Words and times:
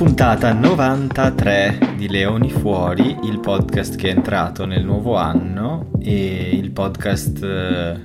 Puntata 0.00 0.54
93 0.54 1.92
di 1.98 2.08
Leoni 2.08 2.50
Fuori, 2.50 3.18
il 3.24 3.38
podcast 3.38 3.96
che 3.96 4.08
è 4.08 4.16
entrato 4.16 4.64
nel 4.64 4.82
nuovo 4.82 5.16
anno 5.16 5.90
e 6.00 6.48
il 6.54 6.70
podcast 6.70 7.44
eh, 7.44 8.00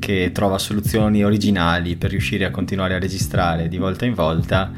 che 0.00 0.32
trova 0.32 0.58
soluzioni 0.58 1.22
originali 1.22 1.94
per 1.94 2.10
riuscire 2.10 2.44
a 2.44 2.50
continuare 2.50 2.96
a 2.96 2.98
registrare 2.98 3.68
di 3.68 3.78
volta 3.78 4.04
in 4.04 4.14
volta 4.14 4.72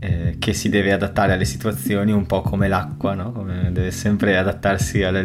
eh, 0.00 0.36
che 0.38 0.54
si 0.54 0.70
deve 0.70 0.92
adattare 0.92 1.34
alle 1.34 1.44
situazioni 1.44 2.10
un 2.10 2.24
po' 2.24 2.40
come 2.40 2.68
l'acqua, 2.68 3.12
no? 3.12 3.30
come 3.30 3.68
deve 3.70 3.90
sempre 3.90 4.38
adattarsi 4.38 5.02
alla, 5.02 5.22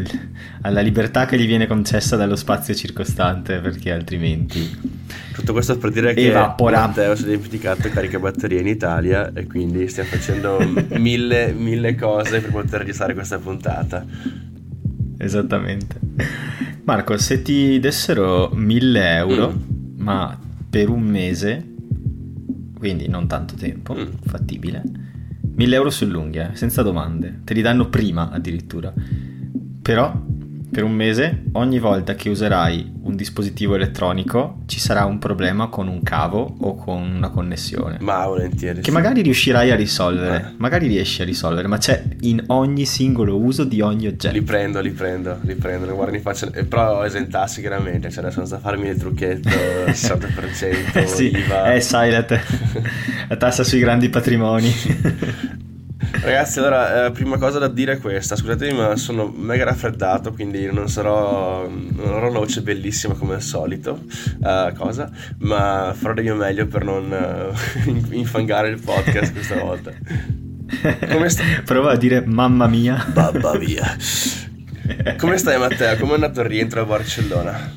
alla, 0.63 0.81
libertà 0.81 1.25
che 1.25 1.39
gli 1.39 1.47
viene 1.47 1.65
concessa 1.65 2.17
dallo 2.17 2.35
spazio 2.35 2.73
circostante 2.73 3.59
perché 3.59 3.93
altrimenti 3.93 4.96
tutto 5.33 5.53
questo 5.53 5.77
per 5.77 5.91
dire 5.91 6.13
che 6.13 6.27
evapora. 6.27 6.87
Matteo 6.87 7.15
si 7.15 7.23
è 7.23 7.27
dimenticato 7.27 7.89
carica 7.89 8.19
batterie 8.19 8.59
in 8.59 8.67
Italia 8.67 9.31
e 9.33 9.47
quindi 9.47 9.87
stiamo 9.87 10.09
facendo 10.09 10.59
mille, 10.97 11.53
mille 11.53 11.95
cose 11.95 12.41
per 12.41 12.51
poter 12.51 12.79
registrare 12.81 13.13
questa 13.13 13.39
puntata 13.39 14.05
esattamente 15.19 15.99
Marco 16.83 17.17
se 17.17 17.41
ti 17.41 17.79
dessero 17.79 18.51
mille 18.53 19.15
euro 19.15 19.51
mm. 19.51 20.01
ma 20.01 20.37
per 20.69 20.89
un 20.89 21.01
mese 21.01 21.75
quindi 22.77 23.07
non 23.07 23.27
tanto 23.27 23.55
tempo, 23.55 23.95
mm. 23.95 24.05
fattibile. 24.25 24.83
1000 25.55 25.75
euro 25.75 25.89
sull'unghia, 25.89 26.51
senza 26.53 26.83
domande, 26.83 27.41
te 27.43 27.53
li 27.53 27.61
danno 27.61 27.89
prima 27.89 28.29
addirittura. 28.29 28.93
Però 29.81 30.25
per 30.77 30.85
un 30.85 30.93
mese, 30.93 31.45
ogni 31.53 31.79
volta 31.79 32.13
che 32.13 32.29
userai 32.29 32.99
un 33.01 33.15
dispositivo 33.15 33.73
elettronico 33.73 34.59
ci 34.67 34.79
sarà 34.79 35.05
un 35.05 35.17
problema 35.17 35.69
con 35.69 35.87
un 35.87 36.03
cavo 36.03 36.55
o 36.59 36.75
con 36.75 37.01
una 37.01 37.29
connessione. 37.29 37.97
Ma 37.99 38.27
volentieri. 38.27 38.81
Che 38.81 38.83
sì. 38.83 38.91
magari 38.91 39.23
riuscirai 39.23 39.71
a 39.71 39.75
risolvere, 39.75 40.35
eh. 40.35 40.53
magari 40.57 40.85
riesci 40.85 41.23
a 41.23 41.25
risolvere, 41.25 41.67
ma 41.67 41.79
c'è 41.79 42.03
in 42.19 42.43
ogni 42.49 42.85
singolo 42.85 43.39
uso 43.39 43.63
di 43.63 43.81
ogni 43.81 44.05
oggetto. 44.05 44.35
Li 44.35 44.43
prendo, 44.43 44.79
li 44.79 44.91
prendo, 44.91 45.39
li 45.41 45.55
prendo, 45.55 46.05
li 46.11 46.19
faccio, 46.19 46.53
eh, 46.53 46.63
però 46.63 47.03
esentassi 47.03 47.59
chiaramente, 47.59 48.11
cioè 48.11 48.25
adesso 48.25 48.41
senza 48.41 48.59
farmi 48.59 48.89
il 48.89 48.97
trucchetto 48.97 49.49
60% 49.89 51.05
sì, 51.05 51.35
IVA. 51.35 51.73
Eh, 51.73 51.81
sai, 51.81 52.11
la 52.11 52.23
tassa 53.35 53.63
sui 53.63 53.79
grandi 53.79 54.09
patrimoni. 54.09 54.71
Ragazzi, 56.11 56.59
allora, 56.59 57.05
eh, 57.05 57.11
prima 57.11 57.37
cosa 57.37 57.59
da 57.59 57.67
dire 57.67 57.93
è 57.93 57.99
questa. 57.99 58.35
Scusatemi, 58.35 58.77
ma 58.77 58.95
sono 58.95 59.27
mega 59.27 59.65
raffreddato, 59.65 60.31
quindi 60.33 60.71
non 60.71 60.89
sarò. 60.89 61.67
Non 61.67 62.07
avrò 62.07 62.29
una 62.29 62.39
voce 62.39 62.61
bellissima 62.61 63.13
come 63.13 63.35
al 63.35 63.41
solito. 63.41 64.03
Uh, 64.39 64.73
cosa? 64.75 65.09
Ma 65.39 65.93
farò 65.95 66.13
del 66.13 66.23
mio 66.23 66.35
meglio 66.35 66.65
per 66.67 66.83
non 66.83 67.11
uh, 67.85 68.13
infangare 68.13 68.69
il 68.69 68.79
podcast 68.81 69.33
questa 69.33 69.59
volta. 69.59 69.91
Come 71.09 71.29
sta... 71.29 71.43
Prova 71.63 71.91
a 71.91 71.97
dire 71.97 72.23
mamma 72.25 72.67
mia. 72.67 73.05
Mamma 73.13 73.57
mia. 73.57 73.95
Come 75.17 75.37
stai, 75.37 75.57
Matteo? 75.57 75.97
Come 75.97 76.11
è 76.11 76.15
andato 76.15 76.41
il 76.41 76.47
rientro 76.47 76.81
a 76.81 76.85
Barcellona? 76.85 77.73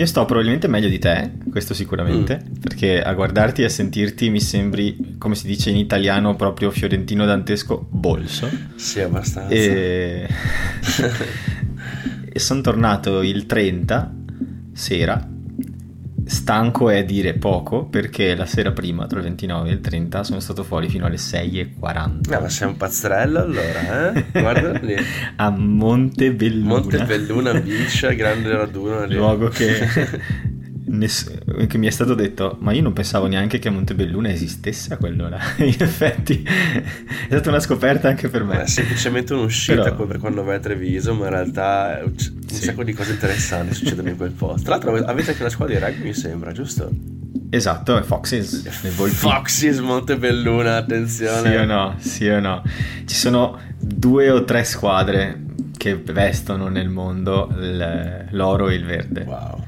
Io 0.00 0.06
sto 0.06 0.24
probabilmente 0.24 0.66
meglio 0.66 0.88
di 0.88 0.98
te, 0.98 1.32
questo 1.50 1.74
sicuramente, 1.74 2.42
mm. 2.42 2.54
perché 2.54 3.02
a 3.02 3.12
guardarti 3.12 3.60
e 3.60 3.66
a 3.66 3.68
sentirti 3.68 4.30
mi 4.30 4.40
sembri, 4.40 5.16
come 5.18 5.34
si 5.34 5.46
dice 5.46 5.68
in 5.68 5.76
italiano, 5.76 6.36
proprio 6.36 6.70
fiorentino 6.70 7.26
dantesco 7.26 7.86
bolso. 7.90 8.48
Sì, 8.76 9.00
abbastanza. 9.00 9.52
E, 9.52 10.26
e 12.32 12.38
sono 12.38 12.62
tornato 12.62 13.20
il 13.20 13.44
30 13.44 14.14
sera 14.72 15.29
stanco 16.30 16.90
è 16.90 17.04
dire 17.04 17.34
poco 17.34 17.84
perché 17.84 18.36
la 18.36 18.46
sera 18.46 18.70
prima, 18.70 19.06
tra 19.06 19.18
il 19.18 19.24
29 19.24 19.68
e 19.68 19.72
il 19.72 19.80
30, 19.80 20.22
sono 20.22 20.38
stato 20.38 20.62
fuori 20.62 20.88
fino 20.88 21.06
alle 21.06 21.16
6.40. 21.16 22.32
Ah, 22.32 22.40
ma 22.40 22.48
sei 22.48 22.68
un 22.68 22.76
pazzerello 22.76 23.40
allora, 23.40 24.12
eh? 24.12 24.24
Guarda 24.30 24.78
lì. 24.78 24.94
A 25.36 25.50
Montebelluna. 25.50 26.68
Montebelluna 26.68 27.54
Beach, 27.54 28.14
grande 28.14 28.56
raduno 28.56 29.04
lì. 29.06 29.16
Luogo 29.16 29.48
che 29.48 30.08
Ness- 30.92 31.66
che 31.66 31.78
mi 31.78 31.86
è 31.86 31.90
stato 31.90 32.14
detto, 32.14 32.56
ma 32.60 32.72
io 32.72 32.82
non 32.82 32.92
pensavo 32.92 33.26
neanche 33.26 33.58
che 33.58 33.68
a 33.68 33.70
Montebelluna 33.70 34.30
esistesse 34.30 34.94
a 34.94 34.96
quell'ora. 34.96 35.38
In 35.58 35.76
effetti 35.78 36.42
è 36.42 37.26
stata 37.26 37.50
una 37.50 37.60
scoperta 37.60 38.08
anche 38.08 38.28
per 38.28 38.44
me. 38.44 38.62
È 38.62 38.66
semplicemente 38.66 39.32
un'uscita 39.34 39.82
Però... 39.82 40.06
per 40.06 40.18
quando 40.18 40.42
vai 40.42 40.56
a 40.56 40.58
Treviso, 40.58 41.14
ma 41.14 41.26
in 41.26 41.30
realtà 41.30 42.00
un 42.04 42.12
sì. 42.16 42.64
sacco 42.64 42.82
di 42.82 42.92
cose 42.92 43.12
interessanti 43.12 43.74
succedono 43.74 44.08
in 44.08 44.16
quel 44.16 44.32
posto. 44.32 44.62
Tra 44.62 44.76
l'altro 44.76 44.94
avete 44.96 45.30
anche 45.30 45.42
la 45.42 45.50
squadra 45.50 45.78
di 45.78 45.84
rugby, 45.84 46.08
mi 46.08 46.14
sembra, 46.14 46.52
giusto? 46.52 46.90
Esatto, 47.50 47.96
è 47.96 48.02
Foxes. 48.02 48.68
Foxes 48.68 49.78
Montebelluna, 49.78 50.76
attenzione. 50.76 51.50
Sì 51.50 51.56
o 51.56 51.64
no, 51.64 51.94
sì 51.98 52.28
o 52.28 52.40
no. 52.40 52.62
Ci 53.04 53.14
sono 53.14 53.58
due 53.78 54.30
o 54.30 54.44
tre 54.44 54.64
squadre 54.64 55.40
che 55.76 55.96
vestono 55.96 56.68
nel 56.68 56.88
mondo 56.88 57.48
l'oro 58.30 58.68
e 58.68 58.74
il 58.74 58.84
verde. 58.84 59.22
Wow. 59.22 59.64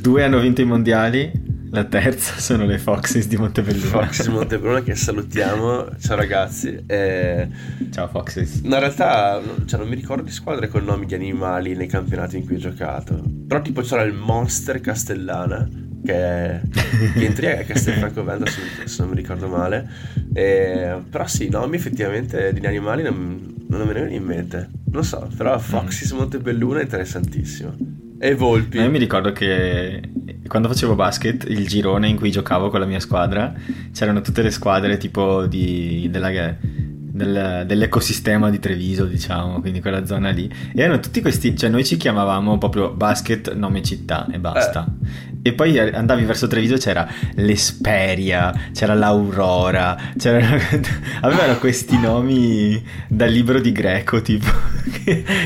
Due 0.00 0.24
hanno 0.24 0.40
vinto 0.40 0.62
i 0.62 0.64
mondiali, 0.64 1.30
la 1.70 1.84
terza 1.84 2.34
sono 2.40 2.64
le 2.64 2.78
Foxes 2.78 3.28
di 3.28 3.36
Montebelluna. 3.36 3.86
Foxes 3.86 4.26
di 4.26 4.32
Montebelluna 4.32 4.82
che 4.82 4.94
salutiamo. 4.94 5.88
Ciao 5.98 6.16
ragazzi. 6.16 6.84
E... 6.86 7.48
Ciao 7.90 8.08
Foxes. 8.08 8.62
No, 8.62 8.74
in 8.74 8.80
realtà 8.80 9.40
cioè, 9.66 9.78
non 9.78 9.88
mi 9.88 9.94
ricordo 9.94 10.22
di 10.22 10.30
squadre 10.30 10.68
con 10.68 10.84
nomi 10.84 11.04
di 11.04 11.14
animali 11.14 11.76
nei 11.76 11.86
campionati 11.86 12.38
in 12.38 12.46
cui 12.46 12.56
ho 12.56 12.58
giocato. 12.58 13.22
Però 13.46 13.60
tipo 13.60 13.82
c'era 13.82 14.02
il 14.02 14.14
Monster 14.14 14.80
Castellana 14.80 15.68
che, 16.02 16.14
è... 16.14 16.60
teoria 17.34 17.58
è 17.58 17.66
Castelfranco 17.66 18.24
Venda 18.24 18.46
se, 18.46 18.60
se 18.86 19.02
non 19.02 19.10
mi 19.10 19.16
ricordo 19.16 19.48
male. 19.48 19.86
E... 20.32 21.02
Però 21.10 21.26
sì, 21.26 21.46
i 21.46 21.50
nomi 21.50 21.76
effettivamente 21.76 22.54
di 22.54 22.66
animali 22.66 23.02
non, 23.02 23.54
non 23.68 23.80
me 23.80 23.86
ne 23.86 23.92
vengono 23.92 24.14
in 24.14 24.24
mente. 24.24 24.70
Non 24.90 25.04
so, 25.04 25.28
però 25.36 25.58
Foxes. 25.58 26.12
Montebelluna 26.12 26.80
è 26.80 26.84
interessantissimo. 26.84 28.06
E 28.20 28.34
Volpi. 28.34 28.78
Io 28.78 28.90
mi 28.90 28.98
ricordo 28.98 29.32
che 29.32 30.00
quando 30.48 30.68
facevo 30.68 30.96
basket, 30.96 31.44
il 31.48 31.68
girone 31.68 32.08
in 32.08 32.16
cui 32.16 32.30
giocavo 32.30 32.68
con 32.68 32.80
la 32.80 32.86
mia 32.86 32.98
squadra, 32.98 33.54
c'erano 33.92 34.22
tutte 34.22 34.42
le 34.42 34.50
squadre 34.50 34.96
tipo 34.96 35.46
di, 35.46 36.08
della, 36.10 36.56
del, 37.18 37.64
dell'ecosistema 37.64 38.50
di 38.50 38.58
Treviso, 38.58 39.04
diciamo, 39.04 39.60
quindi 39.60 39.80
quella 39.80 40.04
zona 40.04 40.30
lì. 40.30 40.50
E 40.74 40.82
erano 40.82 40.98
tutti 40.98 41.20
questi, 41.20 41.56
cioè 41.56 41.70
noi 41.70 41.84
ci 41.84 41.96
chiamavamo 41.96 42.58
proprio 42.58 42.90
basket 42.90 43.54
nome 43.54 43.82
città 43.82 44.26
e 44.32 44.38
basta. 44.40 44.86
Eh. 44.86 45.26
E 45.42 45.52
poi 45.52 45.78
andavi 45.78 46.24
verso 46.24 46.48
Treviso 46.48 46.76
c'era 46.76 47.08
l'Esperia, 47.34 48.52
c'era 48.72 48.94
l'Aurora, 48.94 49.96
c'erano... 50.18 50.60
avevano 51.22 51.56
questi 51.58 51.98
nomi 51.98 52.82
dal 53.06 53.30
libro 53.30 53.60
di 53.60 53.70
Greco, 53.70 54.20
tipo, 54.20 54.50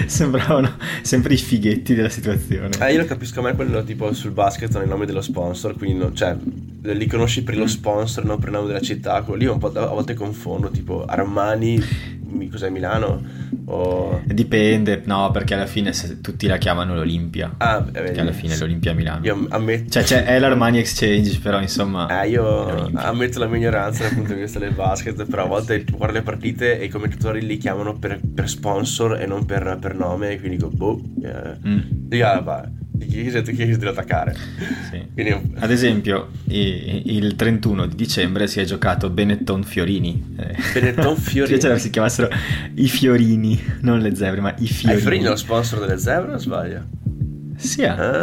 sembravano 0.07 0.77
sempre 1.03 1.35
i 1.35 1.37
fighetti 1.37 1.95
della 1.95 2.09
situazione. 2.09 2.71
Eh, 2.81 2.93
io 2.93 2.99
lo 2.99 3.05
capisco 3.05 3.41
a 3.41 3.43
me 3.45 3.55
quello 3.55 3.83
tipo 3.85 4.13
sul 4.13 4.31
basket 4.33 4.77
nel 4.79 4.89
nome 4.89 5.07
dello 5.07 5.23
sponsor, 5.23 5.77
quindi 5.77 5.99
no, 5.99 6.13
cioè 6.13 6.37
li 6.83 7.07
conosci 7.07 7.43
per 7.43 7.57
lo 7.57 7.67
sponsor, 7.67 8.25
non 8.25 8.39
per 8.39 8.49
il 8.49 8.55
nome 8.55 8.67
della 8.67 8.81
città, 8.81 9.23
quello 9.23 9.39
lì 9.39 9.47
un 9.47 9.59
po' 9.59 9.73
a 9.73 9.87
volte 9.87 10.15
confondo, 10.15 10.71
tipo 10.71 11.05
Armani 11.05 11.81
cos'è 12.51 12.69
Milano? 12.69 13.23
O... 13.67 14.23
Dipende, 14.25 15.03
no, 15.05 15.31
perché 15.31 15.55
alla 15.55 15.67
fine 15.67 15.93
tutti 16.21 16.47
la 16.47 16.57
chiamano 16.57 16.95
l'Olimpia. 16.95 17.55
Ah, 17.59 17.81
beh, 17.81 17.91
perché 17.91 18.21
alla 18.21 18.33
fine 18.33 18.55
sì. 18.55 18.61
l'Olimpia 18.61 18.93
Milano. 18.95 19.25
Io 19.25 19.47
ammetto... 19.49 19.91
Cioè, 19.91 20.03
c'è, 20.03 20.25
è 20.25 20.39
l'Armani 20.39 20.79
Exchange, 20.79 21.39
però 21.41 21.61
insomma... 21.61 22.23
Eh, 22.23 22.29
io 22.29 22.91
ammetto 22.95 23.39
la 23.39 23.47
mia 23.47 23.59
ignoranza 23.59 24.03
dal 24.03 24.15
punto 24.15 24.35
di 24.35 24.41
vista 24.41 24.59
del 24.59 24.73
basket, 24.73 25.25
però 25.27 25.45
a 25.45 25.49
volte 25.49 25.85
guardo 25.85 26.17
le 26.17 26.23
partite 26.23 26.79
e 26.79 26.85
i 26.85 26.89
commentatori 26.89 27.45
li 27.45 27.57
chiamano 27.57 27.99
per, 27.99 28.21
per 28.35 28.49
sponsor 28.49 29.21
e 29.21 29.27
non 29.27 29.45
per, 29.45 29.79
per 29.81 29.95
nome, 29.95 30.39
quindi 30.39 30.57
dico, 30.57 30.69
boh, 30.69 31.01
eh, 31.23 31.57
mm. 31.67 31.79
Dica, 33.07 33.41
va 33.41 33.41
chi 33.43 33.57
si 33.57 33.79
deve 33.79 33.89
attaccare. 33.89 34.37
Sì. 34.91 35.07
Quindi... 35.13 35.51
Ad 35.59 35.71
esempio, 35.71 36.31
il 36.45 37.35
31 37.37 37.87
di 37.87 37.95
dicembre 37.95 38.47
si 38.47 38.61
è 38.61 38.65
giocato 38.65 39.11
Benetton 39.11 39.65
Fiorini. 39.65 40.35
Eh, 40.39 40.57
Benetton 40.73 41.17
Fiorini? 41.19 41.61
Cioè, 41.61 41.79
si 41.79 41.91
chiamassero 41.91 42.29
i 42.75 42.89
Fiorini, 42.89 43.61
non 43.81 44.01
le 44.01 44.15
zebre, 44.15 44.41
ma 44.41 44.55
i 44.59 44.67
Fiorini. 44.67 44.93
Ah, 44.93 44.99
i 44.99 45.01
Fiorini 45.01 45.25
è 45.25 45.29
lo 45.29 45.37
sponsor 45.37 45.81
delle 45.81 45.99
zebre 45.99 46.35
o 46.35 46.39
sbaglio? 46.39 46.85
Sì. 47.57 47.85
Ah, 47.85 48.21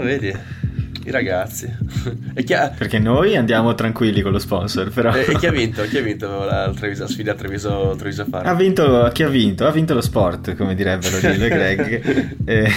vedi 0.00 0.62
i 1.04 1.10
ragazzi. 1.10 1.70
Chi 2.34 2.54
Perché 2.76 2.98
noi 2.98 3.36
andiamo 3.36 3.74
tranquilli 3.74 4.20
con 4.20 4.32
lo 4.32 4.38
sponsor, 4.38 4.90
però... 4.90 5.14
E, 5.14 5.36
chi 5.38 5.46
ha 5.46 5.50
vinto? 5.50 5.82
Chi 5.84 5.98
ha 5.98 6.02
vinto 6.02 6.44
la 6.44 6.72
Treviso, 6.74 7.06
sfida 7.06 7.34
Treviso, 7.34 7.94
Treviso 7.96 8.24
Fare? 8.24 8.48
Ha 8.48 8.54
vinto, 8.54 9.10
chi 9.12 9.22
ha 9.22 9.28
vinto? 9.28 9.66
Ha 9.66 9.70
vinto 9.70 9.94
lo 9.94 10.00
sport, 10.00 10.54
come 10.56 10.74
direbbero 10.74 11.18
Gilles 11.18 11.48
Greg, 11.48 12.36
eh, 12.44 12.70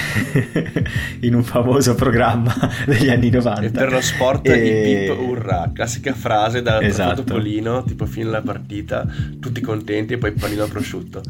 in 1.22 1.36
un 1.36 1.44
famoso 1.44 1.96
programma 1.96 2.56
degli 2.86 3.10
anni 3.10 3.30
90. 3.30 3.62
E 3.62 3.72
per 3.72 3.92
lo 3.92 4.02
sport 4.02 4.48
e... 4.48 4.54
il 4.54 5.08
pip 5.08 5.20
urra, 5.20 5.72
classica 5.74 6.14
frase 6.14 6.62
da 6.62 6.82
esatto. 6.82 7.24
Topolino, 7.24 7.84
tipo 7.84 8.06
fine 8.06 8.26
della 8.26 8.42
partita, 8.42 9.06
tutti 9.40 9.62
contenti 9.62 10.14
e 10.14 10.18
poi 10.18 10.32
panino 10.34 10.68
prosciutto. 10.68 11.22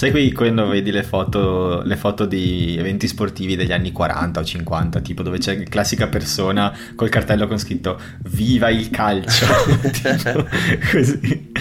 Sai 0.00 0.12
qui 0.12 0.32
quando 0.32 0.66
vedi 0.66 0.90
le 0.90 1.02
foto, 1.02 1.82
le 1.82 1.94
foto 1.94 2.24
di 2.24 2.74
eventi 2.78 3.06
sportivi 3.06 3.54
degli 3.54 3.70
anni 3.70 3.92
40 3.92 4.40
o 4.40 4.42
50, 4.42 5.00
tipo 5.00 5.22
dove 5.22 5.36
c'è 5.36 5.58
la 5.58 5.64
classica 5.64 6.08
persona 6.08 6.74
col 6.94 7.10
cartello 7.10 7.46
con 7.46 7.58
scritto 7.58 8.00
Viva 8.30 8.70
il 8.70 8.88
calcio! 8.88 9.44
così. 10.90 11.52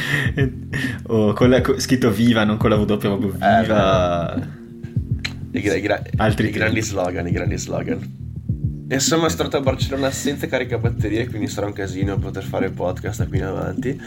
o 1.08 1.34
con 1.34 1.50
la, 1.50 1.62
scritto 1.80 2.12
viva, 2.12 2.46
non 2.46 2.56
con 2.56 2.70
la 2.70 2.78
W, 2.78 2.86
proprio 2.86 3.34
Eh, 3.42 3.62
viva. 3.62 4.34
I, 5.52 5.60
gra- 5.60 5.76
i 5.76 5.82
gra- 5.82 6.02
Altri 6.16 6.48
i 6.48 6.52
grandi 6.52 6.82
slogan, 6.82 7.28
i 7.28 7.32
grandi 7.32 7.58
slogan. 7.58 8.29
Insomma, 8.92 9.30
sono 9.30 9.30
stato 9.30 9.58
a 9.58 9.60
Barcellona 9.62 10.10
senza 10.10 10.48
caricabatterie, 10.48 11.28
quindi 11.28 11.48
sarà 11.48 11.68
un 11.68 11.74
casino 11.74 12.18
poter 12.18 12.44
fare 12.44 12.70
podcast 12.72 13.20
da 13.20 13.28
qui 13.28 13.38
in 13.38 13.44
avanti. 13.44 14.02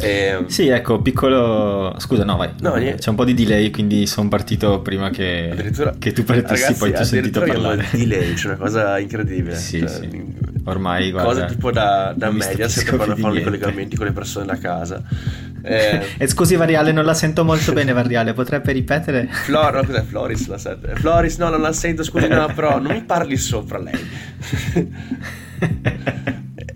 E... 0.00 0.44
Sì, 0.48 0.66
ecco, 0.68 1.00
piccolo... 1.00 1.94
Scusa, 1.98 2.24
no, 2.24 2.36
vai. 2.36 2.50
No. 2.60 2.72
C'è 2.72 3.10
un 3.10 3.14
po' 3.14 3.24
di 3.24 3.34
delay, 3.34 3.70
quindi 3.70 4.06
sono 4.06 4.28
partito 4.28 4.80
prima 4.80 5.10
che, 5.10 5.50
Addirittura, 5.52 5.94
che 5.98 6.12
tu 6.12 6.24
partissi, 6.24 6.62
ragazzi, 6.62 6.78
poi 6.78 6.92
ti 6.92 7.00
ho 7.00 7.04
sentito 7.04 7.40
parlare. 7.40 7.86
il 7.92 8.08
delay, 8.08 8.34
c'è 8.34 8.48
una 8.48 8.56
cosa 8.56 8.98
incredibile. 8.98 9.54
Sì, 9.54 9.78
Cioè, 9.78 9.88
sì. 9.88 10.52
Ormai, 10.64 11.10
guarda... 11.12 11.28
Cosa 11.30 11.44
tipo 11.46 11.70
da, 11.70 12.12
da 12.16 12.30
media 12.30 12.68
se 12.68 12.80
stupisco 12.80 12.96
quando 12.96 13.14
più 13.14 13.22
di 13.24 13.28
fanno 13.28 13.38
i 13.38 13.42
collegamenti 13.42 13.96
con 13.96 14.06
le 14.06 14.12
persone 14.12 14.46
da 14.46 14.58
casa. 14.58 15.02
Eh, 15.66 16.08
E 16.18 16.26
scusi 16.28 16.56
Variale, 16.56 16.92
non 16.92 17.06
la 17.06 17.14
sento 17.14 17.42
molto 17.42 17.72
bene 17.72 17.94
Variale, 17.94 18.34
potrebbe 18.34 18.70
ripetere? 18.72 19.28
Flor, 19.30 19.72
no, 19.72 19.84
cos'è? 19.84 20.02
Floris 20.02 20.46
la 20.48 20.58
sente. 20.58 20.92
Floris, 20.96 21.38
no, 21.38 21.48
non 21.48 21.62
la 21.62 21.72
sento, 21.72 22.02
scusi, 22.02 22.28
no, 22.28 22.52
però 22.54 22.78
non 22.78 22.92
mi 22.92 23.02
parli 23.02 23.38
sopra 23.38 23.78
lei. 23.78 23.94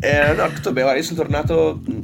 Eh, 0.00 0.32
no, 0.36 0.46
tutto 0.52 0.72
bene, 0.72 0.82
guarda, 0.82 1.00
io 1.00 1.02
sono 1.02 1.20
tornato 1.20 1.80
mh, 1.84 2.00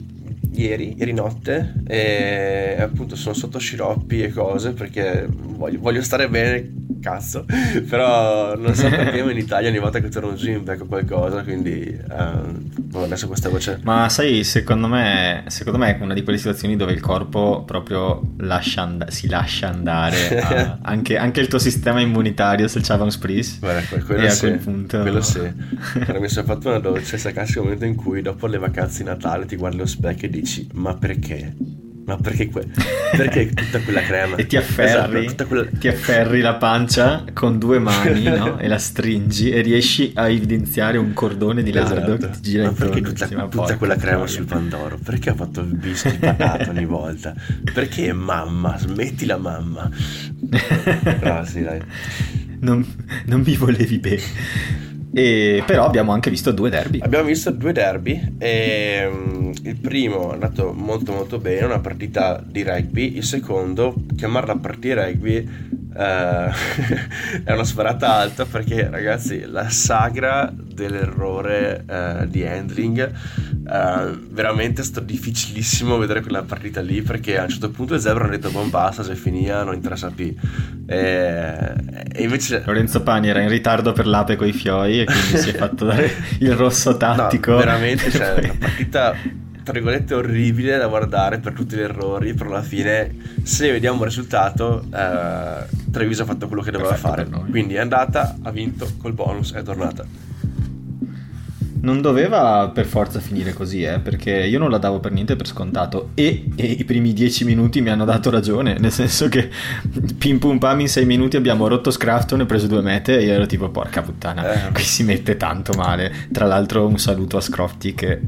ieri, 0.52 0.96
ieri 0.99 1.12
notte, 1.12 1.75
e 1.87 2.76
appunto 2.79 3.14
sono 3.14 3.35
sotto 3.35 3.58
sciroppi 3.58 4.23
e 4.23 4.32
cose 4.32 4.73
perché 4.73 5.29
voglio, 5.31 5.79
voglio 5.79 6.02
stare 6.02 6.29
bene, 6.29 6.84
cazzo, 7.05 7.45
però 7.89 8.56
non 8.56 8.75
so 8.75 8.89
perché 8.89 9.19
in 9.19 9.37
Italia 9.37 9.69
ogni 9.69 9.79
volta 9.79 10.01
che 10.01 10.09
torno 10.09 10.33
giù 10.35 10.51
becco 10.62 10.87
qualcosa, 10.87 11.43
quindi 11.43 11.83
eh, 11.83 12.99
adesso 13.03 13.27
questa 13.27 13.51
voce... 13.51 13.81
Ma 13.83 14.09
sai, 14.09 14.43
secondo 14.43 14.89
me, 14.89 15.45
secondo 15.49 15.79
me 15.79 15.99
è 15.99 16.03
una 16.03 16.15
di 16.15 16.23
quelle 16.23 16.39
situazioni 16.39 16.77
dove 16.77 16.93
il 16.93 17.01
corpo 17.01 17.62
proprio 17.67 18.23
lascia 18.39 18.83
and- 18.83 19.09
si 19.09 19.29
lascia 19.29 19.69
andare 19.69 20.41
a- 20.41 20.79
anche, 20.81 21.19
anche 21.19 21.41
il 21.41 21.49
tuo 21.49 21.59
sistema 21.59 22.01
immunitario 22.01 22.67
se 22.69 22.81
c'aveva 22.81 23.05
un 23.05 23.11
que- 23.89 24.03
quello 24.03 24.29
sì, 24.31 24.41
quel 24.47 24.59
punto- 24.59 25.00
quello 25.00 25.21
sì. 25.21 25.41
Allora, 26.07 26.21
mi 26.21 26.29
sono 26.29 26.47
fatto 26.47 26.69
una 26.69 26.79
doccia, 26.79 27.19
sai, 27.19 27.33
classico 27.35 27.62
momento 27.62 27.85
in 27.85 27.97
cui 27.97 28.23
dopo 28.23 28.47
le 28.47 28.57
vacanze 28.59 29.03
di 29.03 29.09
Natale 29.11 29.45
ti 29.45 29.57
guardi 29.57 29.77
allo 29.77 29.87
specchio 29.87 30.29
e 30.29 30.31
dici, 30.31 30.67
ma 30.73 30.95
perché? 30.95 31.55
Ma 32.06 32.17
perché, 32.17 32.49
que- 32.51 32.67
perché 33.17 33.49
tutta 33.51 33.81
quella 33.81 34.03
crema? 34.03 34.37
E 34.45 34.47
ti 34.47 34.56
afferri, 34.56 35.25
Esatto, 35.25 35.47
quella... 35.47 35.65
ti 35.79 35.89
afferri 35.89 36.41
la 36.41 36.55
pancia 36.56 37.25
con 37.33 37.59
due 37.59 37.79
mani 37.79 38.25
no? 38.29 38.59
e 38.59 38.69
la 38.69 38.79
stringi 38.79 39.51
e 39.51 39.61
riesci 39.62 40.12
a 40.15 40.29
evidenziare 40.29 40.99
un 40.99 41.12
cordone 41.15 41.62
di 41.62 41.73
lardo 41.73 42.15
Esatto. 42.15 42.17
che 42.27 42.31
ti 42.33 42.41
gira 42.43 42.65
ma 42.65 42.73
perché 42.73 43.01
tutta, 43.01 43.25
dici, 43.25 43.37
"Ma 43.37 43.49
tutta 43.49 43.77
quella 43.79 43.97
crema 43.97 44.17
troia". 44.19 44.27
sul 44.31 44.45
Pandoro? 44.45 44.99
Perché 45.03 45.31
ha 45.31 45.35
fatto 45.35 45.61
il 45.61 45.75
bis 45.77 46.09
di 46.11 46.17
patata 46.19 46.71
ogni 46.71 46.85
volta? 46.85 47.35
Perché 47.73 48.12
mamma? 48.12 48.77
Smetti 48.79 49.25
la 49.27 49.39
mamma. 49.39 49.91
Ah, 51.23 51.45
sì, 51.47 51.62
dai. 51.62 51.81
non, 52.61 52.85
non 53.27 53.41
mi 53.41 53.57
volevi 53.57 53.99
bene. 53.99 54.23
E, 55.14 55.62
però 55.64 55.84
abbiamo 55.84 56.12
anche 56.12 56.28
visto 56.28 56.50
due 56.50 56.70
derby. 56.70 56.99
Abbiamo 57.00 57.26
visto 57.26 57.50
due 57.50 57.72
derby 57.72 58.34
e 58.37 59.08
mm, 59.08 59.52
il 59.62 59.76
primo 59.76 60.31
è 60.31 60.34
andato 60.34 60.72
molto 60.72 61.12
molto 61.12 61.38
bene, 61.38 61.64
una 61.66 61.78
partita 61.78 62.43
di 62.44 62.64
rugby, 62.64 63.16
il 63.16 63.25
secondo, 63.25 63.94
chiamarla 64.16 64.56
partita 64.56 65.05
rugby 65.05 65.49
eh, 65.96 66.50
è 67.44 67.52
una 67.52 67.64
sparata 67.64 68.14
alta 68.14 68.44
perché 68.44 68.88
ragazzi 68.90 69.44
la 69.46 69.69
sagra 69.70 70.52
dell'errore 70.75 71.85
eh, 71.88 72.29
di 72.29 72.44
handling 72.47 73.00
eh, 73.00 74.19
veramente 74.31 74.82
è 74.82 74.85
stato 74.85 75.06
difficilissimo 75.06 75.97
vedere 75.97 76.21
quella 76.21 76.43
partita 76.43 76.81
lì 76.81 77.03
perché 77.03 77.38
a 77.38 77.44
un 77.44 77.49
certo 77.49 77.71
punto 77.71 77.94
il 77.94 78.00
Zebra 78.00 78.25
hanno 78.25 78.32
detto 78.32 78.50
buon 78.50 78.71
basta 78.71 79.03
se 79.03 79.15
finia 79.15 79.62
non 79.62 79.75
interessa 79.75 80.11
più 80.11 80.35
e, 80.87 81.75
e 82.12 82.23
invece 82.23 82.62
Lorenzo 82.67 83.03
Pani 83.03 83.29
era 83.29 83.41
in 83.41 83.49
ritardo 83.49 83.93
per 83.93 84.06
l'ape 84.06 84.37
coi 84.37 84.53
fioi 84.53 85.00
e 85.00 85.05
quindi 85.05 85.38
si 85.38 85.50
è 85.50 85.55
fatto 85.55 85.85
dare 85.87 86.11
il 86.41 86.53
rosso 86.55 86.97
tattico. 86.99 87.53
No, 87.53 87.59
veramente, 87.59 88.11
cioè, 88.11 88.35
poi- 88.41 88.44
una 88.44 88.59
partita 88.59 89.15
tra 89.62 89.73
virgolette 89.73 90.12
orribile 90.12 90.76
da 90.76 90.87
guardare 90.88 91.38
per 91.38 91.55
tutti 91.55 91.75
gli 91.75 91.81
errori, 91.81 92.35
però 92.35 92.50
alla 92.50 92.62
fine 92.62 93.15
se 93.43 93.71
vediamo 93.71 94.00
il 94.00 94.05
risultato 94.05 94.85
eh, 94.93 95.67
Treviso 95.91 96.23
ha 96.23 96.26
fatto 96.26 96.49
quello 96.49 96.61
che 96.61 96.71
doveva 96.71 96.91
Perfetto 96.91 97.31
fare. 97.31 97.50
Quindi 97.50 97.75
è 97.75 97.79
andata, 97.79 98.37
ha 98.43 98.50
vinto 98.50 98.87
col 98.99 99.15
bonus, 99.15 99.55
è 99.55 99.62
tornata. 99.62 100.05
Non 101.85 102.01
doveva 102.01 102.71
per 102.73 102.87
forza 102.87 103.21
finire 103.21 103.53
così, 103.53 103.83
eh, 103.83 103.99
perché 103.99 104.31
io 104.33 104.59
non 104.59 104.71
la 104.71 104.79
davo 104.79 105.01
per 105.01 105.13
niente 105.13 105.37
per 105.37 105.47
scontato 105.47 106.11
e, 106.15 106.47
e 106.57 106.65
i 106.65 106.85
primi 106.85 107.13
dieci 107.13 107.45
minuti 107.45 107.83
mi 107.83 107.91
hanno 107.91 108.07
dato 108.07 108.31
ragione, 108.31 108.79
nel 108.79 108.91
senso 108.91 109.29
che 109.29 109.51
pim 110.17 110.39
pum 110.39 110.57
pam 110.59 110.81
in 110.81 110.89
sei 110.89 111.05
minuti 111.05 111.37
abbiamo 111.37 111.69
rotto 111.69 111.91
Scrafton 111.91 112.41
e 112.41 112.47
preso 112.47 112.69
due 112.69 112.81
mete 112.81 113.19
e 113.19 113.25
io 113.25 113.33
ero 113.35 113.45
tipo 113.45 113.69
porca 113.69 114.01
puttana, 114.01 114.69
Eh. 114.69 114.73
qui 114.73 114.83
si 114.83 115.03
mette 115.03 115.37
tanto 115.37 115.75
male. 115.75 116.11
Tra 116.33 116.47
l'altro 116.47 116.87
un 116.87 116.97
saluto 116.99 117.37
a 117.37 117.41
Scrofty 117.43 117.93
che 117.95 118.21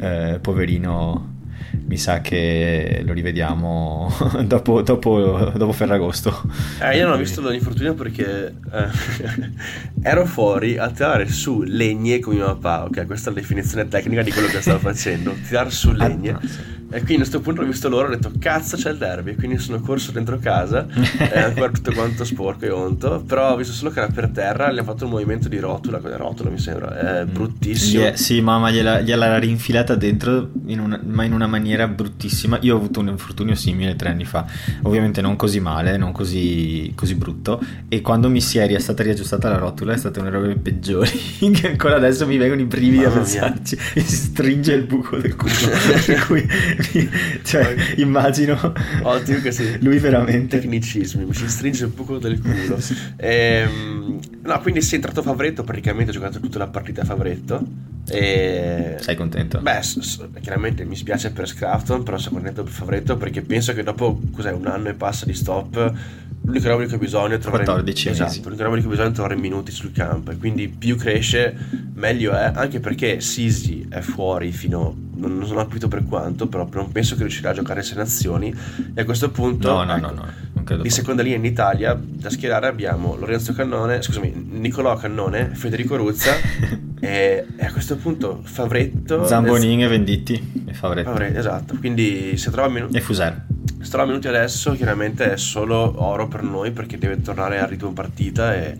eh, 0.00 0.38
poverino 0.40 1.33
mi 1.86 1.96
sa 1.96 2.20
che 2.20 3.02
lo 3.04 3.12
rivediamo 3.12 4.12
dopo, 4.44 4.82
dopo, 4.82 5.52
dopo 5.54 5.72
Ferragosto. 5.72 6.42
Eh, 6.80 6.96
io 6.96 7.04
non 7.04 7.14
ho 7.14 7.16
visto 7.16 7.46
l'infortunio 7.48 7.94
perché 7.94 8.54
eh, 8.72 8.88
ero 10.02 10.26
fuori 10.26 10.78
a 10.78 10.90
tirare 10.90 11.28
su 11.28 11.62
legne 11.62 12.20
con 12.20 12.34
mio 12.34 12.46
papà, 12.46 12.84
ok? 12.84 13.06
Questa 13.06 13.30
è 13.30 13.34
la 13.34 13.40
definizione 13.40 13.88
tecnica 13.88 14.22
di 14.22 14.30
quello 14.30 14.48
che 14.48 14.60
stavo 14.60 14.78
facendo, 14.78 15.34
tirare 15.46 15.70
su 15.70 15.92
legne. 15.92 16.30
Ah, 16.30 16.40
sì. 16.42 16.82
E 16.94 16.98
quindi 16.98 17.14
a 17.14 17.18
questo 17.18 17.40
punto 17.40 17.62
ho 17.62 17.64
visto 17.64 17.88
loro 17.88 18.04
e 18.06 18.12
ho 18.12 18.16
detto 18.16 18.30
cazzo 18.38 18.76
c'è 18.76 18.90
il 18.90 18.98
derby, 18.98 19.34
quindi 19.34 19.58
sono 19.58 19.80
corso 19.80 20.12
dentro 20.12 20.38
casa, 20.38 20.86
è 21.18 21.40
ancora 21.40 21.70
tutto 21.72 21.92
quanto 21.92 22.24
sporco 22.24 22.64
e 22.64 22.70
onto, 22.70 23.22
però 23.26 23.52
ho 23.52 23.56
visto 23.56 23.72
solo 23.72 23.90
che 23.90 23.98
era 23.98 24.12
per 24.12 24.28
terra, 24.28 24.70
gli 24.70 24.78
hanno 24.78 24.84
fatto 24.84 25.04
un 25.04 25.10
movimento 25.10 25.48
di 25.48 25.58
rotula, 25.58 25.98
con 25.98 26.16
rotula 26.16 26.50
mi 26.50 26.58
sembra, 26.58 27.20
è 27.20 27.24
bruttissimo. 27.24 28.04
Gli- 28.04 28.14
sì, 28.14 28.40
mamma 28.40 28.70
gliela, 28.70 29.00
gliela 29.00 29.38
rinfilata 29.38 29.96
dentro, 29.96 30.50
in 30.66 30.78
una- 30.78 31.00
ma 31.04 31.24
in 31.24 31.32
una 31.32 31.48
maniera 31.48 31.88
bruttissima. 31.88 32.58
Io 32.62 32.74
ho 32.74 32.78
avuto 32.78 33.00
un 33.00 33.08
infortunio 33.08 33.56
simile 33.56 33.96
tre 33.96 34.10
anni 34.10 34.24
fa, 34.24 34.46
ovviamente 34.82 35.20
non 35.20 35.34
così 35.34 35.58
male, 35.58 35.96
non 35.96 36.12
così, 36.12 36.92
così 36.94 37.16
brutto. 37.16 37.60
E 37.88 38.00
quando 38.02 38.28
mi 38.28 38.40
si 38.40 38.58
è 38.58 38.78
stata 38.78 39.02
riaggiustata 39.02 39.48
la 39.48 39.58
rotula 39.58 39.94
è 39.94 39.96
stata 39.96 40.20
una 40.20 40.30
delle 40.30 40.42
robe 40.42 40.56
peggiori. 40.60 41.10
che 41.64 41.68
ancora 41.68 41.96
adesso 41.96 42.26
mi 42.26 42.36
vengono 42.36 42.60
i 42.60 42.64
brividi 42.64 43.04
a 43.04 43.08
Mamma 43.08 43.22
pensarci. 43.22 43.78
Mi 43.94 44.02
si 44.02 44.14
stringe 44.16 44.72
il 44.74 44.84
buco 44.84 45.16
del 45.16 45.34
culo. 45.36 45.52
per 46.06 46.26
cui, 46.26 46.46
cioè, 47.42 47.74
immagino 47.96 48.72
Ottimo 49.02 49.40
che 49.40 49.52
sì. 49.52 49.78
lui 49.80 49.98
veramente. 49.98 50.58
Tecnicismi, 50.58 51.24
mi 51.24 51.34
si 51.34 51.48
stringe 51.48 51.84
un 51.84 51.94
poco 51.94 52.18
del 52.18 52.40
culo. 52.40 52.78
Ehm, 53.16 54.18
no, 54.42 54.60
quindi 54.60 54.82
si 54.82 54.92
è 54.92 54.96
entrato 54.96 55.22
Favretto, 55.22 55.62
praticamente 55.64 56.10
ha 56.10 56.14
giocato 56.14 56.40
tutta 56.40 56.58
la 56.58 56.68
partita 56.68 57.02
a 57.02 57.04
Favretto. 57.04 57.92
E... 58.08 58.96
Sei 59.00 59.16
contento? 59.16 59.60
Beh, 59.60 59.80
chiaramente 60.40 60.84
mi 60.84 60.96
spiace 60.96 61.32
per 61.32 61.48
Scrafton, 61.48 62.02
però 62.02 62.18
sono 62.18 62.36
contento 62.36 62.62
per 62.62 62.72
Favretto 62.72 63.16
perché 63.16 63.42
penso 63.42 63.72
che 63.72 63.82
dopo, 63.82 64.20
cos'è, 64.32 64.52
un 64.52 64.66
anno 64.66 64.88
e 64.88 64.94
passa 64.94 65.24
di 65.24 65.34
stop, 65.34 65.92
l'unica 66.42 66.68
roba 66.68 66.84
che 66.84 66.94
ho 66.94 66.98
bisogno 66.98 67.34
è 67.34 67.38
trovare... 67.38 67.64
14 67.64 68.08
mesi. 68.08 68.22
Esatto, 68.22 68.48
l'unica 68.48 68.64
roba 68.64 68.76
che 68.76 68.86
ho 68.86 68.90
bisogno 68.90 69.08
è 69.08 69.12
trovare 69.12 69.36
minuti 69.36 69.72
sul 69.72 69.92
campo 69.92 70.30
e 70.30 70.36
quindi 70.36 70.68
più 70.68 70.96
cresce 70.96 71.56
meglio 71.94 72.32
è, 72.32 72.52
anche 72.54 72.80
perché 72.80 73.20
Sisi 73.20 73.86
è 73.88 74.00
fuori 74.00 74.52
fino... 74.52 75.02
Non, 75.16 75.38
non 75.38 75.50
ho 75.50 75.54
capito 75.54 75.88
per 75.88 76.04
quanto, 76.04 76.48
però 76.48 76.68
non 76.72 76.90
penso 76.90 77.14
che 77.14 77.22
riuscirà 77.22 77.50
a 77.50 77.54
giocare 77.54 77.82
sei 77.82 77.96
nazioni 77.96 78.54
e 78.92 79.00
a 79.00 79.04
questo 79.04 79.30
punto... 79.30 79.72
No, 79.72 79.84
no, 79.84 79.94
ecco, 79.94 80.06
no, 80.06 80.12
no, 80.12 80.32
non 80.52 80.53
Di 80.64 80.90
seconda 80.90 81.22
linea 81.22 81.36
in 81.36 81.44
Italia 81.44 81.98
da 82.00 82.30
schierare 82.30 82.66
abbiamo 82.66 83.16
Lorenzo 83.16 83.52
Cannone, 83.52 84.00
scusami, 84.00 84.32
Nicolò 84.50 84.96
Cannone, 84.96 85.50
Federico 85.54 85.96
Ruzza 85.96 86.32
e, 87.00 87.46
e 87.56 87.64
a 87.64 87.70
questo 87.70 87.96
punto 87.96 88.40
Favretto... 88.42 89.26
Zambonin 89.26 89.82
e 89.82 89.88
Venditti 89.88 90.64
e 90.66 90.72
Favretto. 90.72 91.10
Favre- 91.10 91.36
esatto, 91.36 91.76
quindi 91.78 92.36
se 92.38 92.50
trova 92.50 92.68
minuti... 92.68 92.96
E 92.96 93.00
Fuser. 93.00 93.44
Se 93.80 93.90
trova 93.90 94.06
minuti 94.06 94.28
adesso 94.28 94.72
chiaramente 94.72 95.32
è 95.32 95.36
solo 95.36 96.02
oro 96.02 96.26
per 96.26 96.42
noi 96.42 96.70
perché 96.70 96.96
deve 96.96 97.20
tornare 97.20 97.60
al 97.60 97.68
ritmo 97.68 97.92
partita 97.92 98.54
e, 98.54 98.74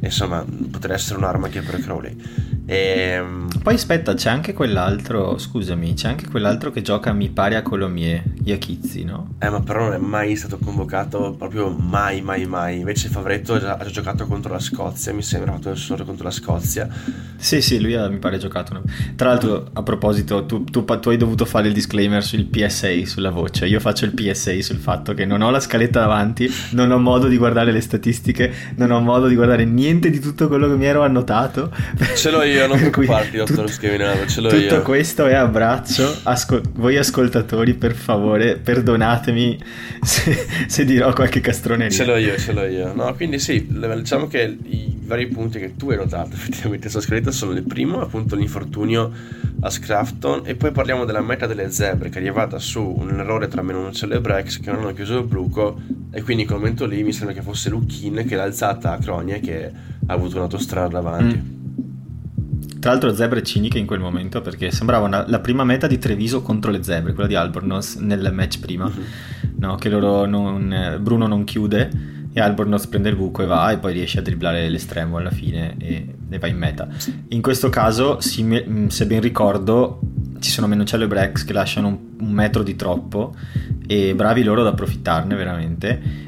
e 0.00 0.06
insomma 0.06 0.42
potrebbe 0.70 0.94
essere 0.94 1.18
un'arma 1.18 1.46
anche 1.46 1.60
per 1.60 1.80
Crowley. 1.80 2.56
Ehm, 2.70 3.46
E, 3.54 3.58
Poi 3.62 3.74
aspetta, 3.74 4.12
c'è 4.14 4.28
anche 4.30 4.52
quell'altro, 4.52 5.38
scusami, 5.38 5.94
c'è 5.94 6.08
anche 6.08 6.26
quell'altro 6.28 6.70
che 6.70 6.82
gioca 6.82 7.12
mi 7.12 7.30
pare 7.30 7.56
a 7.56 7.62
Colomie, 7.62 8.22
Iachizzi, 8.44 9.04
no? 9.04 9.34
eh, 9.40 9.48
ma 9.48 9.60
però 9.60 9.84
non 9.84 9.92
è 9.94 9.98
mai 9.98 10.36
stato 10.36 10.58
convocato, 10.58 11.34
proprio 11.36 11.70
mai, 11.70 12.20
mai, 12.20 12.44
mai. 12.46 12.78
Invece 12.80 13.08
Favretto 13.08 13.54
ha 13.54 13.58
già, 13.58 13.76
ha 13.76 13.84
già 13.84 13.90
giocato 13.90 14.26
contro 14.26 14.52
la 14.52 14.58
Scozia, 14.60 15.12
mi 15.14 15.22
sembra, 15.22 15.52
ha 15.52 15.54
fatto 15.54 15.70
il 15.70 15.76
solo 15.78 16.04
contro 16.04 16.24
la 16.24 16.30
Scozia. 16.30 16.88
Sì, 17.36 17.60
sì, 17.62 17.80
lui 17.80 17.94
ha, 17.94 18.06
mi 18.08 18.18
pare 18.18 18.36
giocato. 18.38 18.72
una- 18.72 18.82
Tra 19.16 19.28
l'altro, 19.28 19.70
a 19.72 19.82
proposito, 19.82 20.44
tu, 20.44 20.64
tu- 20.64 20.84
tu 20.84 21.08
hai 21.08 21.16
dovuto 21.16 21.44
fare 21.46 21.68
il 21.68 21.74
disclaimer 21.74 22.22
sul 22.22 22.44
PSA, 22.44 23.04
sulla 23.06 23.30
voce. 23.30 23.66
Io 23.66 23.80
faccio 23.80 24.04
il 24.04 24.12
PSA 24.12 24.60
sul 24.60 24.78
fatto 24.78 25.14
che 25.14 25.24
non 25.24 25.40
ho 25.42 25.50
la 25.50 25.60
scaletta 25.60 26.00
davanti, 26.00 26.50
non 26.72 26.90
ho 26.90 26.98
modo 26.98 27.28
di 27.28 27.36
guardare 27.38 27.72
le 27.72 27.80
statistiche, 27.80 28.52
non 28.76 28.90
ho 28.90 29.00
modo 29.00 29.26
di 29.26 29.34
guardare 29.34 29.64
niente 29.64 30.10
di 30.10 30.20
tutto 30.20 30.48
quello 30.48 30.68
che 30.68 30.74
mi 30.76 30.84
ero 30.86 31.02
annotato. 31.02 31.70
Ce 32.14 32.30
l'ho 32.30 32.42
io, 32.42 32.57
io, 32.58 32.66
non 32.66 32.78
preoccuparti, 32.90 33.36
dottor 33.36 33.70
Schiavinato, 33.70 34.26
ce 34.26 34.40
l'ho 34.40 34.48
tutto 34.48 34.60
io. 34.60 34.68
Tutto 34.68 34.82
questo 34.82 35.26
è 35.26 35.34
abbraccio. 35.34 36.20
Ascol- 36.24 36.62
voi 36.74 36.96
ascoltatori, 36.96 37.74
per 37.74 37.94
favore, 37.94 38.56
perdonatemi 38.56 39.58
se, 40.02 40.46
se, 40.66 40.84
dirò 40.84 41.12
qualche 41.12 41.40
castroneria. 41.40 41.96
Ce 41.96 42.04
l'ho 42.04 42.16
io, 42.16 42.36
ce 42.36 42.52
l'ho 42.52 42.64
io. 42.64 42.92
No, 42.94 43.14
quindi 43.14 43.38
sì, 43.38 43.66
diciamo 43.68 44.26
che 44.26 44.56
i 44.64 44.96
vari 45.08 45.26
punti 45.26 45.58
che 45.58 45.74
tu 45.74 45.90
hai 45.90 45.96
notato 45.96 46.34
effettivamente 46.36 46.88
sono 46.88 47.02
scritti 47.02 47.32
sono 47.32 47.52
il 47.52 47.62
primo, 47.62 48.00
appunto 48.00 48.36
l'infortunio 48.36 49.12
a 49.60 49.70
Scrafton 49.70 50.42
e 50.44 50.54
poi 50.54 50.70
parliamo 50.70 51.04
della 51.04 51.20
meta 51.20 51.46
delle 51.46 51.70
zebre 51.70 52.10
che 52.10 52.18
è 52.18 52.20
arrivata 52.20 52.58
su 52.58 52.80
un 52.80 53.18
errore 53.18 53.48
tra 53.48 53.62
Menoncello 53.62 54.14
e 54.14 54.20
Brex 54.20 54.60
che 54.60 54.70
non 54.70 54.82
hanno 54.82 54.92
chiuso 54.92 55.18
il 55.18 55.24
bruco 55.24 55.80
e 56.12 56.22
quindi 56.22 56.42
in 56.42 56.48
quel 56.48 56.60
momento 56.60 56.86
lì 56.86 57.02
mi 57.02 57.12
sembra 57.12 57.34
che 57.34 57.42
fosse 57.42 57.68
Luchin 57.70 58.24
che 58.26 58.36
l'ha 58.36 58.44
alzata 58.44 58.92
a 58.92 58.98
Cronie 58.98 59.40
che 59.40 59.70
ha 60.06 60.12
avuto 60.12 60.36
un'autostrada 60.36 61.00
davanti. 61.00 61.36
Mm. 61.36 61.57
Tra 62.78 62.90
l'altro 62.90 63.14
zebre 63.14 63.42
ciniche 63.42 63.78
in 63.78 63.86
quel 63.86 64.00
momento 64.00 64.40
perché 64.40 64.70
sembrava 64.70 65.06
una, 65.06 65.24
la 65.26 65.40
prima 65.40 65.64
meta 65.64 65.86
di 65.86 65.98
Treviso 65.98 66.42
contro 66.42 66.70
le 66.70 66.82
zebre, 66.82 67.12
quella 67.12 67.28
di 67.28 67.34
Albornoz 67.34 67.96
nel 67.96 68.30
match 68.32 68.60
prima, 68.60 68.88
mm-hmm. 68.88 69.50
no, 69.56 69.74
che 69.76 69.88
non, 69.88 70.98
Bruno 71.00 71.26
non 71.26 71.44
chiude 71.44 72.16
e 72.32 72.40
Albornoz 72.40 72.86
prende 72.86 73.08
il 73.08 73.16
buco 73.16 73.42
e 73.42 73.46
va 73.46 73.70
e 73.72 73.78
poi 73.78 73.92
riesce 73.92 74.20
a 74.20 74.22
dribblare 74.22 74.68
l'estremo 74.68 75.16
alla 75.16 75.30
fine 75.30 75.74
e, 75.78 76.14
e 76.28 76.38
va 76.38 76.46
in 76.46 76.56
meta. 76.56 76.86
In 77.28 77.42
questo 77.42 77.68
caso, 77.68 78.20
se 78.20 78.42
ben 79.06 79.20
ricordo, 79.20 80.00
ci 80.38 80.50
sono 80.50 80.68
Menoncello 80.68 81.04
e 81.04 81.08
Brex 81.08 81.44
che 81.44 81.52
lasciano 81.52 81.88
un, 81.88 81.98
un 82.20 82.30
metro 82.30 82.62
di 82.62 82.76
troppo 82.76 83.34
e 83.86 84.14
bravi 84.14 84.42
loro 84.44 84.60
ad 84.60 84.68
approfittarne 84.68 85.34
veramente 85.34 86.26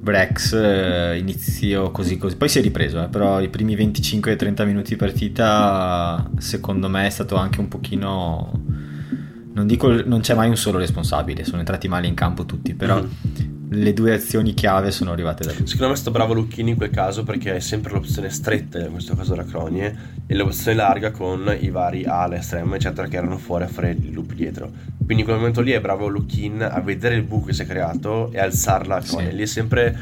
Brex 0.00 0.54
eh, 0.54 1.18
inizio 1.18 1.90
così 1.90 2.16
così, 2.16 2.36
poi 2.36 2.48
si 2.48 2.58
è 2.58 2.62
ripreso, 2.62 3.02
eh, 3.02 3.08
però 3.08 3.40
i 3.40 3.48
primi 3.48 3.76
25-30 3.76 4.64
minuti 4.64 4.90
di 4.90 4.96
partita 4.96 6.30
secondo 6.38 6.88
me 6.88 7.06
è 7.06 7.10
stato 7.10 7.36
anche 7.36 7.60
un 7.60 7.68
pochino... 7.68 8.64
Non 9.52 9.66
dico 9.66 9.90
non 10.04 10.20
c'è 10.20 10.34
mai 10.34 10.48
un 10.48 10.56
solo 10.56 10.78
responsabile, 10.78 11.44
sono 11.44 11.58
entrati 11.58 11.88
male 11.88 12.06
in 12.06 12.14
campo 12.14 12.46
tutti, 12.46 12.74
però 12.74 13.02
mm 13.02 13.58
le 13.72 13.92
due 13.92 14.14
azioni 14.14 14.52
chiave 14.52 14.90
sono 14.90 15.12
arrivate 15.12 15.44
da 15.44 15.52
lui. 15.52 15.66
Secondo 15.66 15.92
me 15.92 15.98
sto 15.98 16.10
bravo 16.10 16.32
Lucchini 16.32 16.70
in 16.70 16.76
quel 16.76 16.90
caso 16.90 17.22
perché 17.22 17.56
è 17.56 17.60
sempre 17.60 17.92
l'opzione 17.92 18.28
stretta, 18.30 18.80
in 18.80 18.90
questo 18.90 19.14
caso 19.14 19.34
la 19.36 19.44
Cronie, 19.44 19.96
e 20.26 20.34
l'opzione 20.34 20.76
larga 20.76 21.12
con 21.12 21.56
i 21.58 21.70
vari 21.70 22.04
ale, 22.04 22.38
estreme, 22.38 22.76
eccetera, 22.76 23.06
che 23.06 23.16
erano 23.16 23.38
fuori 23.38 23.64
a 23.64 23.68
fare 23.68 23.90
il 23.90 24.12
loop 24.12 24.32
dietro. 24.32 24.70
Quindi 24.96 25.20
in 25.20 25.24
quel 25.24 25.36
momento 25.36 25.60
lì 25.60 25.70
è 25.70 25.80
bravo 25.80 26.08
Luchin 26.08 26.62
a 26.62 26.80
vedere 26.80 27.14
il 27.14 27.22
buco 27.22 27.46
che 27.46 27.52
si 27.52 27.62
è 27.62 27.66
creato 27.66 28.30
e 28.32 28.40
alzarla 28.40 28.96
a 28.96 29.00
Cronie. 29.00 29.30
Sì. 29.30 29.36
Lì 29.36 29.42
è 29.42 29.46
sempre, 29.46 29.96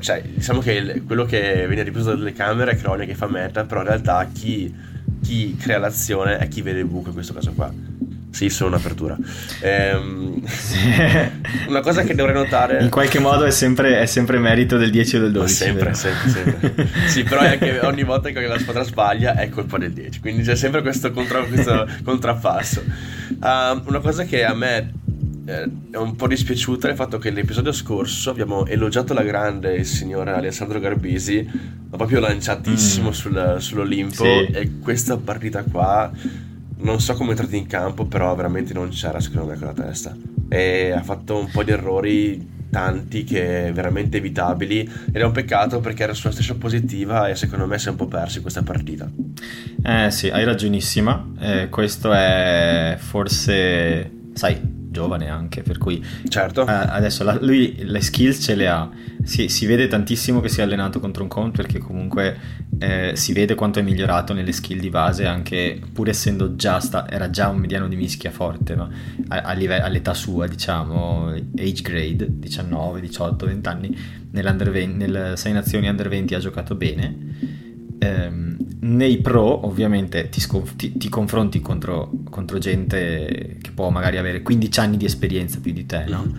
cioè, 0.00 0.22
diciamo 0.22 0.60
che 0.60 0.72
il, 0.72 1.02
quello 1.04 1.24
che 1.24 1.66
viene 1.66 1.82
ripreso 1.82 2.14
dalle 2.14 2.32
camere 2.32 2.72
è 2.72 2.76
Cronie 2.76 3.06
che 3.06 3.14
fa 3.14 3.26
meta, 3.26 3.64
però 3.64 3.80
in 3.80 3.86
realtà 3.88 4.28
chi, 4.32 4.72
chi 5.22 5.56
crea 5.56 5.78
l'azione 5.78 6.38
è 6.38 6.46
chi 6.46 6.62
vede 6.62 6.78
il 6.78 6.86
buco 6.86 7.08
in 7.08 7.14
questo 7.14 7.32
caso 7.32 7.52
qua. 7.52 7.72
Sì, 8.38 8.50
sono 8.50 8.70
un'apertura. 8.70 9.16
Ehm. 9.62 10.40
Una 11.66 11.80
cosa 11.80 12.04
che 12.04 12.14
dovrei 12.14 12.36
notare... 12.36 12.80
In 12.84 12.88
qualche 12.88 13.18
modo 13.18 13.44
è 13.44 13.50
sempre, 13.50 13.98
è 13.98 14.06
sempre 14.06 14.38
merito 14.38 14.76
del 14.76 14.92
10 14.92 15.16
o 15.16 15.20
del 15.22 15.32
12. 15.32 15.54
sempre, 15.54 15.94
sempre, 15.94 16.30
sempre. 16.30 16.88
sì, 17.08 17.24
però 17.24 17.40
è 17.40 17.58
che 17.58 17.80
ogni 17.80 18.04
volta 18.04 18.30
che 18.30 18.40
la 18.46 18.60
squadra 18.60 18.84
sbaglia 18.84 19.34
è 19.34 19.48
colpa 19.48 19.76
del 19.78 19.90
10. 19.90 20.20
Quindi 20.20 20.44
c'è 20.44 20.54
sempre 20.54 20.82
questo, 20.82 21.10
contra, 21.10 21.40
questo 21.42 21.84
contrappasso. 22.04 22.84
Uh, 23.40 23.82
una 23.86 23.98
cosa 23.98 24.22
che 24.22 24.44
a 24.44 24.54
me 24.54 24.92
eh, 25.44 25.68
è 25.90 25.96
un 25.96 26.14
po' 26.14 26.28
dispiaciuta 26.28 26.86
è 26.86 26.90
il 26.92 26.96
fatto 26.96 27.18
che 27.18 27.30
nell'episodio 27.30 27.72
scorso 27.72 28.30
abbiamo 28.30 28.66
elogiato 28.66 29.14
la 29.14 29.22
grande 29.22 29.74
il 29.74 29.84
signor 29.84 30.28
Alessandro 30.28 30.78
Garbisi, 30.78 31.44
ma 31.90 31.96
proprio 31.96 32.20
lanciatissimo 32.20 33.08
mm. 33.08 33.12
sul, 33.12 33.56
sull'Olimpo. 33.58 34.22
Sì. 34.22 34.46
E 34.52 34.70
questa 34.80 35.16
partita 35.16 35.64
qua 35.64 36.12
non 36.80 37.00
so 37.00 37.14
come 37.14 37.28
è 37.28 37.30
entrato 37.32 37.56
in 37.56 37.66
campo, 37.66 38.04
però 38.04 38.34
veramente 38.34 38.72
non 38.72 38.88
c'era 38.90 39.20
secondo 39.20 39.50
me 39.50 39.58
con 39.58 39.66
la 39.68 39.72
testa. 39.72 40.16
E 40.48 40.92
ha 40.92 41.02
fatto 41.02 41.38
un 41.38 41.50
po' 41.50 41.62
di 41.62 41.70
errori 41.70 42.56
tanti 42.70 43.24
che 43.24 43.70
veramente 43.72 44.18
evitabili 44.18 44.80
ed 44.80 45.16
è 45.16 45.24
un 45.24 45.32
peccato 45.32 45.80
perché 45.80 46.02
era 46.02 46.14
sulla 46.14 46.32
stessa 46.32 46.54
positiva 46.54 47.28
e 47.28 47.34
secondo 47.34 47.66
me 47.66 47.78
si 47.78 47.88
è 47.88 47.90
un 47.90 47.96
po' 47.96 48.06
perso 48.06 48.36
in 48.36 48.42
questa 48.42 48.62
partita. 48.62 49.08
Eh 49.82 50.10
sì, 50.10 50.28
hai 50.28 50.44
ragionissima. 50.44 51.26
Eh, 51.38 51.68
questo 51.68 52.12
è 52.12 52.96
forse, 52.98 54.10
sai, 54.34 54.60
giovane 54.90 55.28
anche, 55.28 55.62
per 55.62 55.78
cui 55.78 56.04
certo. 56.28 56.66
eh, 56.66 56.72
adesso 56.72 57.24
la, 57.24 57.38
lui 57.40 57.76
le 57.84 58.00
skills 58.00 58.42
ce 58.42 58.54
le 58.54 58.68
ha, 58.68 58.88
si, 59.28 59.48
si, 59.48 59.66
vede 59.66 59.88
tantissimo 59.88 60.40
che 60.40 60.48
si 60.48 60.60
è 60.60 60.62
allenato 60.62 61.00
contro 61.00 61.22
un 61.22 61.28
con 61.28 61.50
perché 61.50 61.78
comunque 61.78 62.34
eh, 62.78 63.12
si 63.14 63.34
vede 63.34 63.54
quanto 63.54 63.78
è 63.78 63.82
migliorato 63.82 64.32
nelle 64.32 64.52
skill 64.52 64.80
di 64.80 64.88
base, 64.88 65.26
anche 65.26 65.78
pur 65.92 66.08
essendo 66.08 66.56
già 66.56 66.80
sta, 66.80 67.06
era 67.10 67.28
già 67.28 67.48
un 67.48 67.58
mediano 67.58 67.88
di 67.88 67.96
mischia 67.96 68.30
forte, 68.30 68.74
no? 68.74 68.90
a, 69.28 69.42
a 69.42 69.52
live, 69.52 69.82
all'età 69.82 70.14
sua 70.14 70.46
diciamo, 70.46 71.28
age 71.28 71.82
grade, 71.82 72.26
19, 72.38 73.02
18, 73.02 73.44
20 73.44 73.68
anni, 73.68 73.98
20, 74.30 74.96
nel 74.96 75.32
6 75.36 75.52
nazioni 75.52 75.88
under 75.88 76.08
20 76.08 76.34
ha 76.34 76.38
giocato 76.38 76.74
bene. 76.74 77.16
Ehm, 77.98 78.56
nei 78.80 79.18
pro 79.18 79.66
ovviamente 79.66 80.30
ti, 80.30 80.40
sconf- 80.40 80.74
ti, 80.74 80.96
ti 80.96 81.10
confronti 81.10 81.60
contro, 81.60 82.10
contro, 82.30 82.56
gente 82.56 83.58
che 83.60 83.72
può 83.74 83.90
magari 83.90 84.16
avere 84.16 84.40
15 84.40 84.80
anni 84.80 84.96
di 84.96 85.04
esperienza 85.04 85.58
più 85.60 85.72
di 85.72 85.84
te, 85.84 86.04
no? 86.06 86.32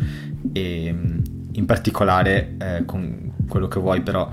E 0.53 0.96
in 1.60 1.66
particolare 1.66 2.56
eh, 2.58 2.86
con 2.86 3.34
quello 3.48 3.68
che 3.68 3.80
vuoi 3.80 4.01
però 4.01 4.32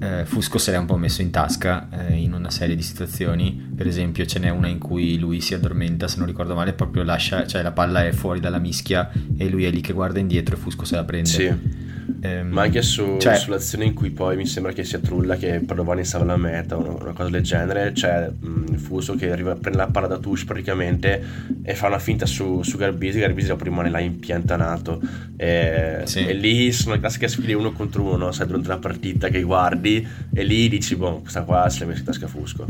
eh, 0.00 0.24
Fusco 0.26 0.58
se 0.58 0.70
l'è 0.70 0.76
un 0.76 0.84
po' 0.84 0.96
messo 0.96 1.22
in 1.22 1.30
tasca 1.30 1.88
eh, 1.90 2.14
in 2.14 2.34
una 2.34 2.50
serie 2.50 2.76
di 2.76 2.82
situazioni. 2.82 3.72
Per 3.74 3.86
esempio 3.86 4.26
ce 4.26 4.38
n'è 4.38 4.50
una 4.50 4.68
in 4.68 4.78
cui 4.78 5.18
lui 5.18 5.40
si 5.40 5.54
addormenta 5.54 6.06
se 6.06 6.18
non 6.18 6.26
ricordo 6.26 6.54
male 6.54 6.74
proprio 6.74 7.02
lascia 7.02 7.46
cioè 7.46 7.62
la 7.62 7.72
palla 7.72 8.06
è 8.06 8.12
fuori 8.12 8.40
dalla 8.40 8.58
mischia 8.58 9.10
e 9.36 9.48
lui 9.48 9.64
è 9.64 9.70
lì 9.70 9.80
che 9.80 9.92
guarda 9.92 10.18
indietro 10.18 10.54
e 10.54 10.58
Fusco 10.58 10.84
se 10.84 10.94
la 10.94 11.04
prende. 11.04 11.28
Sì. 11.28 11.84
Ehm, 12.20 12.48
Ma 12.48 12.62
anche 12.62 12.82
su, 12.82 13.16
cioè, 13.18 13.36
sull'azione 13.36 13.84
in 13.84 13.94
cui 13.94 14.10
poi 14.10 14.36
mi 14.36 14.46
sembra 14.46 14.72
che 14.72 14.84
sia 14.84 14.98
Trulla 14.98 15.36
che 15.36 15.60
Padovani 15.60 16.04
stava 16.04 16.24
alla 16.24 16.36
meta 16.36 16.76
o 16.76 16.80
una, 16.80 17.02
una, 17.02 17.12
cosa 17.12 17.30
del 17.30 17.42
genere, 17.42 17.92
c'è 17.92 18.30
mh, 18.30 18.76
Fuso 18.76 19.14
che 19.14 19.30
arriva, 19.30 19.54
prende 19.54 19.78
la 19.78 19.88
palla 19.88 20.06
da 20.06 20.18
Tush 20.18 20.44
praticamente 20.44 21.24
e 21.68 21.74
fa 21.74 21.88
una 21.88 21.98
finta 21.98 22.26
su, 22.26 22.62
su 22.62 22.76
Garbisi, 22.76 23.18
Garbisi 23.18 23.48
dopo 23.48 23.64
rimane 23.64 23.90
là 23.90 23.98
impiantanato. 23.98 25.00
E, 25.36 26.02
sì. 26.04 26.24
e 26.24 26.32
lì 26.32 26.70
sono 26.70 26.94
le 26.94 27.00
classiche 27.00 27.26
sfide 27.26 27.54
uno 27.54 27.72
contro 27.72 28.04
uno, 28.04 28.30
sai, 28.30 28.46
durante 28.46 28.68
la 28.68 28.78
partita 28.78 29.26
che 29.30 29.42
guardi 29.42 30.06
e 30.32 30.44
lì 30.44 30.68
dici, 30.68 30.94
boh, 30.94 31.22
questa 31.22 31.42
qua 31.42 31.68
se 31.68 31.80
l'è 31.80 31.86
messa 31.86 31.98
in 31.98 32.04
tasca 32.04 32.28
Fusco. 32.28 32.66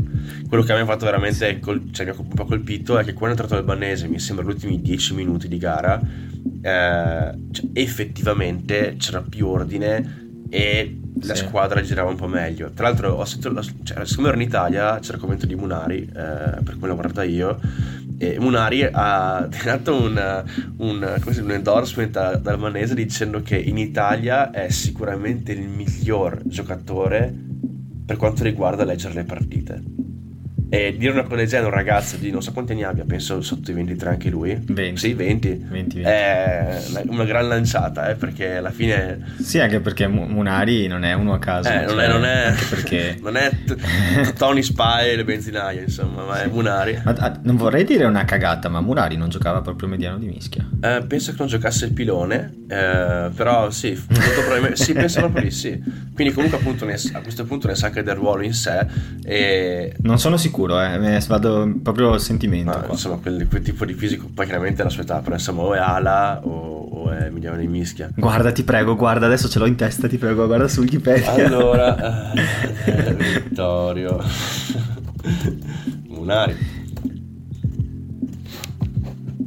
Quello 0.47 0.63
che 0.63 0.71
a 0.71 0.75
me 0.75 0.81
ha 0.81 0.85
fatto 0.85 1.05
veramente, 1.05 1.59
col, 1.59 1.91
cioè 1.91 2.07
mi 2.07 2.11
ha 2.11 2.15
un 2.17 2.27
po' 2.29 2.45
colpito 2.45 2.97
è 2.97 3.03
che 3.03 3.13
quando 3.13 3.37
è 3.37 3.39
entrato 3.39 3.53
l'Albanese, 3.53 4.07
mi 4.07 4.17
sembra 4.17 4.43
gli 4.43 4.49
ultimi 4.49 4.81
10 4.81 5.13
minuti 5.13 5.47
di 5.47 5.59
gara, 5.59 6.01
eh, 6.01 7.37
cioè, 7.51 7.65
effettivamente 7.73 8.95
c'era 8.97 9.21
più 9.21 9.45
ordine 9.45 10.25
e 10.49 10.97
la 11.21 11.35
sì. 11.35 11.45
squadra 11.45 11.81
girava 11.81 12.09
un 12.09 12.15
po' 12.15 12.27
meglio. 12.27 12.71
Tra 12.71 12.87
l'altro, 12.87 13.13
ho 13.13 13.25
sentito, 13.25 13.61
cioè, 13.83 14.03
siccome 14.07 14.29
ero 14.29 14.37
in 14.37 14.43
Italia, 14.43 14.97
c'era 14.97 15.17
il 15.17 15.21
commento 15.21 15.45
di 15.45 15.53
Munari, 15.53 16.01
eh, 16.01 16.61
per 16.63 16.77
cui 16.79 16.87
l'ho 16.87 16.95
guardata 16.95 17.23
io. 17.23 17.59
E 18.19 18.39
Munari 18.39 18.83
ha 18.83 19.47
dato 19.63 19.95
un, 19.95 20.43
un, 20.77 21.21
un 21.25 21.51
endorsement 21.51 22.37
dal 22.39 22.59
Manese 22.59 22.95
dicendo 22.95 23.41
che 23.41 23.57
in 23.57 23.77
Italia 23.77 24.49
è 24.49 24.69
sicuramente 24.69 25.51
il 25.51 25.67
miglior 25.67 26.41
giocatore 26.45 27.31
per 28.05 28.17
quanto 28.17 28.43
riguarda 28.43 28.85
leggere 28.85 29.13
le 29.13 29.23
partite. 29.23 29.83
E 30.69 30.95
dire 30.97 31.11
una 31.11 31.23
genere 31.45 31.65
a 31.65 31.67
un 31.67 31.73
ragazzo 31.73 32.17
di 32.17 32.29
non 32.29 32.41
so 32.41 32.51
quanti 32.51 32.73
anni 32.73 32.83
abbia, 32.83 33.05
penso 33.05 33.41
sotto 33.41 33.71
i 33.71 33.73
23 33.73 34.09
anche 34.09 34.29
lui. 34.29 34.59
20. 34.65 34.97
Sì, 34.97 35.13
20. 35.13 35.65
20, 35.69 36.01
20. 36.01 36.01
È 36.01 36.81
una 37.07 37.23
gran 37.23 37.47
lanciata, 37.47 38.09
eh, 38.09 38.15
perché 38.15 38.57
alla 38.57 38.71
fine... 38.71 39.35
Sì, 39.41 39.59
anche 39.59 39.79
perché 39.79 40.07
Munari 40.07 40.87
non 40.87 41.03
è 41.03 41.13
uno 41.13 41.33
a 41.33 41.39
caso. 41.39 41.69
Eh, 41.69 41.85
non, 41.85 41.89
cioè, 41.89 42.05
è, 42.05 42.07
non 42.09 42.25
è... 42.25 42.53
Perché... 42.69 43.17
non 43.23 43.37
è 43.37 43.49
t- 43.65 44.33
Tony 44.33 44.61
Spy 44.61 45.09
e 45.09 45.15
le 45.15 45.23
benzinaie, 45.23 45.83
insomma, 45.83 46.25
ma 46.25 46.41
è 46.41 46.47
Munari. 46.47 46.99
Ma, 47.03 47.15
ah, 47.17 47.39
non 47.43 47.55
vorrei 47.55 47.85
dire 47.85 48.03
una 48.03 48.25
cagata, 48.25 48.67
ma 48.67 48.81
Munari 48.81 49.15
non 49.15 49.29
giocava 49.29 49.61
proprio 49.61 49.87
mediano 49.87 50.17
di 50.17 50.27
mischia. 50.27 50.67
Eh, 50.81 51.05
penso 51.07 51.31
che 51.31 51.37
non 51.39 51.47
giocasse 51.47 51.85
il 51.85 51.93
pilone, 51.93 52.65
eh, 52.67 53.29
però 53.33 53.69
sì, 53.69 53.97
sì, 54.73 54.93
penso 54.93 55.19
proprio 55.19 55.43
lì, 55.43 55.51
sì. 55.51 55.81
Quindi 56.13 56.33
comunque 56.33 56.57
appunto 56.59 56.83
ne, 56.83 56.95
a 57.13 57.21
questo 57.21 57.45
punto 57.45 57.67
ne 57.67 57.75
sa 57.75 57.89
che 57.89 58.03
del 58.03 58.15
ruolo 58.15 58.43
in 58.43 58.53
sé 58.53 58.85
e... 59.23 59.93
Non 60.01 60.19
sono 60.19 60.35
sicuro 60.35 60.56
sicuro, 60.57 60.81
eh. 60.81 61.19
vado 61.27 61.71
proprio 61.83 62.17
sentimento. 62.17 62.71
Ma, 62.71 62.87
insomma, 62.89 63.17
quel, 63.17 63.47
quel, 63.47 63.61
tipo 63.61 63.85
di 63.85 63.93
fisico, 63.93 64.27
poi 64.33 64.45
chiaramente 64.45 64.81
è 64.81 64.83
la 64.83 64.89
sua 64.89 65.03
età, 65.03 65.19
però 65.19 65.35
insomma, 65.35 65.61
o 65.61 65.73
è 65.75 65.77
ala 65.77 66.41
o, 66.43 66.49
o 66.49 67.11
è 67.11 67.29
milione 67.29 67.59
di 67.59 67.67
mischia. 67.67 68.09
Guarda, 68.15 68.51
ti 68.51 68.63
prego, 68.63 68.95
guarda, 68.95 69.27
adesso 69.27 69.47
ce 69.47 69.59
l'ho 69.59 69.67
in 69.67 69.75
testa, 69.75 70.07
ti 70.07 70.17
prego, 70.17 70.47
guarda 70.47 70.67
su 70.67 70.81
Wikipedia. 70.81 71.31
Allora, 71.31 72.31
eh, 72.33 73.13
Vittorio 73.43 74.23
Munari. 76.07 76.75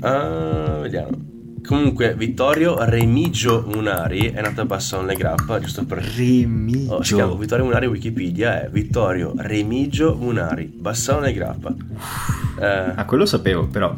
Uh, 0.02 0.80
vediamo. 0.80 1.29
Comunque, 1.70 2.16
Vittorio 2.16 2.82
Remigio 2.84 3.64
Munari 3.64 4.32
è 4.32 4.40
nato 4.40 4.62
a 4.62 4.64
Basson 4.64 5.06
Le 5.06 5.14
Grappa, 5.14 5.60
giusto 5.60 5.84
per... 5.84 5.98
Remigio. 5.98 6.94
Oh, 6.94 7.02
si 7.04 7.14
chiama 7.14 7.32
Vittorio 7.36 7.64
Munari 7.64 7.86
Wikipedia, 7.86 8.64
è 8.64 8.68
Vittorio 8.68 9.34
Remigio 9.36 10.16
Munari, 10.16 10.64
Basson 10.64 11.22
Le 11.22 11.32
Grappa. 11.32 11.72
Eh, 12.58 12.92
ah, 12.96 13.04
quello 13.04 13.24
sapevo, 13.24 13.68
però... 13.68 13.96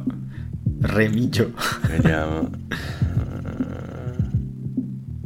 Remigio. 0.83 1.52
Vediamo. 1.88 2.50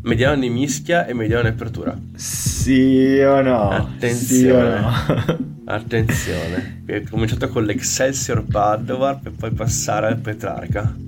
Mediano 0.02 0.40
di 0.40 0.48
mischia 0.48 1.04
e 1.04 1.14
mediano 1.14 1.42
di 1.42 1.48
apertura. 1.48 1.98
Sì 2.14 3.18
o 3.22 3.40
no? 3.40 3.70
Attenzione. 3.70 4.22
Sì 4.24 4.46
o 4.46 4.80
no? 4.80 5.36
Attenzione. 5.64 6.82
È 6.86 7.02
cominciato 7.10 7.48
con 7.48 7.64
l'Excelsior 7.64 8.44
Padova 8.44 9.18
per 9.20 9.32
poi 9.32 9.50
passare 9.50 10.06
al 10.06 10.18
Petrarca. 10.18 11.05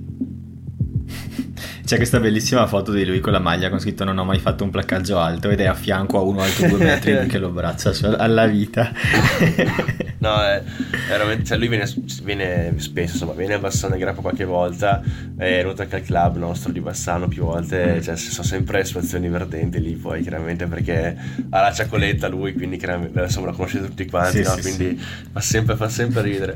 C'è 1.89 1.95
questa 1.95 2.19
bellissima 2.19 2.67
foto 2.67 2.91
di 2.91 3.03
lui 3.03 3.19
con 3.19 3.31
la 3.31 3.39
maglia 3.39 3.67
con 3.71 3.79
scritto 3.79 4.03
non 4.03 4.15
ho 4.19 4.23
mai 4.23 4.37
fatto 4.37 4.63
un 4.63 4.69
placcaggio 4.69 5.17
alto 5.17 5.49
ed 5.49 5.59
è 5.59 5.65
a 5.65 5.73
fianco 5.73 6.19
a 6.19 6.21
uno 6.21 6.41
alto 6.41 6.67
due 6.67 6.77
metri 6.77 7.25
che 7.25 7.39
lo 7.39 7.47
abbraccia 7.47 8.15
alla 8.15 8.45
vita. 8.45 8.91
no, 10.19 10.39
è 10.39 10.61
veramente, 11.07 11.45
cioè 11.45 11.57
lui 11.57 11.67
viene, 11.67 11.91
viene, 12.21 12.73
spesso, 12.77 13.13
insomma, 13.13 13.33
viene 13.33 13.55
a 13.55 13.57
Bassano 13.57 13.95
e 13.95 13.97
Grappa 13.97 14.21
qualche 14.21 14.45
volta, 14.45 15.01
è 15.35 15.63
venuto 15.63 15.81
anche 15.81 15.95
al 15.95 16.03
club 16.03 16.37
nostro 16.37 16.71
di 16.71 16.79
Bassano 16.79 17.27
più 17.27 17.41
volte, 17.45 17.95
mm. 17.95 18.01
cioè 18.01 18.15
sono 18.15 18.45
sempre 18.45 18.85
situazioni 18.85 19.25
divertenti 19.25 19.81
lì 19.81 19.95
poi 19.95 20.21
chiaramente 20.21 20.67
perché 20.67 21.17
ha 21.49 21.59
la 21.59 21.73
ciacoletta 21.73 22.27
lui, 22.27 22.53
quindi 22.53 22.79
insomma 22.79 23.47
lo 23.47 23.53
conoscete 23.53 23.87
tutti 23.87 24.05
quanti, 24.05 24.43
sì, 24.43 24.43
no? 24.43 24.55
sì, 24.57 24.61
quindi 24.61 24.95
sì. 24.95 25.05
Fa, 25.31 25.41
sempre, 25.41 25.75
fa 25.75 25.89
sempre 25.89 26.21
ridere. 26.21 26.53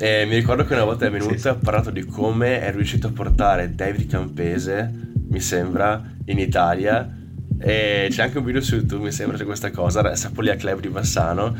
E 0.00 0.26
mi 0.26 0.36
ricordo 0.36 0.64
che 0.64 0.74
una 0.74 0.84
volta 0.84 1.06
è 1.06 1.10
venuto 1.10 1.34
e 1.34 1.48
ha 1.48 1.54
parlato 1.56 1.90
di 1.90 2.04
come 2.04 2.60
è 2.60 2.70
riuscito 2.70 3.08
a 3.08 3.10
portare 3.10 3.74
David 3.74 4.08
Campese, 4.08 4.92
mi 5.28 5.40
sembra, 5.40 6.00
in 6.26 6.38
Italia. 6.38 7.16
E 7.60 8.06
c'è 8.08 8.22
anche 8.22 8.38
un 8.38 8.44
video 8.44 8.60
su 8.60 8.76
YouTube, 8.76 9.04
mi 9.04 9.10
sembra, 9.10 9.36
di 9.36 9.42
questa 9.42 9.72
cosa, 9.72 10.14
Sapoli 10.14 10.50
a 10.50 10.56
Club 10.56 10.78
di 10.78 10.88
Bassano. 10.88 11.56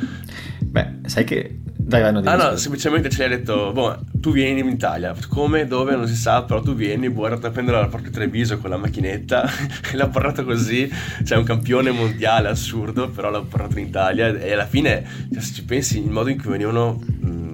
Beh, 0.61 1.01
sai 1.07 1.25
che... 1.25 1.59
Dai, 1.65 2.03
vai, 2.03 2.27
Ah 2.27 2.37
no, 2.37 2.57
semplicemente 2.57 3.09
ci 3.09 3.23
hai 3.23 3.31
detto, 3.31 3.73
boh, 3.73 3.99
tu 4.21 4.31
vieni 4.31 4.61
in 4.61 4.69
Italia, 4.69 5.17
come, 5.29 5.67
dove, 5.67 5.97
non 5.97 6.07
si 6.07 6.15
sa, 6.15 6.43
però 6.43 6.61
tu 6.61 6.75
vieni, 6.75 7.09
boh, 7.11 7.27
era 7.27 7.39
a 7.41 7.51
prendere 7.51 7.81
la 7.81 7.87
porta 7.87 8.11
Treviso 8.11 8.59
con 8.59 8.71
la 8.71 8.77
macchinetta, 8.77 9.51
l'ha 9.95 10.09
portato 10.09 10.45
così, 10.45 10.89
c'è 11.25 11.35
un 11.35 11.45
campione 11.45 11.91
mondiale 11.91 12.49
assurdo, 12.49 13.09
però 13.09 13.31
l'ha 13.31 13.41
portato 13.41 13.79
in 13.79 13.87
Italia, 13.87 14.29
e 14.39 14.53
alla 14.53 14.67
fine, 14.67 15.03
cioè, 15.33 15.43
se 15.43 15.55
ci 15.55 15.65
pensi, 15.65 15.99
il 15.99 16.11
modo 16.11 16.29
in 16.29 16.41
cui 16.41 16.51
venivano... 16.51 17.01
Mh, 17.03 17.48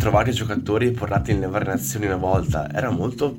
trovare 0.00 0.32
giocatori 0.32 0.86
e 0.86 0.90
portati 0.92 1.34
nelle 1.34 1.46
varie 1.46 1.68
nazioni 1.68 2.06
una 2.06 2.16
volta. 2.16 2.72
Era 2.72 2.90
molto 2.90 3.36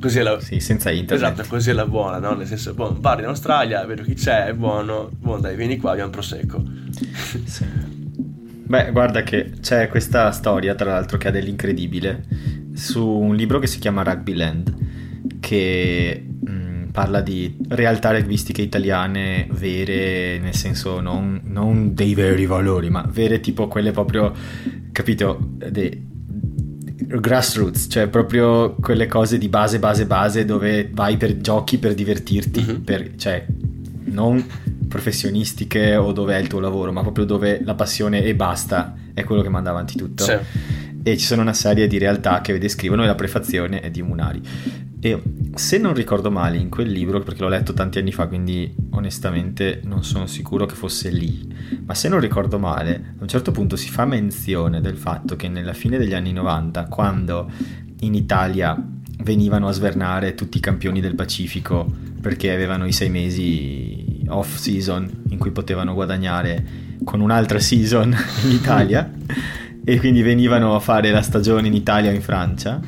così 0.00 0.18
alla... 0.18 0.40
Sì, 0.40 0.58
senza 0.58 0.90
internet. 0.90 1.32
Esatto, 1.32 1.48
così 1.48 1.70
alla 1.70 1.86
buona, 1.86 2.18
no? 2.18 2.34
Nel 2.34 2.46
senso, 2.46 2.74
boh, 2.74 2.96
vado 2.98 3.22
in 3.22 3.28
Australia, 3.28 3.86
vedo 3.86 4.02
chi 4.02 4.14
c'è, 4.14 4.46
è 4.46 4.52
buono, 4.52 5.10
buon 5.16 5.40
dai, 5.40 5.54
vieni 5.54 5.76
qua, 5.76 5.92
abbiamo 5.92 6.10
prosecco. 6.10 6.62
sì. 7.46 7.64
Beh, 8.68 8.90
guarda 8.90 9.22
che 9.22 9.52
c'è 9.60 9.88
questa 9.88 10.32
storia, 10.32 10.74
tra 10.74 10.90
l'altro, 10.90 11.18
che 11.18 11.28
ha 11.28 11.30
dell'incredibile, 11.30 12.24
su 12.74 13.06
un 13.06 13.36
libro 13.36 13.60
che 13.60 13.68
si 13.68 13.78
chiama 13.78 14.02
Rugby 14.02 14.34
Land, 14.34 14.74
che 15.38 16.26
mh, 16.26 16.50
mm, 16.50 16.84
parla 16.88 17.20
di 17.20 17.56
realtà 17.68 18.10
rugbistiche 18.10 18.62
italiane 18.62 19.46
vere, 19.52 20.40
nel 20.40 20.54
senso 20.54 21.00
non, 21.00 21.42
non 21.44 21.94
dei 21.94 22.14
veri 22.14 22.46
valori, 22.46 22.90
ma 22.90 23.08
vere 23.08 23.38
tipo 23.38 23.68
quelle 23.68 23.92
proprio 23.92 24.32
capito, 24.96 25.38
dei 25.42 26.04
grassroots, 27.20 27.88
cioè 27.90 28.08
proprio 28.08 28.76
quelle 28.76 29.06
cose 29.06 29.36
di 29.36 29.50
base, 29.50 29.78
base, 29.78 30.06
base 30.06 30.46
dove 30.46 30.88
vai 30.90 31.18
per 31.18 31.36
giochi 31.36 31.76
per 31.76 31.92
divertirti, 31.92 32.62
mm-hmm. 32.62 32.80
per, 32.80 33.14
cioè 33.16 33.44
non 34.04 34.42
professionistiche 34.88 35.96
o 35.96 36.12
dove 36.12 36.34
è 36.34 36.40
il 36.40 36.46
tuo 36.46 36.60
lavoro, 36.60 36.92
ma 36.92 37.02
proprio 37.02 37.26
dove 37.26 37.60
la 37.62 37.74
passione 37.74 38.24
e 38.24 38.34
basta 38.34 38.96
è 39.12 39.22
quello 39.22 39.42
che 39.42 39.50
manda 39.50 39.68
avanti 39.68 39.98
tutto. 39.98 40.24
Sì. 40.24 40.34
E 41.02 41.16
ci 41.18 41.26
sono 41.26 41.42
una 41.42 41.52
serie 41.52 41.86
di 41.86 41.98
realtà 41.98 42.40
che 42.40 42.56
descrivono 42.56 43.02
e 43.02 43.06
la 43.06 43.14
prefazione 43.14 43.80
è 43.80 43.90
di 43.90 44.00
Munari. 44.00 44.40
E 44.98 45.22
se 45.54 45.76
non 45.76 45.92
ricordo 45.92 46.30
male 46.30 46.56
in 46.56 46.70
quel 46.70 46.88
libro, 46.88 47.20
perché 47.20 47.42
l'ho 47.42 47.48
letto 47.48 47.74
tanti 47.74 47.98
anni 47.98 48.12
fa, 48.12 48.26
quindi 48.28 48.74
onestamente 48.96 49.80
non 49.84 50.04
sono 50.04 50.26
sicuro 50.26 50.66
che 50.66 50.74
fosse 50.74 51.10
lì, 51.10 51.54
ma 51.84 51.94
se 51.94 52.08
non 52.08 52.20
ricordo 52.20 52.58
male, 52.58 53.14
a 53.18 53.22
un 53.22 53.28
certo 53.28 53.52
punto 53.52 53.76
si 53.76 53.90
fa 53.90 54.04
menzione 54.04 54.80
del 54.80 54.96
fatto 54.96 55.36
che 55.36 55.48
nella 55.48 55.72
fine 55.72 55.98
degli 55.98 56.14
anni 56.14 56.32
90, 56.32 56.84
quando 56.84 57.50
in 58.00 58.14
Italia 58.14 58.76
venivano 59.18 59.68
a 59.68 59.72
svernare 59.72 60.34
tutti 60.34 60.58
i 60.58 60.60
campioni 60.60 61.00
del 61.00 61.14
Pacifico 61.14 61.90
perché 62.20 62.52
avevano 62.52 62.86
i 62.86 62.92
sei 62.92 63.08
mesi 63.08 64.24
off 64.28 64.56
season 64.56 65.22
in 65.28 65.38
cui 65.38 65.50
potevano 65.50 65.94
guadagnare 65.94 66.64
con 67.04 67.20
un'altra 67.20 67.58
season 67.58 68.14
in 68.44 68.50
Italia 68.50 69.10
e 69.84 69.98
quindi 69.98 70.22
venivano 70.22 70.74
a 70.74 70.80
fare 70.80 71.10
la 71.10 71.22
stagione 71.22 71.68
in 71.68 71.74
Italia 71.74 72.10
o 72.10 72.14
in 72.14 72.22
Francia. 72.22 72.80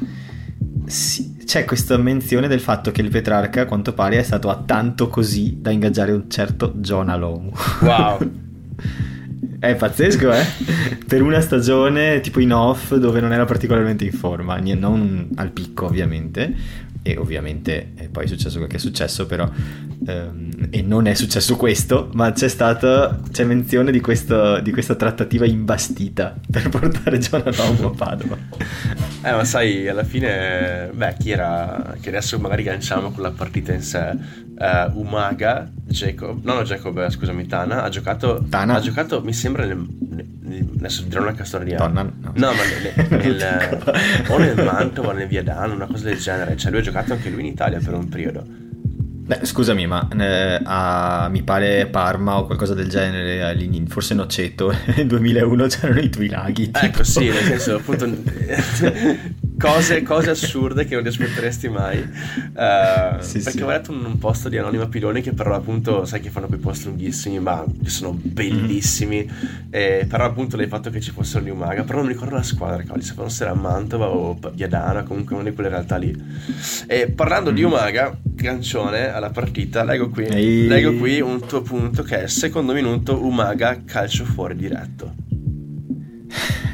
Si, 0.86 1.27
c'è 1.48 1.64
questa 1.64 1.96
menzione 1.96 2.46
del 2.46 2.60
fatto 2.60 2.90
che 2.90 3.00
il 3.00 3.08
Petrarca 3.08 3.62
a 3.62 3.64
quanto 3.64 3.94
pare 3.94 4.18
è 4.18 4.22
stato 4.22 4.50
a 4.50 4.62
tanto 4.66 5.08
così 5.08 5.56
da 5.62 5.70
ingaggiare 5.70 6.12
un 6.12 6.28
certo 6.28 6.74
John 6.76 7.08
Alomu. 7.08 7.50
Wow! 7.80 8.18
è 9.58 9.74
pazzesco, 9.74 10.30
eh? 10.30 10.44
per 11.06 11.22
una 11.22 11.40
stagione 11.40 12.20
tipo 12.20 12.40
in 12.40 12.52
off 12.52 12.94
dove 12.96 13.20
non 13.20 13.32
era 13.32 13.46
particolarmente 13.46 14.04
in 14.04 14.12
forma, 14.12 14.58
non 14.58 15.30
al 15.36 15.50
picco 15.50 15.86
ovviamente, 15.86 16.54
e 17.08 17.16
ovviamente 17.16 17.92
e 17.96 18.08
poi 18.08 18.24
è 18.24 18.26
successo 18.26 18.58
quel 18.58 18.68
che 18.68 18.76
è 18.76 18.78
successo 18.78 19.24
però 19.24 19.48
ehm, 20.06 20.68
e 20.68 20.82
non 20.82 21.06
è 21.06 21.14
successo 21.14 21.56
questo 21.56 22.10
ma 22.12 22.32
c'è 22.32 22.48
stata 22.48 23.18
c'è 23.32 23.44
menzione 23.44 23.90
di, 23.90 24.00
questo, 24.00 24.60
di 24.60 24.70
questa 24.72 24.94
trattativa 24.94 25.46
imbastita 25.46 26.36
per 26.50 26.68
portare 26.70 27.18
Jonathan 27.18 27.82
a 27.82 27.90
Padova. 27.90 28.36
Eh 29.24 29.32
ma 29.32 29.44
sai 29.44 29.88
alla 29.88 30.04
fine 30.04 30.90
beh 30.92 31.16
chi 31.18 31.30
era 31.30 31.96
che 31.98 32.10
adesso 32.10 32.38
magari 32.38 32.62
ganciamo 32.62 33.10
con 33.10 33.22
la 33.22 33.30
partita 33.30 33.72
in 33.72 33.82
sé 33.82 34.46
uh, 34.58 34.98
Umaga 34.98 35.70
Jacob 35.86 36.42
no 36.44 36.54
no 36.54 36.62
Jacob 36.62 36.98
eh, 36.98 37.10
scusami 37.10 37.46
Tana 37.46 37.82
ha 37.82 37.88
giocato 37.88 38.44
Tana 38.48 38.74
ha 38.74 38.80
giocato 38.80 39.22
mi 39.22 39.32
sembra 39.32 39.64
nel, 39.64 39.86
nel 40.40 40.68
adesso 40.78 41.02
dirò 41.02 41.22
una 41.22 41.32
castoria 41.32 41.78
Donna, 41.78 42.02
no. 42.02 42.32
no 42.34 42.52
ma 42.52 42.62
nel, 42.64 43.34
nel, 43.34 43.82
o 44.28 44.38
nel 44.38 44.64
Mantova 44.64 45.08
o 45.08 45.12
nel 45.12 45.28
Viadano 45.28 45.74
una 45.74 45.86
cosa 45.86 46.04
del 46.04 46.18
genere 46.18 46.56
cioè 46.56 46.70
lui 46.70 46.80
ha 46.80 46.84
giocato 46.84 47.12
anche 47.12 47.30
lui 47.30 47.40
in 47.40 47.46
Italia 47.46 47.78
per 47.78 47.94
un 47.94 48.08
periodo 48.08 48.66
Beh, 49.28 49.40
scusami, 49.42 49.86
ma 49.86 50.08
eh, 50.18 50.58
a, 50.64 51.28
mi 51.30 51.42
pare 51.42 51.84
Parma 51.84 52.38
o 52.38 52.46
qualcosa 52.46 52.72
del 52.72 52.88
genere, 52.88 53.54
forse 53.86 54.14
Noceto, 54.14 54.74
nel 54.96 55.06
2001 55.06 55.66
c'erano 55.66 56.00
i 56.00 56.08
tuoi 56.08 56.28
laghi. 56.30 56.70
Tipo. 56.70 56.78
Ecco, 56.78 57.04
sì, 57.04 57.28
nel 57.28 57.42
senso, 57.42 57.74
appunto, 57.74 58.06
cose, 59.58 60.02
cose, 60.02 60.30
assurde 60.30 60.86
che 60.86 60.94
non 60.94 61.02
ti 61.02 61.08
aspetteresti 61.08 61.68
mai. 61.68 61.98
Uh, 61.98 63.20
sì, 63.20 63.40
perché 63.40 63.58
sì. 63.58 63.62
ho 63.62 63.68
letto 63.68 63.92
un, 63.92 64.04
un, 64.04 64.18
post 64.18 64.48
di 64.48 64.56
Anonima 64.56 64.86
Piloni 64.86 65.20
che 65.20 65.32
però 65.32 65.54
appunto, 65.54 66.04
sai 66.04 66.20
che 66.20 66.30
fanno 66.30 66.46
quei 66.46 66.60
post 66.60 66.86
lunghissimi, 66.86 67.38
ma 67.40 67.64
che 67.82 67.90
sono 67.90 68.12
bellissimi. 68.20 69.28
Mm. 69.28 69.68
E, 69.70 70.06
però 70.08 70.24
appunto 70.24 70.56
l'hai 70.56 70.68
fatto 70.68 70.90
che 70.90 71.00
ci 71.00 71.10
fossero 71.10 71.44
gli 71.44 71.50
Umaga, 71.50 71.82
però 71.82 71.98
non 71.98 72.06
mi 72.06 72.12
ricordo 72.12 72.36
la 72.36 72.42
squadra, 72.42 72.82
cavoli, 72.82 73.02
se 73.02 73.14
fosse 73.14 73.44
era 73.44 73.54
Mantova 73.54 74.06
o 74.06 74.38
Viadana, 74.52 75.02
comunque 75.02 75.34
una 75.34 75.48
di 75.48 75.54
quelle 75.54 75.68
realtà 75.68 75.96
lì. 75.96 76.14
E 76.86 77.10
parlando 77.10 77.50
mm. 77.50 77.54
di 77.54 77.62
Umaga, 77.62 78.16
Gancione 78.22 79.12
alla 79.12 79.30
partita, 79.30 79.82
leggo 79.82 80.08
qui, 80.08 80.26
Ehi. 80.26 80.66
leggo 80.68 80.94
qui 80.94 81.20
un 81.20 81.44
tuo 81.44 81.62
punto 81.62 82.02
che 82.02 82.22
è 82.22 82.26
secondo 82.28 82.72
minuto 82.72 83.24
Umaga 83.24 83.82
calcio 83.84 84.24
fuori 84.24 84.54
diretto. 84.54 85.14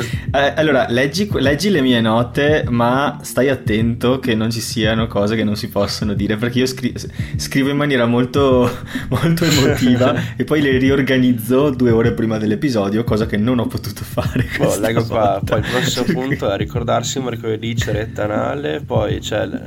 Eh, 0.00 0.52
allora, 0.56 0.86
leggi, 0.88 1.28
leggi, 1.32 1.70
le 1.70 1.80
mie 1.80 2.00
note, 2.00 2.64
ma 2.68 3.18
stai 3.22 3.48
attento 3.48 4.18
che 4.18 4.34
non 4.34 4.50
ci 4.50 4.60
siano 4.60 5.06
cose 5.06 5.36
che 5.36 5.44
non 5.44 5.56
si 5.56 5.68
possono 5.68 6.14
dire, 6.14 6.36
perché 6.36 6.58
io 6.58 6.66
scri- 6.66 6.94
scrivo 7.36 7.70
in 7.70 7.76
maniera 7.76 8.06
molto, 8.06 8.70
molto 9.08 9.44
emotiva 9.44 10.14
e 10.36 10.44
poi 10.44 10.60
le 10.60 10.78
riorganizzo 10.78 11.70
due 11.70 11.90
ore 11.90 12.12
prima 12.12 12.38
dell'episodio, 12.38 13.04
cosa 13.04 13.26
che 13.26 13.36
non 13.36 13.58
ho 13.58 13.66
potuto 13.66 14.02
fare. 14.04 14.46
Oh, 14.58 14.78
leggo 14.78 15.04
qua, 15.06 15.40
poi 15.44 15.60
il 15.60 15.66
prossimo 15.70 16.04
punto 16.20 16.50
è 16.50 16.56
ricordarsi 16.56 17.18
un 17.18 17.24
mercoledì 17.24 17.76
ceretta 17.76 18.24
anale, 18.24 18.80
poi 18.84 19.18
c'è... 19.20 19.46
Le... 19.46 19.62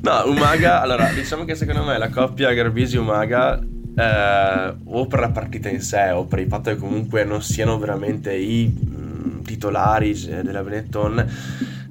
no, 0.00 0.22
Umaga, 0.26 0.80
allora, 0.80 1.10
diciamo 1.12 1.44
che 1.44 1.54
secondo 1.54 1.84
me 1.84 1.98
la 1.98 2.08
coppia 2.08 2.52
Garbisi-Umaga 2.52 3.60
eh, 3.94 4.74
o 4.84 5.06
per 5.06 5.20
la 5.20 5.30
partita 5.30 5.68
in 5.68 5.80
sé 5.80 6.10
o 6.10 6.24
per 6.24 6.38
il 6.38 6.48
fatto 6.48 6.70
che 6.70 6.76
comunque 6.76 7.24
non 7.24 7.42
siano 7.42 7.78
veramente 7.78 8.34
i 8.34 8.66
mh, 8.66 8.94
mm, 8.94 9.40
titolari 9.42 10.18
della 10.42 10.62
Benetton 10.62 11.26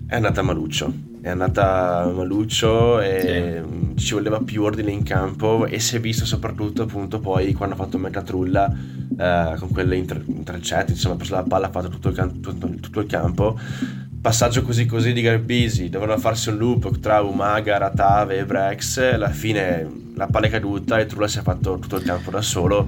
è 0.08 0.16
andata 0.16 0.42
Maluccio 0.42 1.10
è 1.22 1.30
andata 1.30 2.12
Maluccio 2.14 3.00
e 3.00 3.64
sì. 3.96 3.98
ci 3.98 4.14
voleva 4.14 4.42
più 4.42 4.64
ordine 4.64 4.92
in 4.92 5.04
campo 5.04 5.66
e 5.66 5.80
si 5.80 5.96
è 5.96 6.00
visto 6.00 6.26
soprattutto 6.26 6.84
appunto 6.84 7.20
poi 7.20 7.54
quando 7.54 7.76
ha 7.76 7.78
fatto 7.78 7.98
Mecatrulla 8.00 8.76
eh, 9.18 9.56
con 9.60 9.70
quelle 9.70 9.96
inter- 9.96 10.24
intercetti 10.28 10.92
insomma 10.92 11.14
ha 11.14 11.18
preso 11.18 11.36
la 11.36 11.44
palla 11.44 11.68
ha 11.68 11.72
fatto 11.72 11.90
tutto 11.90 12.10
il, 12.10 12.16
can- 12.16 12.40
tutto 12.40 13.00
il 13.00 13.06
campo 13.06 13.60
passaggio 14.22 14.62
così 14.62 14.86
così 14.86 15.14
di 15.14 15.22
Garbisi, 15.22 15.90
dovevano 15.90 16.20
farsi 16.20 16.50
un 16.50 16.58
loop 16.58 17.00
tra 17.00 17.22
Umaga, 17.22 17.78
Ratave 17.78 18.38
e 18.38 18.46
Brex, 18.46 18.98
alla 19.14 19.30
fine 19.30 19.90
la 20.16 20.28
palla 20.28 20.46
è 20.46 20.50
caduta 20.50 21.00
e 21.00 21.08
Trula 21.08 21.28
si 21.28 21.40
è 21.40 21.42
fatto 21.42 21.80
tutto 21.80 21.96
il 21.96 22.04
campo 22.04 22.30
da 22.30 22.42
solo. 22.42 22.88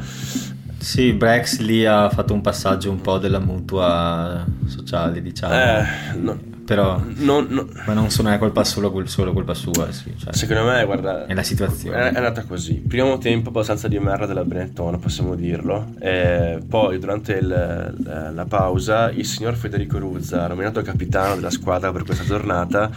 Sì, 0.77 1.13
Brex 1.13 1.59
lì 1.59 1.85
ha 1.85 2.09
fatto 2.09 2.33
un 2.33 2.41
passaggio 2.41 2.91
un 2.91 3.01
po' 3.01 3.17
della 3.17 3.39
mutua 3.39 4.45
sociale, 4.67 5.21
diciamo. 5.21 5.53
Eh, 5.53 5.85
no, 6.17 6.39
Però, 6.65 7.01
non- 7.17 7.47
no- 7.49 7.67
ma 7.85 7.93
non 7.93 8.09
sono 8.09 8.29
è 8.29 8.37
colpa 8.37 8.63
solo, 8.63 9.05
solo 9.05 9.33
colpa 9.33 9.53
sua, 9.53 9.91
sì, 9.91 10.13
cioè, 10.17 10.33
secondo 10.33 10.63
me, 10.63 10.85
guarda, 10.85 11.25
è 11.25 11.33
la 11.33 11.43
situazione. 11.43 11.97
È, 11.97 12.11
è 12.13 12.15
andata 12.15 12.43
così. 12.43 12.75
Primo 12.75 13.17
tempo 13.17 13.49
abbastanza 13.49 13.87
di 13.89 13.99
merda 13.99 14.25
della 14.25 14.45
Benetton, 14.45 14.97
possiamo 14.99 15.35
dirlo. 15.35 15.93
E 15.99 16.59
poi, 16.67 16.99
durante 16.99 17.33
il- 17.33 17.93
la, 18.03 18.31
la 18.31 18.45
pausa, 18.45 19.11
il 19.11 19.25
signor 19.25 19.55
Federico 19.55 19.97
Ruzza, 19.99 20.47
nominato 20.47 20.81
capitano 20.81 21.35
della 21.35 21.49
squadra 21.49 21.91
per 21.91 22.03
questa 22.03 22.23
giornata, 22.23 22.89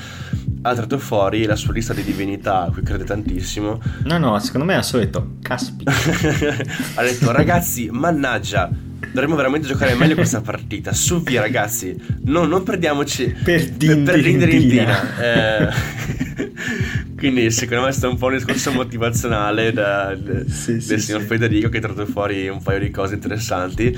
ha 0.62 0.74
tratto 0.74 0.98
fuori 0.98 1.44
la 1.44 1.56
sua 1.56 1.72
lista 1.72 1.92
di 1.92 2.02
divinità, 2.02 2.62
a 2.62 2.70
cui 2.70 2.82
crede 2.82 3.04
tantissimo. 3.04 3.80
No, 4.04 4.18
no, 4.18 4.38
secondo 4.38 4.66
me 4.66 4.74
ha 4.74 4.82
solo 4.82 5.04
detto, 5.04 5.36
caspita. 5.42 5.92
ha 6.94 7.02
detto, 7.02 7.30
ragazzi, 7.30 7.88
mannaggia, 7.90 8.68
dovremmo 9.12 9.36
veramente 9.36 9.66
giocare 9.66 9.94
meglio 9.94 10.14
questa 10.14 10.40
partita. 10.40 10.92
Su 10.92 11.22
via, 11.22 11.40
ragazzi, 11.40 11.96
no, 12.24 12.44
non 12.44 12.62
perdiamoci 12.62 13.34
Per 13.42 13.72
per, 13.76 14.02
per 14.02 14.14
ridere 14.20 14.52
in 14.52 14.58
Dindina. 14.60 15.00
Dina. 15.16 15.68
Eh, 15.68 15.72
quindi 17.16 17.50
secondo 17.50 17.84
me 17.84 17.90
è 17.90 17.92
stato 17.92 18.12
un 18.12 18.18
po' 18.18 18.26
un 18.26 18.34
discorso 18.34 18.72
motivazionale 18.72 19.72
da- 19.72 20.16
Sì, 20.48 20.80
sì, 20.80 20.88
del 20.88 21.00
signor 21.00 21.22
sì. 21.22 21.26
Federico 21.26 21.68
che 21.68 21.78
ha 21.78 21.80
tratto 21.80 22.06
fuori 22.06 22.48
un 22.48 22.62
paio 22.62 22.80
di 22.80 22.90
cose 22.90 23.14
interessanti 23.14 23.96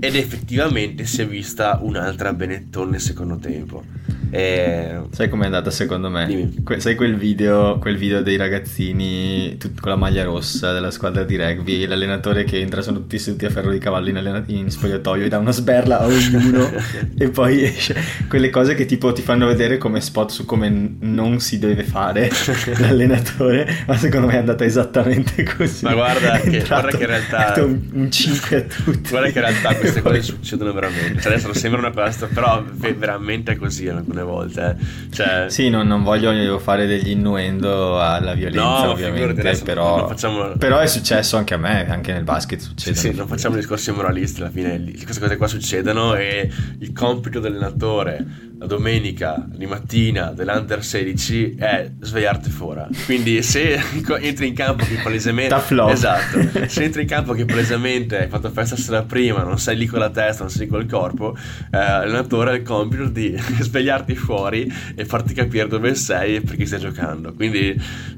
ed 0.00 0.14
effettivamente 0.14 1.04
si 1.06 1.22
è 1.22 1.26
vista 1.26 1.78
un'altra 1.82 2.32
Benetton 2.32 2.90
nel 2.90 3.00
secondo 3.00 3.36
tempo. 3.38 3.84
E... 4.30 5.00
Sai 5.10 5.28
com'è 5.28 5.46
andata 5.46 5.70
secondo 5.70 6.10
me? 6.10 6.50
Que- 6.64 6.80
sai 6.80 6.94
quel 6.94 7.16
video, 7.16 7.78
quel 7.78 7.96
video 7.96 8.22
dei 8.22 8.36
ragazzini 8.36 9.56
tut- 9.58 9.80
con 9.80 9.90
la 9.90 9.96
maglia 9.96 10.24
rossa 10.24 10.72
della 10.72 10.90
squadra 10.90 11.24
di 11.24 11.36
rugby, 11.36 11.86
l'allenatore 11.86 12.44
che 12.44 12.58
entra, 12.60 12.82
sono 12.82 12.98
tutti 12.98 13.18
seduti 13.18 13.46
a 13.46 13.50
ferro 13.50 13.70
di 13.70 13.78
cavallo 13.78 14.08
in, 14.08 14.16
allena- 14.16 14.42
in 14.46 14.70
spogliatoio 14.70 15.24
e 15.24 15.28
dà 15.28 15.38
una 15.38 15.52
sberla 15.52 16.00
a 16.00 16.06
ognuno 16.06 16.70
e 17.16 17.28
poi 17.30 17.62
esce. 17.64 17.96
Quelle 18.28 18.50
cose 18.50 18.74
che 18.74 18.84
tipo 18.86 19.12
ti 19.12 19.22
fanno 19.22 19.46
vedere 19.46 19.78
come 19.78 20.00
spot 20.00 20.30
su 20.30 20.44
come 20.44 20.68
n- 20.68 20.96
non 21.00 21.40
si 21.40 21.58
deve 21.58 21.82
fare 21.84 22.30
l'allenatore, 22.78 23.84
ma 23.86 23.96
secondo 23.96 24.26
me 24.26 24.34
è 24.34 24.38
andata 24.38 24.64
esattamente 24.64 25.42
così. 25.44 25.84
Ma 25.84 25.94
guarda 25.94 26.32
È 26.34 26.40
che- 26.42 26.56
entrato, 26.58 26.80
guarda 26.82 26.96
che 26.98 27.02
in 27.04 27.08
realtà- 27.08 27.64
un, 27.64 27.80
un 27.92 28.10
5 28.10 28.56
a 28.56 28.60
tutti. 28.62 29.08
Guarda 29.10 29.30
che 29.30 29.38
in 29.38 29.44
realtà 29.44 29.74
queste 29.76 30.02
cose 30.02 30.20
succedono 30.22 30.72
veramente. 30.72 31.20
Cioè, 31.20 31.32
adesso 31.32 31.52
sembra 31.54 31.80
una 31.80 31.90
cosa, 31.92 32.26
però 32.26 32.62
ve- 32.70 32.92
veramente 32.94 33.52
è 33.52 33.56
così 33.56 33.86
alcune 34.18 34.22
volte. 34.22 34.76
eh. 34.78 35.14
Cioè, 35.14 35.44
Sì, 35.48 35.68
non, 35.68 35.86
non 35.86 36.02
voglio 36.02 36.58
fare 36.58 36.86
degli 36.86 37.10
innuendo 37.10 38.00
alla 38.00 38.34
violenza, 38.34 38.84
No, 38.84 38.90
ovviamente, 38.90 39.60
però, 39.64 40.08
facciamo- 40.08 40.52
però 40.58 40.78
è 40.78 40.86
successo 40.86 41.36
anche 41.36 41.54
a 41.54 41.58
me, 41.58 41.88
anche 41.88 42.12
nel 42.12 42.24
basket 42.24 42.58
Sì, 42.60 42.66
succede. 42.66 42.96
sì, 42.96 43.14
non 43.14 43.26
facciamo 43.26 43.56
discorsi 43.56 43.90
moralisti 43.92 44.40
alla 44.40 44.50
fine, 44.50 44.82
queste 45.02 45.20
cose 45.20 45.36
qua 45.36 45.46
succedono 45.46 46.14
e 46.14 46.50
il 46.80 46.92
compito 46.92 47.40
dell'allenatore 47.40 48.46
la 48.60 48.66
domenica 48.66 49.46
di 49.48 49.66
mattina 49.66 50.32
dell'Under 50.32 50.82
16 50.82 51.54
è 51.56 51.92
svegliarti 52.00 52.50
fuori. 52.50 52.66
Quindi 53.04 53.40
se 53.42 53.78
entri 54.20 54.48
in 54.48 54.54
campo 54.54 54.84
che 54.84 54.98
palesemente... 55.00 55.54
Esatto, 55.92 56.40
se 56.66 56.82
entri 56.82 57.02
in 57.02 57.06
campo 57.08 57.34
che 57.34 57.44
palesemente 57.44 58.18
hai 58.22 58.28
fatto 58.28 58.50
festa 58.50 58.74
sera 58.74 59.02
prima, 59.02 59.44
non 59.44 59.58
sei 59.60 59.76
lì 59.76 59.86
con 59.86 60.00
la 60.00 60.10
testa, 60.10 60.42
non 60.42 60.50
sei 60.50 60.62
lì 60.62 60.66
col 60.72 60.86
corpo, 60.86 61.36
eh, 61.36 61.76
l'allenatore 61.78 62.50
ha 62.50 62.54
il 62.54 62.62
compito 62.62 63.04
di 63.04 63.32
svegliarti 63.38 64.07
fuori 64.14 64.72
e 64.94 65.04
farti 65.04 65.34
capire 65.34 65.68
dove 65.68 65.94
sei 65.94 66.36
e 66.36 66.40
perché 66.40 66.66
stai 66.66 66.80
giocando. 66.80 67.32
Quindi 67.34 67.70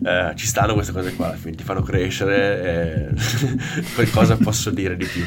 eh, 0.05 0.33
ci 0.35 0.47
stanno 0.47 0.75
queste 0.75 0.93
cose 0.93 1.15
qua, 1.15 1.37
ti 1.41 1.63
fanno 1.63 1.83
crescere 1.83 2.63
e 2.63 3.85
qualcosa 3.95 4.37
posso 4.37 4.71
dire 4.71 4.97
di 4.97 5.07
più. 5.07 5.25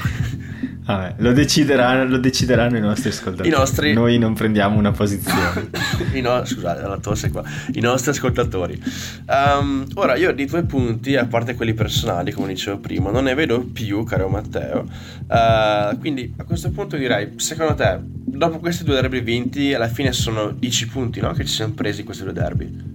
Vabbè, 0.86 1.16
lo, 1.20 1.32
decideranno, 1.32 2.06
lo 2.06 2.18
decideranno 2.18 2.78
i 2.78 2.82
nostri 2.82 3.10
ascoltatori. 3.10 3.48
I 3.48 3.52
nostri- 3.52 3.94
Noi 3.94 4.18
non 4.18 4.34
prendiamo 4.34 4.78
una 4.78 4.92
posizione. 4.92 5.70
I 6.14 6.20
no- 6.22 6.44
scusate, 6.44 6.82
la 6.82 6.98
tosse 6.98 7.30
qua. 7.32 7.42
I 7.74 7.80
nostri 7.80 8.12
ascoltatori. 8.12 8.82
Ehm, 9.30 9.86
ora, 9.94 10.16
io 10.16 10.34
di 10.34 10.46
due 10.46 10.64
punti, 10.64 11.16
a 11.16 11.26
parte 11.26 11.56
quelli 11.56 11.74
personali, 11.74 12.32
come 12.32 12.48
dicevo 12.50 12.80
prima, 12.80 13.12
non 13.12 13.24
ne 13.24 13.34
vedo 13.34 13.62
più, 13.62 14.04
caro 14.04 14.28
Matteo. 14.28 14.86
Eh, 15.28 15.98
quindi 16.00 16.34
a 16.38 16.44
questo 16.44 16.70
punto 16.72 16.98
direi, 16.98 17.32
secondo 17.38 17.76
te, 17.76 18.00
dopo 18.02 18.60
questi 18.60 18.84
due 18.84 18.96
derby 18.96 19.22
vinti, 19.22 19.74
alla 19.74 19.88
fine 19.88 20.12
sono 20.12 20.52
10 20.52 20.88
punti, 20.88 21.22
no? 21.22 21.32
Che 21.32 21.46
ci 21.46 21.54
siamo 21.54 21.74
presi 21.74 22.04
questi 22.04 22.24
due 22.24 22.34
derby. 22.34 22.92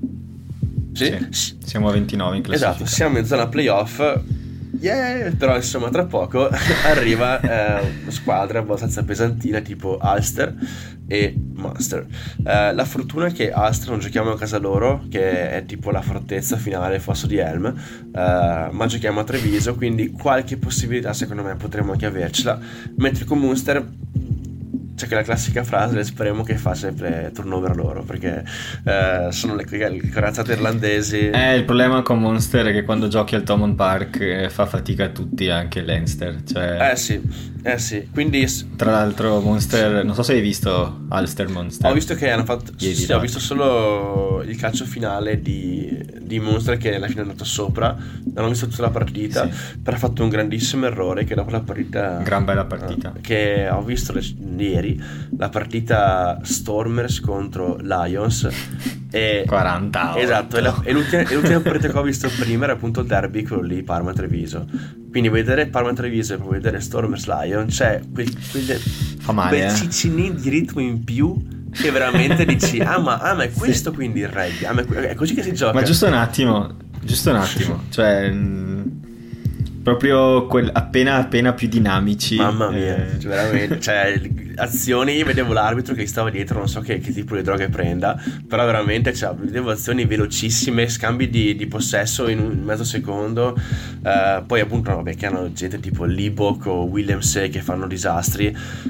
Sì? 0.92 1.26
Sì, 1.30 1.56
siamo 1.64 1.88
a 1.88 1.92
29 1.92 2.36
in 2.36 2.42
classifica. 2.42 2.70
Esatto, 2.74 2.86
siamo 2.86 3.18
in 3.18 3.24
zona 3.24 3.46
playoff. 3.46 4.02
Yeah, 4.80 5.32
però 5.36 5.56
insomma 5.56 5.90
tra 5.90 6.04
poco 6.04 6.48
arriva 6.86 7.40
eh, 7.40 7.92
una 8.02 8.10
squadra 8.10 8.60
abbastanza 8.60 9.02
pesantina 9.02 9.60
tipo 9.60 9.98
Ulster 10.00 10.54
e 11.06 11.34
Munster. 11.54 12.06
Eh, 12.44 12.72
la 12.74 12.84
fortuna 12.84 13.26
è 13.26 13.32
che 13.32 13.52
Ulster 13.54 13.90
non 13.90 13.98
giochiamo 13.98 14.30
a 14.30 14.38
casa 14.38 14.58
loro, 14.58 15.04
che 15.10 15.50
è 15.50 15.64
tipo 15.64 15.90
la 15.90 16.02
fortezza 16.02 16.56
finale 16.56 16.92
del 16.92 17.00
fosso 17.00 17.26
di 17.26 17.38
Helm, 17.38 17.66
eh, 17.66 18.68
ma 18.70 18.86
giochiamo 18.86 19.20
a 19.20 19.24
Treviso, 19.24 19.74
quindi 19.74 20.10
qualche 20.10 20.56
possibilità 20.58 21.12
secondo 21.12 21.42
me 21.42 21.56
potremmo 21.56 21.92
anche 21.92 22.06
avercela. 22.06 22.58
Mentre 22.96 23.24
con 23.24 23.38
Munster 23.38 23.84
c'è 24.98 25.06
che 25.06 25.14
la 25.14 25.22
classica 25.22 25.62
frase, 25.62 26.02
speriamo 26.02 26.42
che 26.42 26.56
fa 26.56 26.74
sempre 26.74 27.30
turnover 27.32 27.76
loro, 27.76 28.02
perché 28.02 28.44
eh, 28.84 29.28
sono 29.30 29.54
le, 29.54 29.64
le 29.70 30.10
corazzate 30.10 30.52
irlandesi. 30.52 31.30
Eh, 31.30 31.54
il 31.56 31.64
problema 31.64 32.02
con 32.02 32.18
Monster 32.18 32.66
è 32.66 32.72
che 32.72 32.82
quando 32.82 33.06
giochi 33.08 33.36
al 33.36 33.44
Thomond 33.44 33.76
Park 33.76 34.18
eh, 34.20 34.50
fa 34.50 34.66
fatica 34.66 35.04
a 35.04 35.08
tutti, 35.10 35.48
anche 35.48 35.82
Leinster. 35.82 36.42
Cioè, 36.42 36.90
Eh 36.92 36.96
sì, 36.96 37.20
eh 37.62 37.78
sì, 37.78 38.08
quindi 38.12 38.44
Tra 38.76 38.90
l'altro 38.90 39.40
Monster, 39.40 40.04
non 40.04 40.14
so 40.14 40.22
se 40.24 40.32
hai 40.32 40.40
visto 40.40 41.02
Ulster 41.10 41.48
Monster. 41.48 41.88
ho 41.90 41.94
visto 41.94 42.14
che 42.16 42.30
hanno 42.30 42.44
fatto, 42.44 42.72
Ieri 42.78 42.94
sì, 42.94 43.12
ho 43.12 43.20
visto 43.20 43.38
solo 43.38 44.42
il 44.44 44.56
calcio 44.56 44.84
finale 44.84 45.40
di, 45.40 45.96
di 46.20 46.40
Monster 46.40 46.76
che 46.76 46.96
alla 46.96 47.06
fine 47.06 47.20
è 47.20 47.22
andato 47.22 47.44
sopra, 47.44 47.96
non 48.34 48.44
ho 48.44 48.48
visto 48.48 48.66
tutta 48.66 48.82
la 48.82 48.90
partita, 48.90 49.48
Sì. 49.50 49.76
però 49.82 49.96
ha 49.96 50.00
fatto 50.00 50.22
un 50.24 50.28
grandissimo 50.28 50.86
errore 50.86 51.22
che 51.24 51.34
dopo 51.36 51.50
la 51.50 51.60
partita... 51.60 52.20
Gran 52.22 52.44
bella 52.44 52.64
partita. 52.64 53.12
eh, 53.16 53.20
Che 53.20 53.68
ho 53.70 53.82
visto 53.82 54.12
le- 54.12 54.22
ieri, 54.56 54.87
la 55.36 55.48
partita 55.48 56.38
Stormers 56.42 57.20
contro 57.20 57.76
Lions 57.80 58.48
e... 59.10 59.44
40 59.46 60.12
a 60.12 60.18
Esatto, 60.18 60.56
e, 60.56 60.60
la- 60.60 60.70
8. 60.70 60.88
e 60.88 60.92
l'ultima, 60.92 61.22
e 61.22 61.34
l'ultima 61.34 61.60
partita 61.60 61.88
che 61.92 61.98
ho 61.98 62.02
visto 62.02 62.28
prima 62.38 62.64
era 62.64 62.74
appunto 62.74 63.00
il 63.00 63.06
derby, 63.06 63.42
quello 63.42 63.62
lì, 63.62 63.82
Parma-Treviso. 63.82 64.66
Quindi 65.10 65.28
vedere 65.30 65.66
Parma-Treviso 65.66 66.34
e 66.34 66.36
poi 66.38 66.50
vedere 66.52 66.80
Stormers-Lion, 66.80 67.66
c'è 67.66 68.00
quel, 68.12 68.30
quelle, 68.50 68.74
Fa 68.74 69.32
male, 69.32 69.56
quel 69.56 69.70
eh. 69.70 69.74
ciccinin 69.74 70.36
di 70.40 70.48
ritmo 70.50 70.80
in 70.80 71.02
più 71.02 71.34
che 71.72 71.90
veramente 71.90 72.44
dici, 72.44 72.80
ah 72.80 72.98
ma, 72.98 73.18
ah, 73.18 73.34
ma 73.34 73.42
è 73.44 73.50
questo 73.52 73.92
quindi 73.92 74.20
il 74.20 74.28
rugby, 74.28 74.64
ah, 74.64 74.74
è, 74.74 75.08
è 75.10 75.14
così 75.14 75.34
che 75.34 75.42
si 75.42 75.52
gioca. 75.52 75.72
Ma 75.74 75.82
giusto 75.82 76.06
un 76.06 76.14
attimo, 76.14 76.74
giusto 77.02 77.30
un 77.30 77.36
attimo, 77.36 77.82
cioè 77.90 78.30
mh, 78.30 79.00
proprio 79.82 80.46
quel- 80.46 80.70
appena 80.72 81.16
appena 81.16 81.52
più 81.52 81.68
dinamici. 81.68 82.36
Mamma 82.36 82.70
mia, 82.70 82.96
eh, 82.96 83.18
cioè, 83.20 83.30
veramente, 83.30 83.80
cioè, 83.80 84.20
azioni, 84.58 85.22
vedevo 85.22 85.52
l'arbitro 85.52 85.94
che 85.94 86.02
gli 86.02 86.06
stava 86.06 86.30
dietro, 86.30 86.58
non 86.58 86.68
so 86.68 86.80
che, 86.80 86.98
che 86.98 87.12
tipo 87.12 87.36
di 87.36 87.42
droghe 87.42 87.68
prenda, 87.68 88.20
però 88.46 88.64
veramente, 88.64 89.14
cioè, 89.14 89.34
vedevo 89.34 89.70
azioni 89.70 90.04
velocissime, 90.04 90.88
scambi 90.88 91.30
di, 91.30 91.54
di 91.54 91.66
possesso 91.66 92.28
in 92.28 92.40
un 92.40 92.60
mezzo 92.62 92.84
secondo, 92.84 93.56
eh, 94.04 94.42
poi 94.46 94.60
appunto, 94.60 94.94
vabbè, 94.94 95.14
che 95.14 95.26
hanno 95.26 95.52
gente 95.52 95.80
tipo 95.80 96.04
Libok 96.04 96.66
o 96.66 96.84
Williams 96.84 97.48
che 97.50 97.60
fanno 97.60 97.86
disastri, 97.86 98.46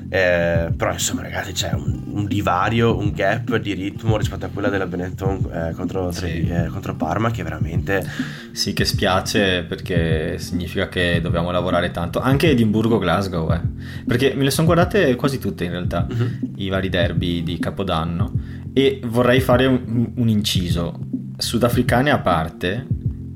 eh, 0.08 0.72
però 0.76 0.92
insomma 0.92 1.22
ragazzi 1.22 1.52
c'è 1.52 1.72
un, 1.72 2.02
un 2.12 2.26
divario, 2.26 2.96
un 2.96 3.12
gap 3.12 3.56
di 3.56 3.74
ritmo 3.74 4.16
rispetto 4.16 4.46
a 4.46 4.48
quella 4.48 4.68
della 4.68 4.86
Benetton 4.86 5.50
eh, 5.52 5.72
contro, 5.74 6.10
Sì. 6.10 6.48
Eh, 6.48 6.66
contro 6.66 6.94
Parma 6.94 7.30
che 7.30 7.42
veramente... 7.42 8.06
Sì, 8.52 8.72
che 8.72 8.84
spiace 8.84 9.62
perché 9.62 10.38
significa 10.38 10.88
che 10.88 11.20
dobbiamo 11.20 11.50
lavorare 11.50 11.90
tanto. 11.90 12.20
Anche 12.20 12.50
Edimburgo-Glasgow, 12.50 13.52
eh. 13.52 13.60
Perché 14.06 14.34
me 14.34 14.44
le 14.44 14.50
sono 14.50 14.66
guardate 14.66 15.14
quasi 15.14 15.38
tutte 15.38 15.57
in 15.64 15.70
realtà, 15.70 16.06
Mhm. 16.08 16.38
i 16.56 16.68
vari 16.68 16.88
derby 16.88 17.42
di 17.42 17.58
Capodanno. 17.58 18.32
E 18.72 19.00
vorrei 19.06 19.40
fare 19.40 19.66
un, 19.66 20.10
un 20.14 20.28
inciso. 20.28 20.98
Sudafricane 21.36 22.10
a 22.10 22.18
parte, 22.18 22.86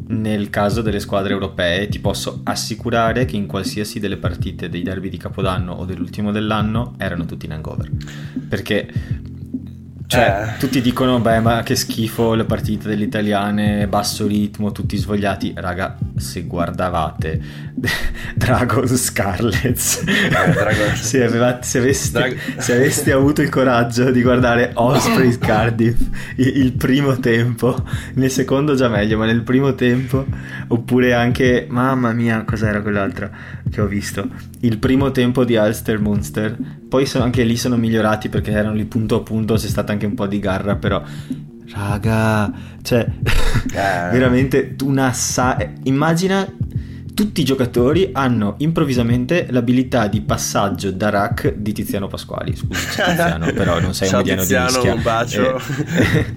nel 0.08 0.50
caso 0.50 0.82
delle 0.82 1.00
squadre 1.00 1.32
europee, 1.32 1.88
ti 1.88 1.98
posso 1.98 2.40
assicurare 2.44 3.24
che 3.24 3.36
in 3.36 3.46
qualsiasi 3.46 3.98
delle 3.98 4.18
partite 4.18 4.68
dei 4.68 4.82
derby 4.82 5.08
di 5.08 5.16
Capodanno 5.16 5.72
o 5.72 5.84
dell'ultimo 5.84 6.32
dell'anno 6.32 6.94
erano 6.98 7.24
tutti 7.24 7.46
in 7.46 7.52
hangover. 7.52 7.90
Perché 8.48 8.88
Cioè, 10.12 10.54
eh. 10.56 10.58
tutti 10.58 10.82
dicono, 10.82 11.20
beh, 11.20 11.40
ma 11.40 11.62
che 11.62 11.74
schifo 11.74 12.34
le 12.34 12.44
partite 12.44 12.86
delle 12.86 13.04
italiane, 13.04 13.86
basso 13.88 14.26
ritmo, 14.26 14.70
tutti 14.70 14.98
svogliati. 14.98 15.54
Raga, 15.56 15.96
se 16.16 16.42
guardavate 16.42 17.40
Dragon 18.36 18.86
Scarlets, 18.86 20.04
eh, 20.06 20.52
Dragon... 20.52 20.94
se, 21.00 21.24
avevate, 21.24 21.66
se, 21.66 21.78
aveste, 21.78 22.18
Drag... 22.18 22.58
se, 22.58 22.74
aveste, 22.74 23.12
avuto 23.12 23.40
il 23.40 23.48
coraggio 23.48 24.10
di 24.10 24.20
guardare 24.20 24.72
Osprey 24.74 25.36
Cardiff 25.40 25.98
il, 26.36 26.58
il, 26.58 26.72
primo 26.72 27.18
tempo, 27.18 27.74
nel 28.12 28.30
secondo 28.30 28.74
già 28.74 28.88
meglio, 28.88 29.16
ma 29.16 29.24
nel 29.24 29.42
primo 29.42 29.74
tempo, 29.74 30.26
oppure 30.68 31.14
anche, 31.14 31.66
mamma 31.70 32.12
mia, 32.12 32.44
cos'era 32.44 32.82
quell'altra 32.82 33.30
che 33.70 33.80
ho 33.80 33.86
visto? 33.86 34.28
Il 34.60 34.76
primo 34.76 35.10
tempo 35.10 35.46
di 35.46 35.56
Ulster 35.56 35.98
Munster, 35.98 36.54
poi 36.92 37.06
sono, 37.06 37.24
anche 37.24 37.42
lì 37.42 37.56
sono 37.56 37.78
migliorati 37.78 38.28
perché 38.28 38.50
erano 38.50 38.74
lì 38.74 38.84
punto 38.84 39.16
a 39.16 39.22
punto, 39.22 39.54
c'è 39.54 39.66
stata 39.66 39.92
anche 39.92 40.04
un 40.04 40.12
po' 40.12 40.26
di 40.26 40.38
garra, 40.38 40.76
però 40.76 41.02
raga, 41.72 42.52
cioè 42.82 43.00
eh. 43.08 44.10
veramente 44.12 44.76
una 44.82 45.10
sa... 45.14 45.56
immagina 45.84 46.46
tutti 47.14 47.40
i 47.40 47.44
giocatori 47.44 48.10
hanno 48.12 48.54
improvvisamente 48.58 49.46
l'abilità 49.50 50.06
di 50.06 50.20
passaggio 50.20 50.90
da 50.90 51.10
rack 51.10 51.54
di 51.54 51.72
Tiziano 51.72 52.06
Pasquali. 52.06 52.54
Scusa, 52.56 53.04
Tiziano, 53.04 53.52
però 53.52 53.80
non 53.80 53.94
sei 53.94 54.08
Ciao, 54.08 54.20
un 54.20 54.26
mediano 54.26 54.42
Tiziano, 54.42 54.68
di 54.68 54.74
mischia. 54.74 54.94
un 54.94 55.02
bacio. 55.02 55.60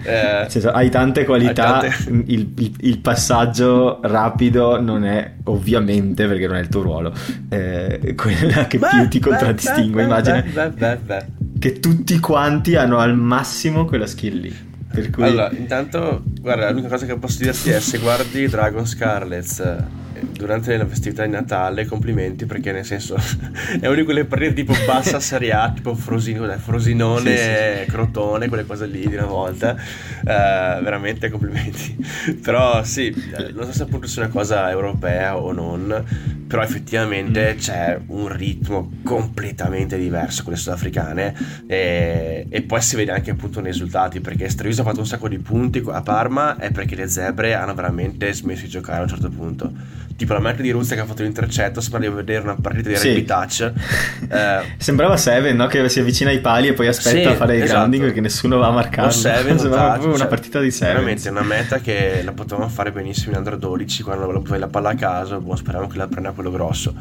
Eh, 0.04 0.44
eh, 0.44 0.50
senso, 0.50 0.72
hai 0.72 0.90
tante 0.90 1.24
qualità, 1.24 1.80
hai 1.80 1.90
tante... 1.90 2.32
Il, 2.32 2.54
il, 2.58 2.74
il, 2.82 3.00
passaggio 3.00 4.00
rapido 4.02 4.82
non 4.82 5.06
è 5.06 5.34
ovviamente, 5.46 6.28
perché 6.28 6.48
non 6.48 6.58
è 6.58 6.62
il 6.62 6.68
tuo 6.68 6.82
ruolo, 6.82 7.14
eh, 7.50 8.14
quella 8.16 8.68
che 8.68 8.78
beh, 8.78 8.88
più 8.90 9.08
ti 9.08 9.20
contraddistingue. 9.20 10.02
Beh, 10.02 10.08
Immagina 10.08 10.44
beh, 10.70 11.26
che 11.60 11.80
tutti 11.80 12.20
quanti 12.20 12.76
hanno 12.76 12.98
al 12.98 13.16
massimo 13.16 13.86
quella 13.86 14.08
skill 14.08 14.40
lì. 14.40 14.74
Cui... 15.12 15.24
Allora, 15.24 15.52
intanto, 15.52 16.24
guarda, 16.40 16.70
l'unica 16.70 16.88
cosa 16.88 17.06
che 17.06 17.18
posso 17.18 17.44
dirti 17.44 17.70
è 17.70 17.80
se 17.82 17.98
guardi 17.98 18.48
Dragon 18.48 18.86
Scarlets 18.86 20.04
durante 20.32 20.76
la 20.78 20.86
festività 20.86 21.24
di 21.26 21.32
Natale, 21.32 21.86
complimenti 21.86 22.46
perché 22.46 22.72
nel 22.72 22.86
senso 22.86 23.16
è 23.80 23.88
una 23.88 23.96
di 23.96 24.04
quelle 24.04 24.26
partite 24.26 24.54
tipo 24.54 24.74
bassa 24.86 25.20
serie 25.20 25.52
A, 25.52 25.72
tipo 25.74 25.96
Frosino, 25.96 26.48
Frosinone, 26.58 27.36
sì, 27.36 27.86
sì, 27.86 27.92
Crotone, 27.92 28.48
quelle 28.48 28.66
cose 28.66 28.86
lì 28.86 29.08
di 29.08 29.16
una 29.16 29.26
volta, 29.26 29.72
uh, 29.72 30.24
veramente 30.24 31.30
complimenti. 31.30 31.96
Però 32.42 32.84
sì, 32.84 33.08
eh, 33.08 33.52
non 33.54 33.66
so 33.66 33.74
se 33.74 33.84
appunto 33.84 34.08
sia 34.08 34.24
una 34.24 34.32
cosa 34.32 34.70
europea 34.70 35.38
o 35.38 35.52
non, 35.52 36.04
però 36.48 36.62
effettivamente 36.62 37.54
mm. 37.54 37.58
c'è 37.58 38.00
un 38.08 38.28
ritmo 38.28 38.92
completamente 39.04 39.98
diverso 39.98 40.44
con 40.44 40.54
le 40.54 40.60
sudafricane. 40.60 41.36
E, 41.68 42.46
e, 42.50 42.62
poi 42.62 42.82
si 42.82 42.96
vede 42.96 43.12
anche 43.12 43.32
appunto 43.32 43.62
nei 43.62 43.72
risultati 43.72 44.20
perché 44.22 44.50
Streviso 44.50 44.82
ha 44.82 44.86
fatto 44.86 45.00
un 45.00 45.08
sacco 45.08 45.28
di 45.28 45.40
punti 45.40 45.84
a 45.88 46.02
Parma 46.02 46.58
è 46.58 46.72
perché 46.72 46.96
le 46.96 47.08
zebre 47.08 47.54
hanno 47.54 47.74
veramente 47.74 48.32
smesso 48.34 48.64
di 48.64 48.70
giocare 48.70 49.00
a 49.00 49.02
un 49.04 49.08
certo 49.08 49.30
punto 49.30 49.72
tipo 50.16 50.34
la 50.34 50.40
meta 50.40 50.62
di 50.62 50.72
Russia 50.72 50.96
che 50.96 51.02
ha 51.02 51.06
fatto 51.06 51.24
l'intercetto 51.24 51.82
sembra 51.82 52.00
di 52.00 52.08
vedere 52.08 52.42
una 52.44 52.56
partita 52.56 52.90
di 52.90 52.96
rugby 52.96 53.26
touch. 53.26 53.72
Eh, 54.28 54.76
sembrava 54.78 55.18
Seven 55.18 55.56
no? 55.56 55.68
che 55.68 55.88
si 55.88 56.00
avvicina 56.00 56.30
ai 56.32 56.40
pali 56.40 56.68
e 56.68 56.74
poi 56.74 56.88
aspetta 56.88 57.18
sì, 57.18 57.26
a 57.26 57.36
fare 57.36 57.58
il 57.58 57.64
esatto. 57.64 57.78
grounding 57.80 58.04
perché 58.04 58.22
nessuno 58.22 58.58
va 58.58 58.68
a 58.68 58.72
marcarlo. 58.72 59.12
Seven, 59.12 59.60
sembrava 59.60 59.90
proprio 59.90 60.10
una 60.10 60.18
cioè, 60.18 60.28
partita 60.28 60.60
di 60.60 60.72
Seven. 60.72 60.94
veramente 60.96 61.30
una 61.30 61.44
meta 61.44 61.80
che 61.80 62.22
la 62.24 62.32
potevamo 62.32 62.68
fare 62.68 62.92
benissimo 62.92 63.32
in 63.34 63.38
Under 63.38 63.58
12 63.58 64.04
quando 64.04 64.32
la, 64.32 64.58
la 64.58 64.68
palla 64.68 64.90
a 64.90 64.96
caso 64.96 65.40
boh, 65.40 65.56
speriamo 65.56 65.88
che 65.88 65.98
la 65.98 66.08
prenda 66.08 66.32
quello 66.32 66.52
grosso. 66.52 66.94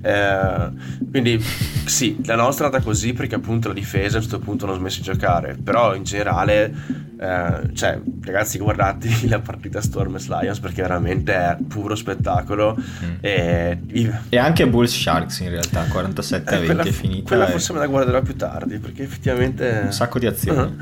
Eh, 0.00 0.68
quindi 1.10 1.38
sì 1.84 2.18
la 2.24 2.36
nostra 2.36 2.64
è 2.64 2.66
andata 2.68 2.84
così 2.84 3.12
perché 3.12 3.34
appunto 3.34 3.68
la 3.68 3.74
difesa 3.74 4.18
a 4.18 4.20
certo 4.20 4.38
punto 4.38 4.66
non 4.66 4.76
ha 4.76 4.78
smesso 4.78 4.98
di 4.98 5.04
giocare. 5.04 5.56
Però 5.62 5.94
in 5.94 6.04
generale 6.04 6.72
eh, 7.20 7.74
cioè 7.74 8.00
ragazzi 8.22 8.58
guardate 8.58 9.08
la 9.28 9.40
partita 9.40 9.82
Storm 9.82 10.16
Lions 10.16 10.58
perché 10.60 10.80
veramente 10.80 11.34
è 11.34 11.56
puro 11.68 11.94
spettacolo 11.94 12.59
singolo. 12.60 12.76
Mm. 12.76 13.14
E... 13.20 13.78
e... 14.28 14.38
anche 14.38 14.68
Bulls 14.68 14.98
Sharks 14.98 15.40
in 15.40 15.50
realtà, 15.50 15.84
47 15.84 16.54
a 16.54 16.58
20 16.58 16.66
quella, 16.66 16.82
è 16.82 16.90
finita. 16.90 17.28
Quella 17.28 17.48
e... 17.48 17.50
forse 17.50 17.72
me 17.72 17.78
la 17.78 17.86
guarderò 17.86 18.20
più 18.22 18.36
tardi 18.36 18.78
perché 18.78 19.02
effettivamente... 19.02 19.80
Un 19.84 19.92
sacco 19.92 20.18
di 20.18 20.26
azioni. 20.26 20.58
Uh-huh. 20.58 20.76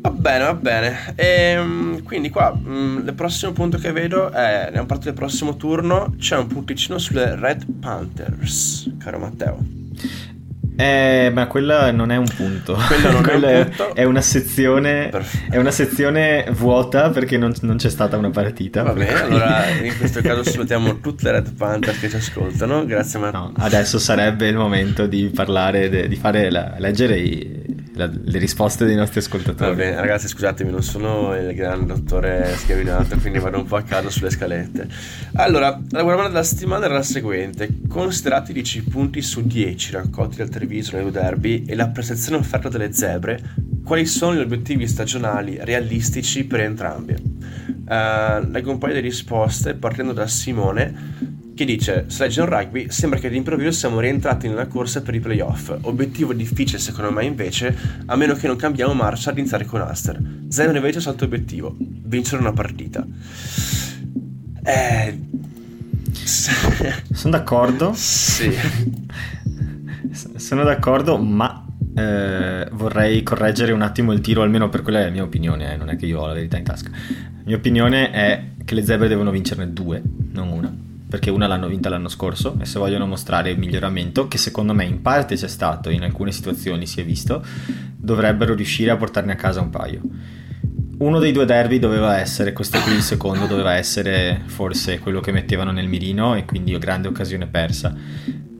Va 0.00 0.10
bene, 0.10 0.44
va 0.44 0.54
bene. 0.54 1.12
E, 1.14 1.26
ehm, 1.26 2.02
quindi 2.02 2.28
qua 2.30 2.54
mh, 2.54 3.04
il 3.06 3.14
prossimo 3.14 3.52
punto 3.52 3.78
che 3.78 3.92
vedo 3.92 4.30
è, 4.30 4.68
nella 4.70 4.84
parte 4.84 5.04
del 5.04 5.14
prossimo 5.14 5.56
turno, 5.56 6.14
c'è 6.18 6.36
un 6.36 6.46
punticino 6.46 6.98
sulle 6.98 7.36
Red 7.36 7.64
Panthers, 7.80 8.90
caro 8.98 9.18
Matteo. 9.18 9.58
Eh, 10.76 11.30
ma 11.32 11.46
quella 11.46 11.90
non 11.92 12.10
è 12.10 12.16
un 12.16 12.28
punto. 12.34 12.76
Quello 12.86 13.10
non 13.12 13.28
è, 13.28 13.58
un 13.60 13.64
punto. 13.64 13.94
è 13.94 14.04
una 14.04 14.20
sezione. 14.20 15.10
È 15.48 15.56
una 15.56 15.70
sezione 15.70 16.46
vuota 16.50 17.10
perché 17.10 17.38
non, 17.38 17.52
non, 17.60 17.76
c'è 17.76 17.90
stata 17.90 18.16
una 18.16 18.30
partita. 18.30 18.82
Va 18.82 18.92
bene, 18.92 19.20
allora 19.22 19.68
in 19.68 19.96
questo 19.96 20.20
caso 20.20 20.42
salutiamo 20.42 21.00
tutte 21.00 21.24
le 21.24 21.32
Red 21.32 21.54
Panther 21.54 21.98
che 21.98 22.08
ci 22.08 22.16
ascoltano. 22.16 22.84
Grazie, 22.84 23.18
Matteo. 23.18 23.40
No, 23.40 23.52
adesso 23.58 23.98
sarebbe 23.98 24.48
il 24.48 24.56
momento 24.56 25.06
di 25.06 25.30
parlare, 25.32 25.88
de, 25.88 26.08
di 26.08 26.16
fare 26.16 26.50
la, 26.50 26.74
leggere 26.78 27.18
i, 27.18 27.73
la, 27.94 28.10
le 28.12 28.38
risposte 28.38 28.84
dei 28.84 28.96
nostri 28.96 29.20
ascoltatori. 29.20 29.70
Va 29.70 29.76
bene, 29.76 29.96
ragazzi, 29.96 30.28
scusatemi, 30.28 30.70
non 30.70 30.82
sono 30.82 31.34
il 31.34 31.54
gran 31.54 31.86
dottore 31.86 32.54
schiavinato, 32.56 33.16
quindi 33.18 33.38
vado 33.38 33.58
un 33.58 33.66
po' 33.66 33.76
a 33.76 33.82
caso 33.82 34.10
sulle 34.10 34.30
scalette. 34.30 34.88
Allora, 35.34 35.80
la 35.90 36.02
guardia 36.02 36.28
della 36.28 36.42
settimana 36.42 36.86
era 36.86 36.94
la 36.94 37.02
seguente: 37.02 37.68
considerati 37.88 38.52
10 38.52 38.84
punti 38.84 39.22
su 39.22 39.46
10 39.46 39.92
raccolti 39.92 40.36
dal 40.36 40.48
Treviso 40.48 40.96
nel 40.96 41.10
derby 41.10 41.64
e 41.66 41.74
la 41.74 41.88
prestazione 41.88 42.38
offerta 42.38 42.68
dalle 42.68 42.92
zebre, 42.92 43.40
quali 43.84 44.06
sono 44.06 44.34
gli 44.34 44.40
obiettivi 44.40 44.86
stagionali 44.86 45.58
realistici 45.60 46.44
per 46.44 46.60
entrambi? 46.60 47.32
Uh, 47.86 48.68
un 48.68 48.78
paio 48.78 48.94
di 48.94 49.00
risposte 49.00 49.74
partendo 49.74 50.12
da 50.12 50.26
Simone 50.26 51.33
che 51.54 51.64
dice 51.64 52.04
se 52.08 52.24
legge 52.24 52.40
un 52.40 52.48
rugby 52.48 52.90
sembra 52.90 53.18
che 53.18 53.28
all'improvviso 53.28 53.70
siamo 53.70 54.00
rientrati 54.00 54.48
nella 54.48 54.66
corsa 54.66 55.02
per 55.02 55.14
i 55.14 55.20
playoff. 55.20 55.72
Obiettivo 55.82 56.32
difficile 56.32 56.78
secondo 56.78 57.12
me 57.12 57.24
invece 57.24 57.76
a 58.06 58.16
meno 58.16 58.34
che 58.34 58.46
non 58.48 58.56
cambiamo 58.56 58.92
marcia 58.92 59.30
ad 59.30 59.38
iniziare 59.38 59.64
con 59.64 59.80
Aster 59.80 60.20
Zeno 60.48 60.74
invece 60.74 61.00
salto 61.00 61.24
obiettivo 61.24 61.76
vincere 61.78 62.40
una 62.40 62.52
partita. 62.52 63.06
Eh... 64.64 65.18
sono 67.12 67.30
d'accordo. 67.30 67.92
Sì. 67.94 68.52
Sono 70.36 70.62
d'accordo 70.62 71.16
ma 71.18 71.66
eh, 71.96 72.68
vorrei 72.70 73.22
correggere 73.24 73.72
un 73.72 73.82
attimo 73.82 74.12
il 74.12 74.20
tiro 74.20 74.42
almeno 74.42 74.68
per 74.68 74.82
quella 74.82 75.00
è 75.00 75.04
la 75.04 75.10
mia 75.10 75.24
opinione 75.24 75.72
eh, 75.72 75.76
non 75.76 75.88
è 75.88 75.96
che 75.96 76.06
io 76.06 76.20
ho 76.20 76.26
la 76.26 76.34
verità 76.34 76.56
in 76.56 76.64
tasca. 76.64 76.90
La 76.90 77.42
mia 77.44 77.56
opinione 77.56 78.10
è 78.10 78.44
che 78.64 78.74
le 78.74 78.84
zebre 78.84 79.08
devono 79.08 79.32
vincerne 79.32 79.72
due 79.72 80.00
non 80.32 80.50
una 80.50 80.72
perché 81.14 81.30
una 81.30 81.46
l'hanno 81.46 81.68
vinta 81.68 81.88
l'anno 81.88 82.08
scorso 82.08 82.56
e 82.58 82.64
se 82.64 82.80
vogliono 82.80 83.06
mostrare 83.06 83.48
il 83.48 83.56
miglioramento, 83.56 84.26
che 84.26 84.36
secondo 84.36 84.74
me 84.74 84.82
in 84.84 85.00
parte 85.00 85.36
c'è 85.36 85.46
stato, 85.46 85.88
in 85.88 86.02
alcune 86.02 86.32
situazioni 86.32 86.86
si 86.86 87.00
è 87.00 87.04
visto, 87.04 87.40
dovrebbero 87.96 88.52
riuscire 88.54 88.90
a 88.90 88.96
portarne 88.96 89.30
a 89.30 89.36
casa 89.36 89.60
un 89.60 89.70
paio. 89.70 90.00
Uno 90.98 91.20
dei 91.20 91.30
due 91.30 91.44
derby 91.44 91.78
doveva 91.78 92.18
essere, 92.18 92.52
questo 92.52 92.80
qui 92.80 92.94
il 92.94 93.02
secondo, 93.02 93.46
doveva 93.46 93.74
essere 93.74 94.42
forse 94.46 94.98
quello 94.98 95.20
che 95.20 95.30
mettevano 95.30 95.70
nel 95.70 95.86
mirino 95.86 96.34
e 96.34 96.44
quindi 96.44 96.76
grande 96.78 97.06
occasione 97.06 97.46
persa. 97.46 97.94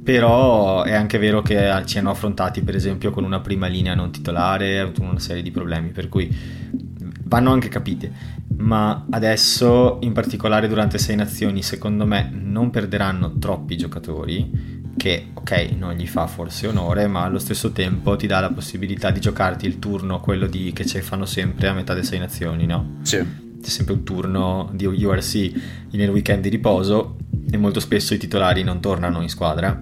Però 0.05 0.85
è 0.85 0.93
anche 0.93 1.19
vero 1.19 1.43
che 1.43 1.83
ci 1.87 1.99
hanno 1.99 2.11
affrontati 2.11 2.61
per 2.61 2.77
esempio 2.77 3.11
con 3.11 3.25
una 3.25 3.41
prima 3.41 3.67
linea 3.67 3.97
non 3.97 4.13
titolare, 4.13 4.79
ha 4.79 4.85
avuto 4.85 5.03
una 5.03 5.19
serie 5.19 5.43
di 5.43 5.51
problemi, 5.51 5.89
per 5.89 6.09
cui 6.09 6.33
vanno 7.25 7.53
anche 7.53 7.69
capite 7.69 8.43
ma 8.57 9.07
adesso 9.11 9.99
in 10.03 10.13
particolare 10.13 10.69
durante 10.69 10.99
Sei 10.99 11.17
Nazioni 11.17 11.63
secondo 11.63 12.07
me 12.07 12.31
non 12.33 12.71
perderanno 12.71 13.39
troppi 13.39 13.77
giocatori 13.77 14.83
che 14.97 15.31
ok 15.35 15.71
non 15.77 15.95
gli 15.95 16.07
fa 16.07 16.27
forse 16.27 16.69
onore 16.69 17.07
ma 17.07 17.25
allo 17.25 17.39
stesso 17.39 17.73
tempo 17.73 18.17
ti 18.17 18.27
dà 18.27 18.41
la 18.41 18.51
possibilità 18.51 19.11
di 19.11 19.21
giocarti 19.21 19.67
il 19.67 19.79
turno 19.79 20.21
quello 20.21 20.47
di, 20.47 20.73
che 20.73 20.87
ci 20.87 21.01
fanno 21.01 21.27
sempre 21.27 21.69
a 21.69 21.73
metà 21.73 21.95
delle 21.95 22.07
Sei 22.07 22.19
Nazioni 22.19 22.67
no? 22.67 22.99
Sì 23.03 23.43
c'è 23.65 23.71
sempre 23.71 23.95
un 23.95 24.05
turno 24.05 24.69
di 24.75 24.85
URC 24.85 25.53
nel 25.93 26.11
weekend 26.11 26.43
di 26.43 26.51
riposo 26.51 27.17
e 27.51 27.57
molto 27.57 27.81
spesso 27.81 28.13
i 28.13 28.19
titolari 28.19 28.63
non 28.63 28.79
tornano 28.81 29.23
in 29.23 29.31
squadra 29.31 29.81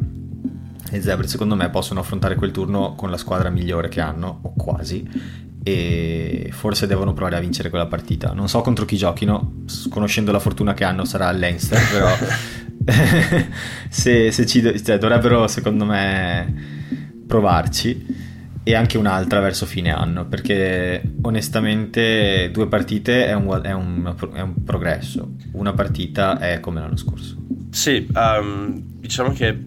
e 0.88 1.00
Zebra 1.00 1.26
secondo 1.26 1.56
me 1.56 1.68
possono 1.68 1.98
affrontare 1.98 2.36
quel 2.36 2.52
turno 2.52 2.94
con 2.94 3.10
la 3.10 3.16
squadra 3.16 3.50
migliore 3.50 3.88
che 3.88 4.00
hanno 4.00 4.38
o 4.42 4.52
quasi 4.56 5.50
e 5.62 6.48
forse 6.50 6.86
devono 6.86 7.12
provare 7.12 7.36
a 7.36 7.40
vincere 7.40 7.70
quella 7.70 7.86
partita. 7.86 8.32
Non 8.32 8.48
so 8.48 8.60
contro 8.60 8.84
chi 8.84 8.96
giochino, 8.96 9.62
conoscendo 9.88 10.32
la 10.32 10.40
fortuna 10.40 10.74
che 10.74 10.84
hanno 10.84 11.04
sarà 11.04 11.30
Leinster, 11.30 11.80
però 11.90 12.08
se, 13.88 14.30
se 14.32 14.46
ci, 14.46 14.62
cioè, 14.82 14.98
dovrebbero 14.98 15.46
secondo 15.46 15.84
me 15.84 16.80
provarci 17.26 18.30
e 18.64 18.74
anche 18.74 18.96
un'altra 18.96 19.40
verso 19.40 19.66
fine 19.66 19.90
anno 19.90 20.26
perché 20.26 21.02
onestamente 21.22 22.50
due 22.52 22.68
partite 22.68 23.26
è 23.26 23.32
un, 23.32 23.60
è 23.62 23.72
un, 23.72 24.14
è 24.34 24.40
un 24.40 24.64
progresso, 24.64 25.34
una 25.52 25.72
partita 25.72 26.38
è 26.38 26.60
come 26.60 26.80
l'anno 26.80 26.96
scorso. 26.96 27.36
Sì, 27.70 28.06
um, 28.14 28.80
diciamo 29.00 29.32
che 29.32 29.58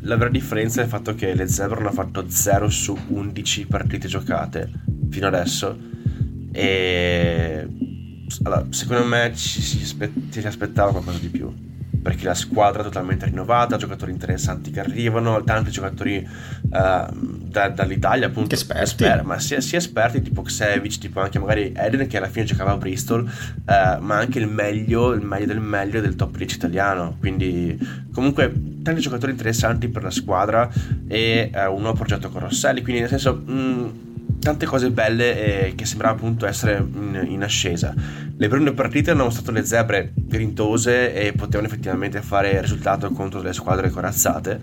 la 0.00 0.16
vera 0.16 0.30
differenza 0.30 0.80
è 0.80 0.84
il 0.84 0.90
fatto 0.90 1.14
che 1.14 1.34
le 1.34 1.48
Zebra 1.48 1.78
hanno 1.78 1.92
fatto 1.92 2.24
0 2.26 2.68
su 2.68 2.96
11 3.08 3.66
partite 3.66 4.08
giocate 4.08 4.70
fino 5.14 5.28
adesso. 5.28 5.78
E 6.52 7.68
allora, 8.42 8.66
secondo 8.70 9.04
me 9.04 9.32
ci 9.34 9.62
si, 9.62 9.96
aspettava 10.44 10.90
qualcosa 10.90 11.18
di 11.18 11.28
più. 11.28 11.72
Perché 12.02 12.26
la 12.26 12.34
squadra 12.34 12.82
è 12.82 12.84
totalmente 12.84 13.24
rinnovata, 13.24 13.78
giocatori 13.78 14.12
interessanti 14.12 14.70
che 14.70 14.80
arrivano, 14.80 15.42
tanti 15.42 15.70
giocatori 15.70 16.18
uh, 16.18 16.68
da, 16.68 17.68
dall'Italia 17.68 18.26
appunto 18.26 18.48
che 18.48 18.56
esperti. 18.56 19.04
Esper- 19.04 19.22
ma 19.22 19.38
sia, 19.38 19.62
sia, 19.62 19.78
esperti 19.78 20.20
tipo 20.20 20.42
Xevic, 20.42 20.98
tipo 20.98 21.20
anche 21.20 21.38
magari 21.38 21.72
Eden 21.74 22.06
che 22.06 22.18
alla 22.18 22.28
fine 22.28 22.44
giocava 22.44 22.72
a 22.72 22.76
Bristol, 22.76 23.22
uh, 23.22 24.02
ma 24.02 24.18
anche 24.18 24.38
il 24.38 24.48
meglio, 24.48 25.12
il 25.12 25.22
meglio 25.22 25.46
del 25.46 25.60
meglio 25.60 26.02
del 26.02 26.14
top 26.14 26.36
10 26.36 26.56
italiano, 26.56 27.16
quindi 27.18 27.78
comunque 28.12 28.52
tanti 28.82 29.00
giocatori 29.00 29.32
interessanti 29.32 29.88
per 29.88 30.02
la 30.02 30.10
squadra 30.10 30.70
e 31.08 31.50
uh, 31.54 31.72
un 31.72 31.80
nuovo 31.80 31.96
progetto 31.96 32.28
con 32.28 32.42
Rosselli, 32.42 32.82
quindi 32.82 33.00
nel 33.00 33.08
senso... 33.08 33.42
Mh, 33.46 33.52
mm, 33.52 33.88
tante 34.38 34.66
cose 34.66 34.90
belle 34.90 35.66
eh, 35.66 35.74
che 35.74 35.86
sembrava 35.86 36.14
appunto 36.14 36.46
essere 36.46 36.76
in, 36.76 37.26
in, 37.28 37.42
ascesa. 37.42 37.94
Le 38.36 38.48
prime 38.48 38.72
partite 38.72 39.10
hanno 39.10 39.24
mostrato 39.24 39.50
le 39.50 39.64
zebre 39.64 40.12
grintose 40.14 41.14
e 41.14 41.32
potevano 41.32 41.68
effettivamente 41.68 42.20
fare 42.20 42.60
risultato 42.60 43.10
contro 43.10 43.40
delle 43.40 43.52
squadre 43.52 43.90
corazzate. 43.90 44.60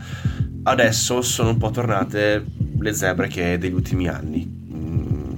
Adesso 0.64 1.22
sono 1.22 1.50
un 1.50 1.58
po' 1.58 1.72
tornate 1.72 2.46
le 2.80 2.94
zebre 2.94 3.28
che 3.28 3.58
degli 3.58 3.74
ultimi 3.74 4.08
anni. 4.08 4.46
Mm. 4.46 5.34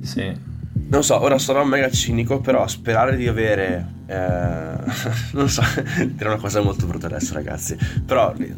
Sì. 0.00 0.45
Non 0.88 1.02
so, 1.02 1.20
ora 1.20 1.36
sarò 1.36 1.64
mega 1.64 1.90
cinico, 1.90 2.40
però 2.40 2.66
sperare 2.68 3.16
di 3.16 3.26
avere... 3.26 3.94
Eh, 4.06 4.14
non 5.32 5.48
so, 5.48 5.62
dire 6.06 6.28
una 6.28 6.38
cosa 6.38 6.60
molto 6.60 6.86
brutta 6.86 7.06
adesso 7.06 7.34
ragazzi, 7.34 7.76
però 8.04 8.32
di, 8.32 8.54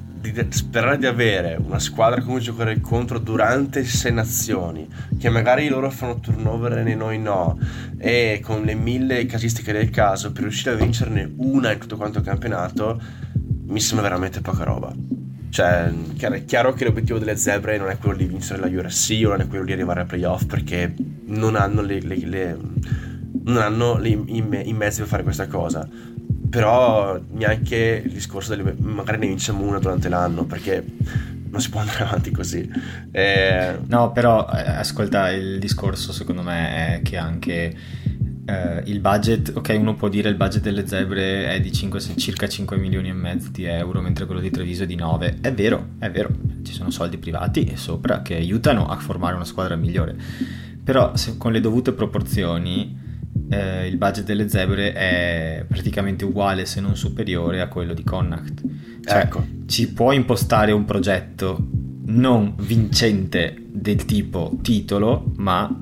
sperare 0.51 0.99
di 0.99 1.07
avere 1.07 1.59
una 1.59 1.79
squadra 1.79 2.21
come 2.21 2.41
giocare 2.41 2.81
contro 2.81 3.19
durante 3.19 3.83
sei 3.85 4.13
nazioni, 4.13 4.87
che 5.19 5.31
magari 5.31 5.69
loro 5.69 5.89
fanno 5.91 6.21
turnover 6.21 6.87
e 6.87 6.95
noi 6.95 7.19
no, 7.19 7.59
e 7.97 8.41
con 8.45 8.63
le 8.63 8.75
mille 8.75 9.25
casistiche 9.25 9.73
del 9.73 9.89
caso, 9.89 10.31
per 10.31 10.43
riuscire 10.43 10.73
a 10.73 10.75
vincerne 10.75 11.33
una 11.39 11.73
in 11.73 11.79
tutto 11.79 11.97
quanto 11.97 12.19
il 12.19 12.25
campionato, 12.25 13.01
mi 13.69 13.81
sembra 13.81 14.07
veramente 14.07 14.43
poca 14.43 14.65
roba. 14.65 14.93
Cioè, 15.49 15.91
è 16.19 16.45
chiaro 16.45 16.75
che 16.75 16.85
l'obiettivo 16.85 17.19
delle 17.19 17.37
zebre 17.37 17.79
non 17.79 17.89
è 17.89 17.97
quello 17.97 18.17
di 18.17 18.27
vincere 18.27 18.61
la 18.61 18.67
URC 18.67 19.23
o 19.25 19.31
non 19.31 19.41
è 19.41 19.47
quello 19.47 19.65
di 19.65 19.73
arrivare 19.73 20.01
ai 20.01 20.07
playoff 20.07 20.45
perché 20.45 20.95
non 21.29 21.57
hanno, 21.57 21.83
le, 21.83 22.01
le, 22.01 22.17
le, 22.27 22.59
non 23.45 23.57
hanno 23.59 24.05
i, 24.05 24.23
i, 24.27 24.73
mezzi 24.73 25.01
per 25.01 25.09
fare 25.09 25.23
questa 25.23 25.47
cosa. 25.47 25.89
Però 26.51 27.21
neanche 27.33 28.03
il 28.05 28.13
discorso 28.13 28.55
delle, 28.55 28.75
magari 28.79 29.19
ne 29.19 29.27
vinciamo 29.27 29.65
una 29.65 29.79
durante 29.79 30.09
l'anno 30.09 30.45
perché 30.45 30.85
non 31.51 31.61
si 31.61 31.71
può 31.71 31.81
andare 31.81 32.05
avanti 32.05 32.31
così. 32.31 32.69
Eh... 33.11 33.79
No, 33.87 34.13
però 34.13 34.49
eh, 34.53 34.71
ascolta, 34.71 35.31
il 35.31 35.59
discorso 35.59 36.13
secondo 36.13 36.43
me 36.43 36.97
è 36.97 37.03
che 37.03 37.17
anche 37.17 37.77
eh, 38.49 38.83
il 38.87 39.01
budget, 39.01 39.53
ok, 39.55 39.77
uno 39.79 39.95
può 39.95 40.09
dire 40.09 40.31
il 40.31 40.37
budget 40.37 40.63
delle 40.63 40.87
zebre 40.87 41.51
è 41.51 41.61
di 41.61 41.71
5, 41.71 42.01
circa 42.17 42.49
5 42.49 42.79
milioni 42.79 43.11
e 43.11 43.13
mezzo 43.13 43.51
di 43.51 43.65
euro, 43.65 44.01
mentre 44.01 44.25
quello 44.25 44.41
di 44.41 44.51
Treviso 44.51 44.85
è 44.85 44.87
di 44.87 44.95
9. 44.95 45.39
È 45.43 45.53
vero, 45.53 45.91
è 45.99 46.11
vero, 46.11 46.31
ci 46.63 46.73
sono 46.73 46.91
soldi 46.91 47.19
privati 47.19 47.77
sopra 47.77 48.23
che 48.23 48.37
aiutano 48.37 48.87
a 48.89 48.97
formare 48.97 49.35
una 49.35 49.45
squadra 49.45 49.77
migliore. 49.77 50.17
Però 50.89 51.15
se, 51.17 51.37
con 51.37 51.53
le 51.53 51.61
dovute 51.61 51.93
proporzioni 51.93 52.99
eh, 53.51 53.87
il 53.89 53.99
budget 53.99 54.25
delle 54.25 54.49
zebre 54.49 54.95
è 54.95 55.63
praticamente 55.69 56.25
uguale 56.25 56.65
se 56.65 56.81
non 56.81 56.97
superiore 56.97 57.61
a 57.61 57.69
quello 57.69 57.93
di 57.93 58.03
Connacht. 58.03 58.63
Cioè, 59.05 59.19
ecco. 59.19 59.45
ci 59.67 59.93
può 59.93 60.13
impostare 60.13 60.73
un 60.73 60.87
progetto 60.87 61.59
non 62.07 62.55
vincente 62.61 63.55
del 63.71 64.07
tipo 64.07 64.57
titolo, 64.63 65.31
ma 65.37 65.77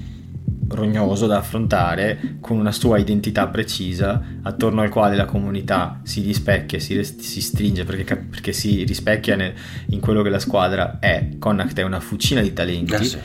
rognoso 0.68 1.26
da 1.26 1.38
affrontare 1.38 2.38
con 2.40 2.58
una 2.58 2.72
sua 2.72 2.98
identità 2.98 3.46
precisa 3.48 4.22
attorno 4.42 4.82
al 4.82 4.90
quale 4.90 5.16
la 5.16 5.24
comunità 5.24 6.00
si 6.02 6.22
rispecchia, 6.22 6.78
si, 6.78 7.02
si 7.04 7.40
stringe 7.40 7.84
perché, 7.84 8.16
perché 8.16 8.52
si 8.52 8.84
rispecchia 8.84 9.36
nel, 9.36 9.52
in 9.88 10.00
quello 10.00 10.22
che 10.22 10.30
la 10.30 10.38
squadra 10.38 10.98
è. 10.98 11.30
Connacht 11.38 11.78
è 11.78 11.82
una 11.82 12.00
fucina 12.00 12.40
di 12.40 12.52
talenti 12.52 12.94
eh 12.94 13.04
sì. 13.04 13.18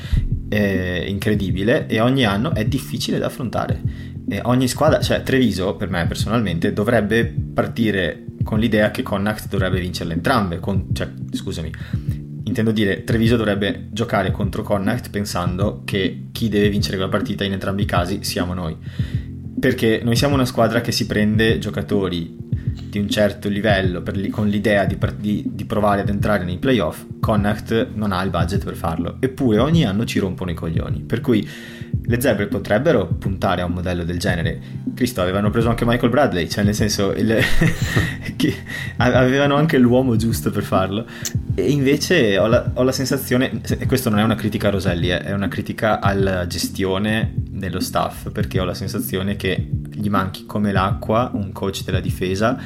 eh, 0.49 1.05
incredibile 1.07 1.87
e 1.87 1.99
ogni 1.99 2.25
anno 2.25 2.53
è 2.53 2.65
difficile 2.65 3.17
da 3.17 3.27
affrontare. 3.27 3.81
E 4.29 4.39
ogni 4.43 4.67
squadra, 4.67 5.01
cioè 5.01 5.23
Treviso 5.23 5.75
per 5.75 5.89
me 5.89 6.05
personalmente 6.07 6.71
dovrebbe 6.73 7.25
partire 7.25 8.25
con 8.43 8.59
l'idea 8.59 8.91
che 8.91 9.03
Connacht 9.03 9.47
dovrebbe 9.49 9.79
vincerle 9.79 10.13
entrambe, 10.13 10.59
con, 10.59 10.87
cioè, 10.93 11.09
scusami, 11.31 11.71
intendo 12.43 12.71
dire, 12.71 13.03
Treviso 13.03 13.35
dovrebbe 13.35 13.87
giocare 13.91 14.31
contro 14.31 14.63
Connacht 14.63 15.09
pensando 15.09 15.81
che 15.85 16.27
chi 16.31 16.49
deve 16.49 16.69
vincere 16.69 16.95
quella 16.95 17.11
partita 17.11 17.43
in 17.43 17.53
entrambi 17.53 17.83
i 17.83 17.85
casi 17.85 18.23
siamo 18.23 18.53
noi. 18.53 18.75
Perché 19.59 20.01
noi 20.03 20.15
siamo 20.15 20.33
una 20.33 20.45
squadra 20.45 20.81
che 20.81 20.91
si 20.91 21.05
prende 21.05 21.59
giocatori 21.59 22.41
di 22.89 22.99
un 22.99 23.09
certo 23.09 23.47
livello 23.47 24.01
per, 24.01 24.29
con 24.29 24.47
l'idea 24.47 24.85
di, 24.85 24.97
di, 25.17 25.43
di, 25.45 25.65
provare 25.65 26.01
ad 26.01 26.09
entrare 26.09 26.43
nei 26.43 26.57
playoff. 26.57 27.05
Connacht 27.19 27.89
non 27.93 28.11
ha 28.11 28.21
il 28.23 28.29
budget 28.29 28.63
per 28.63 28.75
farlo, 28.75 29.17
eppure 29.19 29.59
ogni 29.59 29.85
anno 29.85 30.05
ci 30.05 30.19
rompono 30.19 30.51
i 30.51 30.55
coglioni. 30.55 31.01
Per 31.01 31.21
cui 31.21 31.47
le 32.03 32.21
zebre 32.21 32.47
potrebbero 32.47 33.07
puntare 33.07 33.61
a 33.61 33.65
un 33.65 33.73
modello 33.73 34.03
del 34.03 34.19
genere. 34.19 34.59
Cristo, 34.93 35.21
avevano 35.21 35.49
preso 35.49 35.69
anche 35.69 35.85
Michael 35.85 36.11
Bradley, 36.11 36.49
cioè 36.49 36.63
nel 36.63 36.75
senso 36.75 37.13
il, 37.13 37.37
avevano 38.97 39.55
anche 39.55 39.77
l'uomo 39.77 40.15
giusto 40.15 40.49
per 40.51 40.63
farlo. 40.63 41.05
E 41.61 41.69
invece 41.69 42.39
ho 42.39 42.47
la, 42.47 42.71
ho 42.73 42.81
la 42.81 42.91
sensazione, 42.91 43.61
e 43.77 43.85
questo 43.85 44.09
non 44.09 44.17
è 44.17 44.23
una 44.23 44.33
critica 44.33 44.69
a 44.69 44.71
Roselli, 44.71 45.11
eh, 45.11 45.19
è 45.19 45.31
una 45.31 45.47
critica 45.47 45.99
alla 45.99 46.47
gestione 46.47 47.33
dello 47.35 47.79
staff, 47.79 48.31
perché 48.31 48.59
ho 48.59 48.63
la 48.63 48.73
sensazione 48.73 49.35
che 49.35 49.69
gli 49.91 50.09
manchi 50.09 50.47
come 50.47 50.71
l'acqua 50.71 51.29
un 51.33 51.51
coach 51.51 51.83
della 51.83 51.99
difesa 51.99 52.57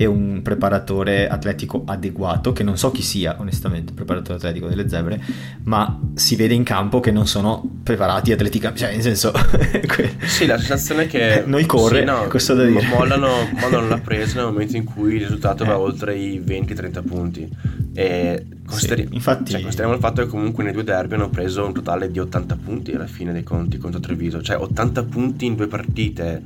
e 0.00 0.06
un 0.06 0.40
preparatore 0.40 1.28
atletico 1.28 1.82
adeguato, 1.84 2.54
che 2.54 2.62
non 2.62 2.78
so 2.78 2.90
chi 2.90 3.02
sia 3.02 3.36
onestamente, 3.38 3.90
il 3.90 3.96
preparatore 3.96 4.38
atletico 4.38 4.66
delle 4.66 4.88
zebre, 4.88 5.22
ma 5.64 6.00
si 6.14 6.36
vede 6.36 6.54
in 6.54 6.62
campo 6.62 7.00
che 7.00 7.10
non 7.10 7.26
sono 7.26 7.62
preparati 7.82 8.32
atleticamente, 8.32 8.82
cioè 8.82 8.94
nel 8.94 9.02
senso... 9.02 9.30
sì, 10.24 10.46
la 10.46 10.56
sensazione 10.56 11.02
è 11.02 11.06
che... 11.06 11.42
Noi 11.44 11.66
corre, 11.66 11.98
sì, 11.98 12.04
no, 12.06 12.24
questo 12.28 12.54
da 12.54 12.64
dire. 12.64 12.86
Mollano, 12.86 13.46
mollano 13.60 13.88
la 13.88 13.98
presa 14.02 14.40
nel 14.40 14.50
momento 14.50 14.78
in 14.78 14.84
cui 14.84 15.16
il 15.16 15.20
risultato 15.20 15.64
eh. 15.64 15.66
va 15.66 15.78
oltre 15.78 16.16
i 16.16 16.42
20-30 16.42 17.06
punti. 17.06 17.48
E 17.92 18.46
consideri- 18.64 19.06
sì, 19.06 19.14
infatti... 19.14 19.50
Cioè, 19.50 19.60
consideriamo 19.60 19.96
il 19.96 20.00
fatto 20.00 20.22
che 20.22 20.28
comunque 20.28 20.64
nei 20.64 20.72
due 20.72 20.84
derby 20.84 21.16
hanno 21.16 21.28
preso 21.28 21.66
un 21.66 21.74
totale 21.74 22.10
di 22.10 22.18
80 22.18 22.56
punti 22.56 22.92
alla 22.92 23.06
fine 23.06 23.34
dei 23.34 23.42
conti 23.42 23.76
contro 23.76 24.00
Treviso, 24.00 24.40
cioè 24.40 24.56
80 24.56 25.02
punti 25.04 25.44
in 25.44 25.56
due 25.56 25.66
partite 25.66 26.42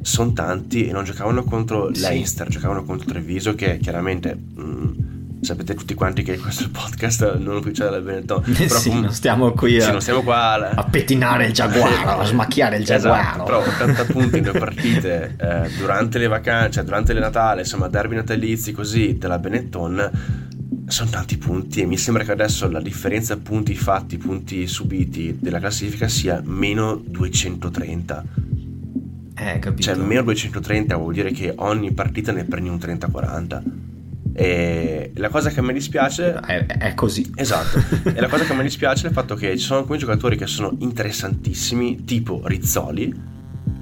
sono 0.00 0.32
tanti 0.32 0.86
e 0.86 0.92
non 0.92 1.04
giocavano 1.04 1.44
contro 1.44 1.92
sì. 1.92 2.00
Leicester, 2.00 2.48
giocavano 2.48 2.84
contro 2.84 3.06
Treviso 3.06 3.54
che 3.54 3.78
chiaramente... 3.78 4.34
Mh, 4.34 4.62
mm, 4.62 5.08
sapete 5.40 5.74
tutti 5.74 5.94
quanti 5.94 6.22
che 6.22 6.38
questo 6.38 6.68
podcast 6.70 7.36
non 7.36 7.56
ufficiale 7.56 7.90
del 7.92 8.02
Benetton 8.02 8.42
però 8.56 8.76
sì, 8.76 9.00
non 9.00 9.12
stiamo 9.12 9.52
qui 9.52 9.80
a, 9.80 9.92
sì, 9.92 10.00
stiamo 10.00 10.22
qua 10.22 10.54
a, 10.54 10.70
a 10.74 10.84
pettinare 10.84 11.46
il 11.46 11.52
giaguaro 11.52 12.20
a 12.20 12.24
smacchiare 12.26 12.76
il 12.76 12.82
esatto, 12.82 13.02
giaguaro 13.02 13.28
esatto, 13.28 13.44
però 13.44 13.58
80 13.60 14.04
punti 14.06 14.36
in 14.38 14.42
due 14.42 14.52
partite 14.58 15.36
eh, 15.38 15.70
durante 15.78 16.18
le 16.18 16.26
vacanze 16.26 16.72
cioè 16.72 16.84
durante 16.84 17.12
le 17.12 17.20
Natale 17.20 17.60
insomma 17.60 17.88
derby 17.88 18.16
natalizi 18.16 18.72
così 18.72 19.16
della 19.16 19.38
Benetton 19.38 20.10
sono 20.88 21.10
tanti 21.10 21.36
punti 21.36 21.82
e 21.82 21.86
mi 21.86 21.98
sembra 21.98 22.24
che 22.24 22.32
adesso 22.32 22.68
la 22.70 22.80
differenza 22.80 23.36
punti 23.36 23.74
fatti 23.74 24.16
punti 24.16 24.66
subiti 24.66 25.36
della 25.38 25.60
classifica 25.60 26.08
sia 26.08 26.40
meno 26.44 26.96
230 26.96 28.24
eh, 29.38 29.58
capito. 29.58 29.82
Cioè, 29.82 29.96
meno 29.96 30.22
230 30.22 30.96
vuol 30.96 31.14
dire 31.14 31.30
che 31.30 31.52
ogni 31.56 31.92
partita 31.92 32.32
ne 32.32 32.44
prendi 32.44 32.68
un 32.68 32.76
30-40. 32.76 33.62
E 34.32 35.10
la 35.14 35.28
cosa 35.28 35.50
che 35.50 35.60
a 35.60 35.62
me 35.62 35.72
dispiace 35.72 36.34
è, 36.34 36.66
è 36.66 36.94
così. 36.94 37.30
Esatto. 37.34 37.78
e 38.08 38.20
la 38.20 38.28
cosa 38.28 38.44
che 38.44 38.52
a 38.52 38.54
me 38.54 38.62
dispiace 38.62 39.06
è 39.06 39.08
il 39.08 39.14
fatto 39.14 39.34
che 39.34 39.56
ci 39.56 39.64
sono 39.64 39.80
alcuni 39.80 39.98
giocatori 39.98 40.36
che 40.36 40.46
sono 40.46 40.76
interessantissimi, 40.78 42.04
tipo 42.04 42.42
Rizzoli. 42.44 43.36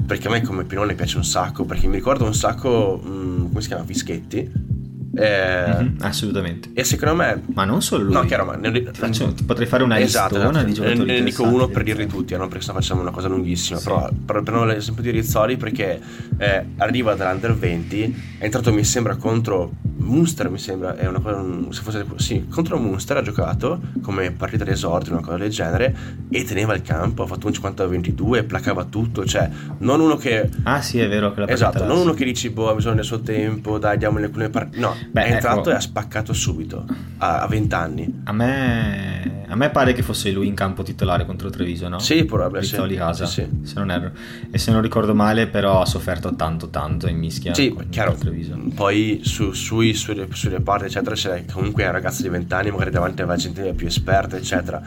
Perché 0.06 0.28
a 0.28 0.30
me 0.30 0.42
come 0.42 0.64
Pinone 0.64 0.94
piace 0.94 1.16
un 1.16 1.24
sacco. 1.24 1.64
Perché 1.64 1.86
mi 1.86 1.96
ricordo 1.96 2.24
un 2.24 2.34
sacco. 2.34 3.00
Mh, 3.02 3.08
mm, 3.08 3.46
come 3.48 3.60
si 3.60 3.68
chiama? 3.68 3.84
Fischetti 3.84 4.74
eh, 5.16 5.64
mm-hmm, 5.66 5.96
assolutamente. 6.00 6.70
E 6.74 6.84
secondo 6.84 7.16
me... 7.16 7.42
Ma 7.54 7.64
non 7.64 7.80
solo 7.80 8.04
lui. 8.04 8.12
No, 8.12 8.24
chiaro, 8.24 8.44
ma... 8.44 8.54
Ne, 8.56 8.90
faccio, 8.92 9.34
potrei 9.46 9.66
fare 9.66 9.82
una 9.82 9.98
esatto, 9.98 10.36
esatto. 10.36 10.62
di 10.62 10.78
Ne, 10.78 10.94
ne 11.04 11.22
dico 11.22 11.42
uno 11.42 11.68
per 11.68 11.82
dirli 11.82 12.06
tutti, 12.06 12.34
eh, 12.34 12.36
non 12.36 12.48
perché 12.48 12.64
facciamo 12.70 13.00
una 13.00 13.10
cosa 13.10 13.28
lunghissima, 13.28 13.78
sì. 13.78 13.84
però 13.84 14.08
prendiamo 14.24 14.64
l'esempio 14.64 15.02
di 15.02 15.10
Rizzoli 15.10 15.56
perché 15.56 16.00
eh, 16.36 16.66
arriva 16.76 17.14
dall'Under 17.14 17.54
20, 17.54 18.36
è 18.38 18.44
entrato 18.44 18.72
mi 18.72 18.84
sembra 18.84 19.16
contro 19.16 19.72
Munster 19.98 20.50
mi 20.50 20.58
sembra 20.58 20.96
è 20.96 21.06
una 21.06 21.20
cosa 21.20 21.42
se 21.70 21.82
fosse 21.82 22.06
sì 22.16 22.46
contro 22.48 22.78
Munster 22.78 23.16
ha 23.16 23.22
giocato 23.22 23.80
come 24.02 24.30
partita 24.30 24.64
d'esordio 24.64 25.12
una 25.12 25.22
cosa 25.22 25.36
del 25.38 25.50
genere 25.50 25.96
e 26.28 26.44
teneva 26.44 26.74
il 26.74 26.82
campo 26.82 27.22
ha 27.22 27.26
fatto 27.26 27.46
un 27.46 27.52
50-22 27.52 28.46
placava 28.46 28.84
tutto 28.84 29.24
cioè 29.24 29.48
non 29.78 30.00
uno 30.00 30.16
che 30.16 30.48
ah 30.64 30.82
sì 30.82 31.00
è 31.00 31.08
vero 31.08 31.32
che 31.32 31.40
la 31.40 31.48
esatto 31.48 31.84
non 31.84 31.98
uno 31.98 32.12
che 32.12 32.24
dici 32.24 32.50
boh 32.50 32.70
ha 32.70 32.74
bisogno 32.74 32.96
del 32.96 33.04
suo 33.04 33.20
tempo 33.20 33.78
dai 33.78 33.96
diamogli 33.96 34.24
alcune 34.24 34.50
partite 34.50 34.80
no 34.80 34.94
Beh, 35.10 35.24
è 35.24 35.32
entrato 35.32 35.60
ecco, 35.60 35.70
e 35.70 35.74
ha 35.74 35.80
spaccato 35.80 36.32
subito 36.32 36.84
a, 37.18 37.46
20 37.48 37.74
anni 37.74 38.20
a 38.24 38.32
me 38.32 39.44
a 39.48 39.56
me 39.56 39.70
pare 39.70 39.92
che 39.92 40.02
fosse 40.02 40.30
lui 40.30 40.46
in 40.46 40.54
campo 40.54 40.82
titolare 40.82 41.24
contro 41.24 41.48
Treviso 41.50 41.88
no? 41.88 41.98
sì 41.98 42.24
probabilmente 42.24 42.88
sì. 42.88 42.94
Casa, 42.96 43.26
sì, 43.26 43.46
sì. 43.62 43.66
se 43.66 43.74
non 43.78 43.90
erro 43.90 44.12
e 44.50 44.58
se 44.58 44.70
non 44.70 44.80
ricordo 44.80 45.14
male 45.14 45.46
però 45.46 45.80
ha 45.80 45.86
sofferto 45.86 46.34
tanto 46.34 46.68
tanto 46.68 47.08
in 47.08 47.16
mischia 47.16 47.54
sì 47.54 47.74
chiaro 47.90 48.14
Treviso 48.14 48.58
poi 48.74 49.20
su, 49.22 49.52
sui 49.52 49.85
sulle, 49.94 50.28
sulle 50.32 50.60
parti 50.60 50.86
eccetera 50.86 51.14
c'è 51.14 51.44
comunque 51.52 51.84
un 51.84 51.92
ragazzo 51.92 52.22
di 52.22 52.28
20 52.28 52.54
anni 52.54 52.70
magari 52.70 52.90
davanti 52.90 53.22
a 53.22 53.36
gente 53.36 53.72
più 53.74 53.86
esperta 53.86 54.36
eccetera. 54.36 54.80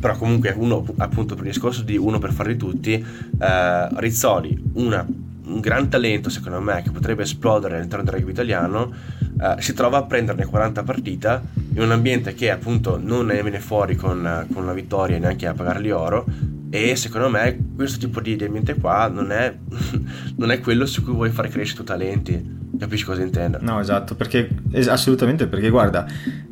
Però 0.00 0.16
comunque 0.16 0.52
uno 0.56 0.84
appunto 0.98 1.34
per 1.34 1.44
il 1.44 1.52
discorso 1.52 1.82
di 1.82 1.96
uno 1.96 2.18
per 2.18 2.32
farli 2.32 2.56
tutti 2.56 2.92
eh, 2.94 3.88
Rizzoli 3.92 4.70
una, 4.74 5.06
un 5.44 5.60
gran 5.60 5.88
talento 5.88 6.28
secondo 6.28 6.60
me 6.60 6.82
che 6.82 6.90
potrebbe 6.90 7.22
esplodere 7.22 7.76
all'interno 7.76 8.04
del 8.04 8.14
rugby 8.14 8.30
italiano 8.30 8.92
eh, 9.40 9.60
si 9.60 9.72
trova 9.74 9.98
a 9.98 10.02
prenderne 10.04 10.44
40 10.44 10.82
partita 10.82 11.42
in 11.74 11.80
un 11.80 11.90
ambiente 11.90 12.34
che 12.34 12.50
appunto 12.50 12.98
non 13.02 13.26
ne 13.26 13.42
viene 13.42 13.60
fuori 13.60 13.96
con, 13.96 14.46
con 14.52 14.62
una 14.62 14.72
vittoria 14.72 15.18
neanche 15.18 15.46
a 15.46 15.54
pagarli 15.54 15.90
oro. 15.90 16.24
E 16.70 16.96
secondo 16.96 17.28
me 17.28 17.58
questo 17.74 17.98
tipo 17.98 18.20
di 18.20 18.32
ambiente 18.42 18.74
qua 18.76 19.08
non 19.08 19.30
è, 19.30 19.54
non 20.36 20.50
è 20.50 20.60
quello 20.60 20.86
su 20.86 21.02
cui 21.04 21.12
vuoi 21.12 21.30
far 21.30 21.48
crescere 21.48 21.82
i 21.82 21.84
tuoi 21.84 21.98
talenti 21.98 22.60
Capisci 22.82 23.04
cosa 23.04 23.22
intendo? 23.22 23.58
No, 23.60 23.78
esatto, 23.78 24.16
perché 24.16 24.48
es- 24.72 24.88
assolutamente 24.88 25.46
perché 25.46 25.70
guarda, 25.70 26.04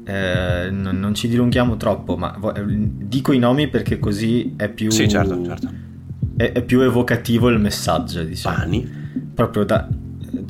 eh, 0.04 0.68
non, 0.70 1.00
non, 1.00 1.12
ci 1.12 1.26
dilunghiamo 1.26 1.76
troppo, 1.76 2.16
ma 2.16 2.32
eh, 2.54 2.62
dico 2.66 3.32
i 3.32 3.38
nomi 3.40 3.66
perché 3.66 3.98
così 3.98 4.54
è 4.56 4.68
più 4.68 4.92
Sì, 4.92 5.08
certo, 5.08 5.44
certo. 5.44 5.68
È, 6.36 6.52
è 6.52 6.62
più 6.62 6.82
evocativo 6.82 7.48
il 7.48 7.58
messaggio, 7.58 8.22
diciamo. 8.22 8.58
Pani. 8.58 8.88
Proprio 9.34 9.64
da 9.64 9.88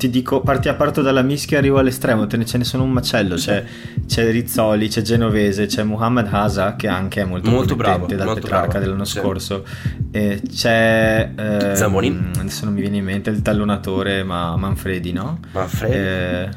ti 0.01 0.09
dico, 0.09 0.41
parti 0.41 0.67
a 0.67 0.73
parto 0.73 1.03
dalla 1.03 1.21
mischia 1.21 1.59
arrivo 1.59 1.77
all'estremo, 1.77 2.25
te 2.25 2.35
ne, 2.35 2.43
ce 2.43 2.57
ne 2.57 2.63
sono 2.63 2.81
un 2.81 2.89
macello, 2.89 3.35
c'è, 3.35 3.63
c'è 4.07 4.31
Rizzoli, 4.31 4.87
c'è 4.87 5.03
Genovese, 5.03 5.67
c'è 5.67 5.83
Muhammad 5.83 6.27
Hasa 6.31 6.75
che 6.75 6.87
anche 6.87 7.21
è 7.21 7.23
molto, 7.23 7.51
molto 7.51 7.75
bravo 7.75 8.07
dal 8.07 8.25
molto 8.25 8.41
Petrarca 8.41 8.67
bravo. 8.67 8.83
dell'anno 8.83 9.05
sì. 9.05 9.19
scorso, 9.19 9.63
e 10.09 10.41
c'è... 10.51 11.29
Eh, 11.35 11.75
Zambonin? 11.75 12.31
Adesso 12.39 12.65
non 12.65 12.73
mi 12.73 12.81
viene 12.81 12.97
in 12.97 13.03
mente 13.03 13.29
il 13.29 13.43
tallonatore, 13.43 14.23
ma 14.23 14.55
Manfredi, 14.55 15.11
no? 15.11 15.37
Manfredi? 15.51 15.93
Eh, 15.93 16.49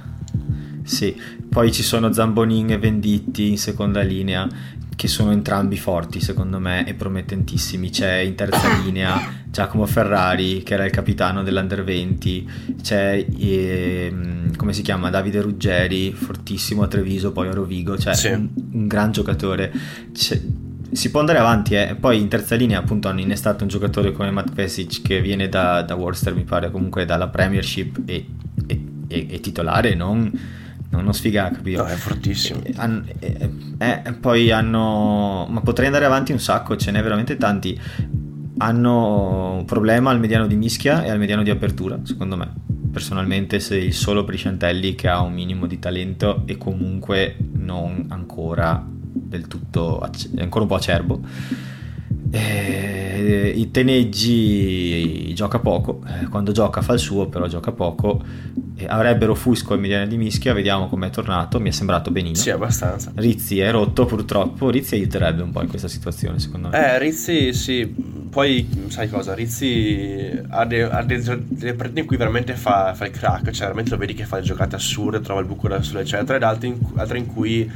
sì, 0.85 1.15
poi 1.47 1.71
ci 1.71 1.83
sono 1.83 2.13
Zambonin 2.15 2.71
e 2.71 2.79
Venditti 2.79 3.51
in 3.51 3.59
seconda 3.59 4.01
linea 4.01 4.49
che 4.97 5.09
sono 5.09 5.33
entrambi 5.33 5.77
forti 5.77 6.21
secondo 6.21 6.59
me 6.59 6.87
e 6.87 6.95
promettentissimi. 6.95 7.91
C'è 7.91 8.17
in 8.19 8.35
terza 8.35 8.81
linea 8.83 9.43
Giacomo 9.47 9.87
Ferrari 9.87 10.63
che 10.63 10.75
era 10.75 10.85
il 10.85 10.91
capitano 10.91 11.43
dell'Under 11.43 11.85
20, 11.85 12.51
c'è 12.83 13.25
eh, 13.39 14.15
come 14.57 14.73
si 14.73 14.83
chiama 14.83 15.11
Davide 15.11 15.41
Ruggeri, 15.41 16.13
fortissimo 16.13 16.83
a 16.83 16.89
Treviso, 16.89 17.33
poi 17.33 17.49
a 17.49 17.53
Rovigo, 17.53 17.97
cioè 17.99 18.15
sì. 18.15 18.29
un, 18.29 18.49
un, 18.73 18.87
gran 18.87 19.13
giocatore. 19.13 19.73
C'è, 20.13 20.41
si 20.91 21.11
può 21.11 21.21
andare 21.21 21.39
avanti, 21.39 21.75
eh. 21.75 21.97
poi 21.99 22.21
in 22.21 22.29
terza 22.29 22.55
linea 22.55 22.79
appunto 22.79 23.09
hanno 23.09 23.21
innestato 23.21 23.65
un 23.65 23.69
giocatore 23.69 24.13
come 24.13 24.31
Matt 24.31 24.53
Vesic 24.53 25.03
che 25.03 25.21
viene 25.21 25.49
da, 25.49 25.83
da 25.83 25.95
Worcester 25.95 26.35
mi 26.35 26.45
pare 26.45 26.71
comunque 26.71 27.05
dalla 27.05 27.29
Premiership 27.29 28.01
e, 28.05 28.27
e, 28.67 28.85
e, 29.09 29.27
e 29.29 29.41
titolare, 29.41 29.95
non 29.95 30.63
non 31.01 31.15
sfiga, 31.15 31.51
capito? 31.51 31.83
No, 31.83 31.89
è 31.89 31.95
fortissimo. 31.95 32.61
E, 32.63 32.75
e, 33.19 34.03
e, 34.05 34.13
poi 34.13 34.51
hanno... 34.51 35.47
Ma 35.49 35.61
potrei 35.61 35.87
andare 35.87 36.05
avanti 36.05 36.33
un 36.33 36.39
sacco, 36.39 36.77
ce 36.77 36.91
n'è 36.91 37.03
veramente 37.03 37.37
tanti. 37.37 37.79
Hanno 38.59 39.55
un 39.59 39.65
problema 39.65 40.11
al 40.11 40.21
mediano 40.21 40.47
di 40.47 40.57
mischia 40.57 41.05
e 41.05 41.11
al 41.11 41.19
mediano 41.19 41.43
di 41.43 41.51
apertura, 41.51 41.99
secondo 42.03 42.37
me. 42.37 42.53
Personalmente 42.93 43.59
sei 43.61 43.91
solo 43.93 44.25
Prisciantelli 44.25 44.95
che 44.95 45.09
ha 45.09 45.21
un 45.21 45.33
minimo 45.33 45.67
di 45.67 45.79
talento 45.79 46.43
e 46.47 46.57
comunque 46.57 47.37
non 47.53 48.07
ancora 48.09 48.85
del 48.87 49.47
tutto... 49.47 50.01
è 50.03 50.43
ancora 50.43 50.63
un 50.63 50.69
po' 50.69 50.77
acerbo 50.77 51.21
eh, 52.35 53.53
I 53.55 53.71
Teneggi 53.71 55.33
gioca 55.35 55.61
poco, 55.61 56.03
eh, 56.07 56.27
quando 56.27 56.51
gioca 56.53 56.83
fa 56.83 56.95
il 56.95 56.99
suo, 56.99 57.29
però 57.29 57.47
gioca 57.47 57.71
poco. 57.71 58.23
Eh, 58.77 58.87
avrebbero 58.89 59.37
Fusco 59.37 59.75
e 59.75 59.77
Mediana 59.77 60.07
di 60.07 60.17
Mischia, 60.17 60.53
vediamo 60.53 60.89
com'è 60.89 61.11
tornato, 61.11 61.61
mi 61.61 61.69
è 61.69 61.73
sembrato 61.73 62.11
benino. 62.11 62.35
Sì, 62.35 62.51
abbastanza. 62.51 63.13
Rizzi 63.15 63.61
è 63.61 63.71
rotto 63.71 64.05
purtroppo, 64.05 64.69
Rizzi 64.69 64.95
aiuterebbe 64.97 65.43
un 65.43 65.53
po' 65.53 65.63
in 65.63 65.69
questa 65.69 65.87
situazione 65.87 66.41
secondo 66.41 66.69
me. 66.69 66.95
Eh, 66.95 66.99
Rizzi 66.99 67.53
sì, 67.53 67.87
poi 67.87 68.87
sai 68.89 69.09
cosa, 69.09 69.33
Rizzi 69.33 70.37
ha, 70.49 70.65
de- 70.65 70.83
ha 70.83 71.03
de- 71.05 71.45
delle 71.47 71.75
partite 71.75 72.01
in 72.01 72.07
cui 72.07 72.17
veramente 72.17 72.55
fa, 72.55 72.95
fa, 72.95 73.07
il 73.07 73.13
crack, 73.13 73.51
cioè 73.51 73.67
veramente 73.67 73.91
lo 73.91 73.97
vedi 73.97 74.15
che 74.15 74.25
fa 74.25 74.37
le 74.37 74.43
giocate 74.43 74.75
assurde, 74.75 75.21
trova 75.21 75.41
il 75.41 75.47
buco 75.47 75.69
da 75.69 75.81
solo 75.83 76.01
eccetera, 76.01 76.37
ed 76.37 76.43
altre 76.43 76.67
in, 76.67 76.79
altre 76.97 77.19
in 77.19 77.27
cui 77.27 77.71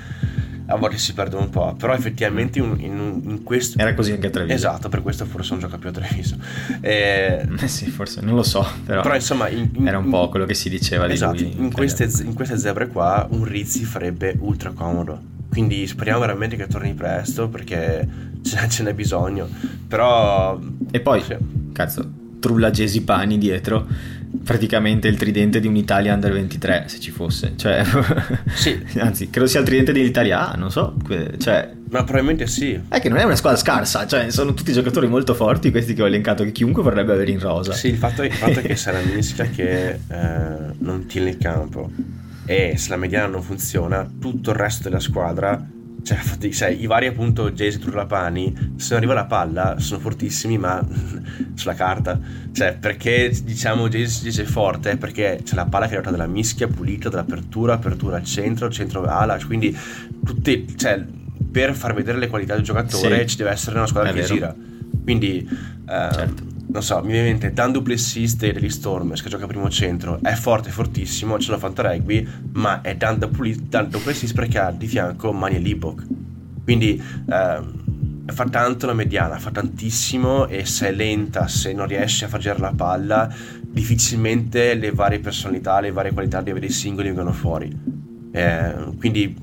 a 0.71 0.77
volte 0.77 0.99
si 0.99 1.15
perdono 1.15 1.45
un 1.45 1.51
po', 1.51 1.75
però 1.75 1.95
effettivamente 1.95 2.59
in, 2.59 2.77
in, 2.79 3.21
in 3.25 3.43
questo... 3.43 3.79
Era 3.79 3.95
così 3.95 4.13
anche 4.13 4.27
a 4.27 4.31
Treviso. 4.31 4.55
Esatto, 4.55 4.89
per 4.89 5.03
questo 5.03 5.25
forse 5.25 5.53
non 5.53 5.61
gioca 5.61 5.79
più 5.79 5.89
a 5.89 5.93
Treviso. 5.93 6.37
Eh, 6.81 7.47
eh 7.59 7.69
sì, 7.69 7.87
forse, 7.87 8.21
non 8.21 8.35
lo 8.35 8.43
so, 8.43 8.67
però, 8.85 9.01
però 9.01 9.15
insomma... 9.15 9.49
In, 9.49 9.71
era 9.87 9.97
un 9.97 10.11
po' 10.11 10.29
quello 10.29 10.45
che 10.45 10.55
si 10.55 10.69
diceva 10.69 11.07
di 11.07 11.15
esatto, 11.15 11.43
lui. 11.43 11.55
In 11.57 11.73
queste, 11.73 12.11
in 12.23 12.35
queste 12.35 12.59
zebre 12.59 12.89
qua 12.89 13.27
un 13.31 13.45
Rizzi 13.45 13.85
farebbe 13.85 14.37
ultra 14.41 14.73
comodo. 14.73 15.37
Quindi 15.49 15.87
speriamo 15.87 16.21
veramente 16.21 16.57
che 16.57 16.67
torni 16.67 16.93
presto 16.93 17.49
perché 17.49 18.07
ce 18.43 18.83
n'è 18.83 18.93
bisogno. 18.93 19.49
Però... 19.89 20.59
E 20.91 21.01
poi, 21.01 21.23
sì. 21.23 21.37
cazzo, 21.73 22.07
trulla 22.39 22.71
Gesipani 22.71 23.39
dietro 23.39 23.87
praticamente 24.45 25.09
il 25.09 25.17
tridente 25.17 25.59
di 25.59 25.67
un'Italia 25.67 26.15
under 26.15 26.33
23 26.33 26.85
se 26.87 27.01
ci 27.01 27.11
fosse. 27.11 27.55
Cioè 27.57 27.83
sì. 28.55 28.79
anzi 28.99 29.31
credo 29.31 29.47
sia 29.47 29.61
il 29.61 29.67
tridente 29.67 29.93
dell'Italia 29.93 30.53
A 30.53 30.55
non 30.55 30.71
so 30.71 30.95
cioè 31.39 31.71
ma 31.91 32.05
probabilmente 32.05 32.47
sì. 32.47 32.79
È 32.89 33.01
che 33.01 33.09
non 33.09 33.19
è 33.19 33.25
una 33.25 33.37
squadra 33.37 33.59
scarsa 33.59 34.07
cioè 34.07 34.31
sono 34.31 34.55
tutti 34.55 34.73
giocatori 34.73 35.09
molto 35.09 35.35
forti 35.35 35.71
questi 35.71 35.95
che 35.95 36.03
ho 36.03 36.07
elencato 36.07 36.45
che 36.45 36.53
chiunque 36.53 36.83
vorrebbe 36.83 37.13
avere 37.13 37.31
in 37.31 37.41
rosa. 37.41 37.73
Sì 37.73 37.89
il 37.89 37.97
fatto, 37.97 38.23
il 38.23 38.33
fatto 38.33 38.61
è 38.61 38.63
che 38.63 38.77
la 38.91 39.01
mischia 39.15 39.45
che 39.47 39.91
eh, 39.91 39.99
non 40.79 41.07
tiene 41.07 41.31
il 41.31 41.39
campo 41.39 41.91
e 42.45 42.75
se 42.77 42.91
la 42.91 42.97
mediana 42.97 43.27
non 43.27 43.43
funziona 43.43 44.09
tutto 44.19 44.51
il 44.51 44.57
resto 44.57 44.85
della 44.85 45.01
squadra 45.01 45.63
cioè, 46.09 46.17
infatti, 46.17 46.53
sai, 46.53 46.81
i 46.81 46.87
vari 46.87 47.07
appunto 47.07 47.51
Jayce 47.51 47.79
Trulapani, 47.79 48.73
se 48.77 48.95
non 48.95 48.99
arriva 48.99 49.13
la 49.13 49.27
palla, 49.27 49.75
sono 49.79 50.01
fortissimi, 50.01 50.57
ma 50.57 50.83
sulla 51.53 51.75
carta. 51.75 52.19
Cioè, 52.51 52.79
perché 52.81 53.31
diciamo 53.45 53.91
Jayce 53.91 54.41
è 54.41 54.47
forte? 54.47 54.97
Perché 54.97 55.43
c'è 55.45 55.55
la 55.55 55.67
palla 55.67 55.85
che 55.85 55.93
è 55.93 55.95
arrivata 55.97 56.17
dalla 56.17 56.27
mischia, 56.27 56.67
pulita, 56.67 57.11
dall'apertura, 57.11 57.75
apertura 57.75 58.17
al 58.17 58.25
centro, 58.25 58.71
centro 58.71 59.05
ala, 59.05 59.39
quindi 59.45 59.77
tutti, 60.25 60.67
cioè, 60.79 61.05
per 61.53 61.75
far 61.75 61.93
vedere 61.93 62.17
le 62.17 62.29
qualità 62.29 62.55
del 62.55 62.65
giocatore 62.65 63.21
sì. 63.21 63.27
ci 63.27 63.37
deve 63.37 63.51
essere 63.51 63.77
una 63.77 63.87
squadra 63.87 64.09
è 64.09 64.15
che 64.15 64.21
vero. 64.23 64.35
gira. 64.35 64.55
Quindi, 65.05 65.47
eh, 65.47 66.09
certo 66.11 66.58
non 66.71 66.83
so, 66.83 67.01
mi 67.01 67.13
viene 67.13 67.29
in 67.29 67.33
mente 67.33 67.53
Dan 67.53 67.73
Duplessis 67.73 68.37
degli 68.37 68.69
Stormers 68.69 69.23
che 69.23 69.31
gioca 69.31 69.47
primo 69.47 69.71
centro, 69.71 70.19
è 70.23 70.35
forte, 70.35 70.71
fortissimo, 70.71 71.39
ce 71.39 71.51
l'ha 71.51 71.59
fatto 71.59 71.83
rugby, 71.83 72.27
ma 72.53 72.83
è 72.83 72.95
Dan, 72.95 73.19
Duplessis 73.19 74.33
perché 74.33 74.59
ha 74.59 74.71
di 74.71 74.87
fianco 74.87 75.33
Mani 75.33 75.57
e 75.57 75.59
Libok. 75.61 76.07
Quindi 76.65 77.03
eh, 77.31 77.61
fa 78.27 78.45
tanto 78.51 78.87
la 78.87 78.93
mediana, 78.93 79.39
fa 79.39 79.51
tantissimo 79.51 80.47
e 80.47 80.67
se 80.67 80.89
è 80.89 80.93
lenta, 80.93 81.49
se 81.49 81.73
non 81.73 81.87
riesce 81.87 82.27
a 82.27 82.29
far 82.29 82.41
girare 82.41 82.61
la 82.61 82.75
palla, 82.77 83.35
difficilmente 83.63 84.75
le 84.75 84.93
varie 84.93 85.21
personalità, 85.21 85.81
le 85.81 85.91
varie 85.91 86.13
qualità 86.13 86.43
dei 86.43 86.71
singoli 86.71 87.09
vengono 87.09 87.33
fuori. 87.33 87.75
Eh, 88.31 88.75
quindi 88.99 89.35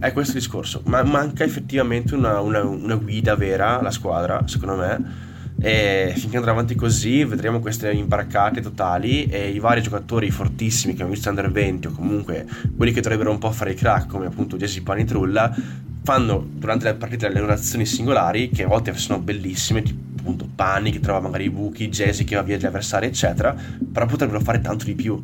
è 0.00 0.12
questo 0.12 0.32
il 0.32 0.42
discorso, 0.42 0.82
ma 0.86 1.04
manca 1.04 1.44
effettivamente 1.44 2.16
una, 2.16 2.40
una, 2.40 2.64
una 2.64 2.96
guida 2.96 3.36
vera 3.36 3.78
alla 3.78 3.92
squadra, 3.92 4.42
secondo 4.46 4.74
me 4.74 5.32
e 5.60 6.12
finché 6.16 6.36
andrà 6.36 6.50
avanti 6.50 6.74
così 6.74 7.24
vedremo 7.24 7.60
queste 7.60 7.90
imbarcate 7.92 8.60
totali 8.60 9.26
e 9.26 9.50
i 9.50 9.58
vari 9.58 9.82
giocatori 9.82 10.30
fortissimi 10.30 10.92
che 10.92 11.02
abbiamo 11.02 11.12
visto 11.12 11.28
under 11.28 11.50
20 11.50 11.86
o 11.86 11.90
comunque 11.92 12.46
quelli 12.76 12.92
che 12.92 13.00
dovrebbero 13.00 13.30
un 13.30 13.38
po' 13.38 13.50
fare 13.52 13.72
i 13.72 13.74
crack 13.74 14.06
come 14.06 14.26
appunto 14.26 14.56
Jesse 14.56 14.82
Panitrulla 14.82 15.54
fanno 16.02 16.46
durante 16.52 16.84
le 16.84 16.94
partite 16.94 17.28
delle 17.28 17.40
orazioni 17.40 17.86
singolari 17.86 18.50
che 18.50 18.64
a 18.64 18.66
volte 18.68 18.94
sono 18.94 19.20
bellissime 19.20 19.82
tipo 19.82 20.12
appunto 20.18 20.48
Pani 20.54 20.90
che 20.90 21.00
trova 21.00 21.20
magari 21.20 21.44
i 21.44 21.50
buchi 21.50 21.88
Jesse 21.88 22.24
che 22.24 22.34
va 22.34 22.42
via 22.42 22.56
dagli 22.56 22.66
avversari 22.66 23.06
eccetera 23.06 23.54
però 23.92 24.06
potrebbero 24.06 24.40
fare 24.40 24.60
tanto 24.60 24.84
di 24.84 24.94
più 24.94 25.22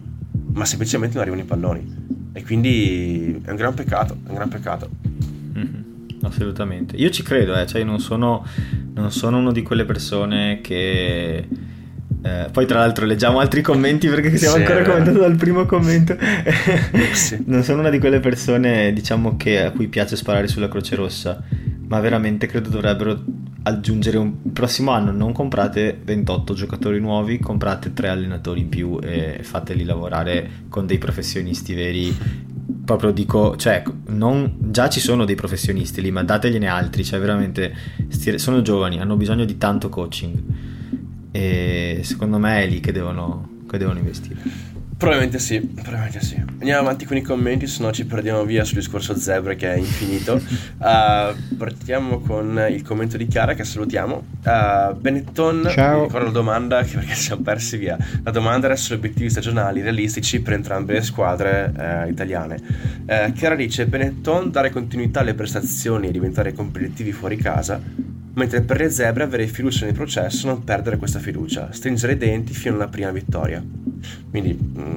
ma 0.52 0.64
semplicemente 0.64 1.14
non 1.14 1.22
arrivano 1.22 1.42
i 1.42 1.46
palloni. 1.46 2.08
E 2.32 2.44
quindi 2.44 3.40
è 3.44 3.50
un 3.50 3.56
gran 3.56 3.74
peccato 3.74 4.16
è 4.24 4.28
un 4.28 4.34
gran 4.34 4.48
peccato 4.48 4.88
assolutamente. 6.22 6.96
Io 6.96 7.10
ci 7.10 7.22
credo, 7.22 7.54
eh, 7.56 7.66
cioè 7.66 7.82
non 7.84 8.00
sono, 8.00 8.44
non 8.94 9.10
sono 9.10 9.38
uno 9.38 9.52
di 9.52 9.62
quelle 9.62 9.84
persone 9.84 10.60
che 10.62 11.48
Eh, 12.22 12.48
poi 12.52 12.66
tra 12.66 12.80
l'altro 12.80 13.06
leggiamo 13.06 13.38
altri 13.40 13.62
commenti 13.62 14.06
perché 14.08 14.36
stiamo 14.36 14.56
Sì, 14.56 14.60
ancora 14.60 14.82
commentando 14.82 15.20
dal 15.20 15.36
primo 15.36 15.64
commento. 15.66 16.16
Sì. 17.12 17.42
Non 17.46 17.62
sono 17.62 17.80
una 17.80 17.90
di 17.90 17.98
quelle 17.98 18.20
persone, 18.20 18.92
diciamo, 18.92 19.36
che 19.36 19.62
a 19.62 19.70
cui 19.70 19.88
piace 19.88 20.16
sparare 20.16 20.46
sulla 20.48 20.68
Croce 20.68 20.96
Rossa, 20.96 21.42
ma 21.86 22.00
veramente 22.00 22.46
credo 22.46 22.68
dovrebbero 22.68 23.22
aggiungere 23.62 24.16
un 24.18 24.34
il 24.44 24.52
prossimo 24.52 24.90
anno 24.90 25.10
non 25.12 25.32
comprate 25.32 25.98
28 26.02 26.54
giocatori 26.54 27.00
nuovi, 27.00 27.38
comprate 27.38 27.92
3 27.92 28.08
allenatori 28.08 28.60
in 28.60 28.68
più 28.68 28.98
e 29.02 29.40
fateli 29.42 29.84
lavorare 29.84 30.50
con 30.68 30.86
dei 30.86 30.98
professionisti 30.98 31.74
veri. 31.74 32.16
Proprio 32.84 33.10
dico, 33.10 33.56
cioè, 33.56 33.82
non- 34.06 34.56
già 34.58 34.88
ci 34.88 35.00
sono 35.00 35.24
dei 35.24 35.34
professionisti 35.34 36.00
lì, 36.00 36.10
ma 36.10 36.22
dategliene 36.22 36.66
altri, 36.66 37.04
cioè 37.04 37.18
veramente 37.18 37.74
sono 38.36 38.62
giovani, 38.62 39.00
hanno 39.00 39.16
bisogno 39.16 39.44
di 39.44 39.58
tanto 39.58 39.88
coaching 39.88 40.38
e 41.32 42.00
secondo 42.02 42.38
me 42.38 42.62
è 42.62 42.66
lì 42.68 42.80
che 42.80 42.92
devono, 42.92 43.60
che 43.68 43.78
devono 43.78 43.98
investire. 43.98 44.40
Probabilmente 45.00 45.38
sì, 45.38 45.60
probabilmente 45.60 46.20
sì. 46.20 46.34
Andiamo 46.58 46.80
avanti 46.80 47.06
con 47.06 47.16
i 47.16 47.22
commenti, 47.22 47.66
se 47.66 47.82
no 47.82 47.90
ci 47.90 48.04
perdiamo 48.04 48.44
via 48.44 48.64
sul 48.64 48.76
discorso 48.76 49.16
Zebre 49.16 49.56
che 49.56 49.72
è 49.72 49.78
infinito. 49.78 50.34
Uh, 50.34 51.34
partiamo 51.56 52.18
con 52.18 52.66
il 52.68 52.82
commento 52.82 53.16
di 53.16 53.26
Chiara 53.26 53.54
che 53.54 53.64
salutiamo. 53.64 54.22
Uh, 54.44 54.94
Benetton, 54.94 55.68
Ciao. 55.70 56.00
mi 56.00 56.04
ricordo 56.04 56.26
la 56.26 56.32
domanda 56.32 56.82
che 56.82 56.96
perché 56.96 57.14
ci 57.14 57.22
siamo 57.22 57.40
persi 57.40 57.78
via. 57.78 57.96
La 58.22 58.30
domanda 58.30 58.66
era 58.66 58.76
sugli 58.76 58.98
obiettivi 58.98 59.30
stagionali 59.30 59.80
realistici 59.80 60.40
per 60.40 60.52
entrambe 60.52 60.92
le 60.92 61.02
squadre 61.02 61.72
eh, 61.74 62.10
italiane. 62.10 62.58
Eh, 63.06 63.32
Chiara 63.34 63.54
dice 63.54 63.86
Benetton 63.86 64.50
dare 64.50 64.68
continuità 64.68 65.20
alle 65.20 65.32
prestazioni 65.32 66.08
e 66.08 66.10
diventare 66.10 66.52
competitivi 66.52 67.12
fuori 67.12 67.36
casa. 67.36 67.80
Mentre 68.32 68.60
per 68.60 68.78
le 68.78 68.90
zebre 68.90 69.24
avere 69.24 69.46
fiducia 69.46 69.86
nel 69.86 69.94
processo 69.94 70.46
e 70.46 70.50
non 70.50 70.62
perdere 70.62 70.98
questa 70.98 71.18
fiducia, 71.18 71.72
stringere 71.72 72.12
i 72.12 72.16
denti 72.16 72.52
fino 72.52 72.74
alla 72.74 72.86
prima 72.86 73.10
vittoria. 73.10 73.62
Quindi 74.30 74.56
mm, 74.56 74.89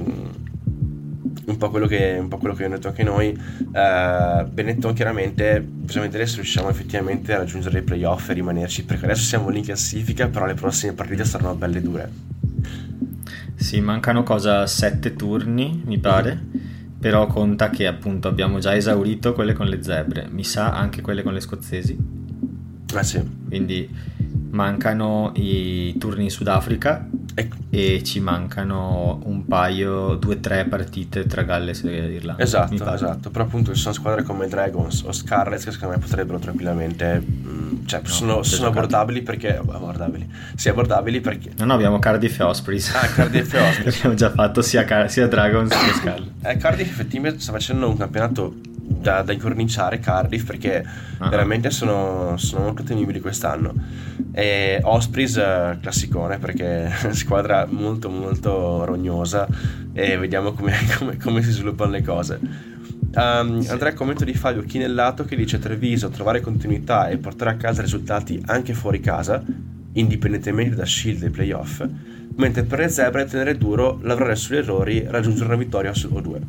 un 1.45 1.57
po' 1.57 1.69
quello 1.69 1.87
che, 1.87 2.17
un 2.19 2.27
po' 2.27 2.37
quello 2.37 2.53
che 2.53 2.63
abbiamo 2.63 2.75
detto 2.75 2.89
anche 2.89 3.03
noi. 3.03 3.27
Eh, 3.27 4.45
Benetton 4.51 4.93
chiaramente 4.93 5.61
bisogna 5.61 6.05
vedere 6.05 6.25
se 6.25 6.35
riusciamo 6.35 6.69
effettivamente 6.69 7.33
a 7.33 7.37
raggiungere 7.37 7.79
i 7.79 7.81
playoff 7.83 8.29
e 8.29 8.33
rimanerci, 8.33 8.85
perché 8.85 9.05
adesso 9.05 9.23
siamo 9.23 9.49
lì 9.49 9.59
in 9.59 9.65
classifica, 9.65 10.27
però 10.27 10.45
le 10.45 10.53
prossime 10.53 10.93
partite 10.93 11.25
saranno 11.25 11.55
belle 11.55 11.81
dure. 11.81 12.11
Sì, 13.55 13.79
mancano 13.81 14.23
cosa? 14.23 14.65
Sette 14.67 15.15
turni, 15.15 15.81
mi 15.85 15.99
pare. 15.99 16.71
Però 16.99 17.27
conta 17.27 17.69
che 17.69 17.85
appunto 17.85 18.29
abbiamo 18.29 18.59
già 18.59 18.75
esaurito 18.75 19.33
quelle 19.33 19.51
con 19.51 19.67
le 19.67 19.83
zebre, 19.83 20.27
mi 20.29 20.45
sa 20.45 20.71
anche 20.71 21.01
quelle 21.01 21.21
con 21.21 21.33
le 21.33 21.41
scozzesi. 21.41 21.97
Eh 22.95 23.03
sì. 23.03 23.21
Quindi 23.47 23.89
mancano 24.51 25.31
i 25.35 25.97
turni 25.97 26.23
in 26.23 26.29
Sudafrica 26.29 27.05
E- 27.35 27.49
e 27.71 28.03
ci 28.03 28.19
mancano 28.19 29.19
un 29.25 29.45
paio, 29.45 30.15
due 30.15 30.35
o 30.35 30.39
tre 30.39 30.65
partite 30.65 31.25
tra 31.25 31.41
Galles 31.41 31.83
e 31.83 31.91
Irlanda. 32.13 32.43
Esatto, 32.43 32.93
esatto. 32.93 33.29
Però 33.31 33.43
appunto 33.45 33.73
ci 33.73 33.81
sono 33.81 33.93
squadre 33.93 34.21
come 34.23 34.47
Dragons 34.47 35.01
o 35.05 35.11
Scarlets 35.11 35.65
che 35.65 35.71
secondo 35.71 35.95
me 35.95 36.01
potrebbero 36.01 36.37
tranquillamente. 36.37 37.19
mm, 37.25 37.85
cioè, 37.85 38.01
sono, 38.03 38.35
già 38.37 38.43
sono 38.43 38.43
giocate. 38.43 38.67
abbordabili 38.67 39.21
perché. 39.23 39.57
Abbordabili. 39.57 40.29
Sì, 40.55 40.69
abbordabili 40.69 41.19
perché. 41.21 41.51
No, 41.57 41.65
no, 41.65 41.73
abbiamo 41.73 41.97
Cardiff 41.99 42.39
e 42.39 42.43
Ospreys. 42.43 42.93
Ah, 42.93 43.07
Cardiff 43.07 43.51
e 43.53 43.59
Ospreys. 43.67 43.95
abbiamo 43.97 44.15
già 44.15 44.29
fatto 44.31 44.61
sia, 44.61 44.83
Car- 44.85 45.09
sia 45.09 45.27
Dragons 45.27 45.69
che 45.75 45.91
Scarlet. 45.99 46.31
Eh, 46.45 46.57
Cardiff 46.57 46.89
effettivamente 46.89 47.39
sta 47.39 47.51
facendo 47.51 47.89
un 47.89 47.97
campionato 47.97 48.53
da, 49.03 49.21
da 49.21 49.33
incorniciare 49.33 49.99
Cardiff 49.99 50.45
perché 50.45 50.83
Ah. 51.19 51.29
veramente 51.29 51.69
sono, 51.69 52.35
sono 52.37 52.63
molto 52.65 52.83
temibili 52.83 53.19
quest'anno. 53.19 53.73
E 54.31 54.79
Ospreys 54.81 55.37
eh, 55.37 55.77
classicone 55.79 56.39
perché 56.39 56.89
squadra 57.11 57.67
molto 57.69 58.09
molto 58.09 58.83
rognosa 58.83 59.47
e 59.93 60.17
vediamo 60.17 60.53
come, 60.53 60.73
come- 60.97 61.17
come 61.17 61.41
si 61.43 61.51
sviluppano 61.51 61.91
le 61.91 62.01
cose. 62.01 62.39
Um, 63.15 63.63
Andrea 63.69 63.93
commento 63.93 64.25
di 64.25 64.33
Fabio 64.33 64.63
Chinellato 64.63 65.23
che 65.23 65.35
dice 65.35 65.59
Treviso 65.59 66.09
trovare 66.09 66.41
continuità 66.41 67.09
e 67.09 67.17
portare 67.17 67.51
a 67.51 67.57
casa 67.57 67.83
risultati 67.83 68.41
anche 68.47 68.73
fuori 68.73 68.99
casa 69.01 69.39
indipendentemente 69.93 70.75
da 70.75 70.83
shield 70.83 71.21
e 71.21 71.29
playoff 71.29 71.85
mentre 72.37 72.63
per 72.63 72.79
le 72.79 72.89
zebre 72.89 73.25
tenere 73.25 73.55
duro 73.55 73.99
lavorare 74.01 74.35
sugli 74.35 74.57
errori 74.57 75.05
raggiungere 75.07 75.45
una 75.45 75.57
vittoria 75.57 75.91
o 75.91 76.19
due 76.21 76.39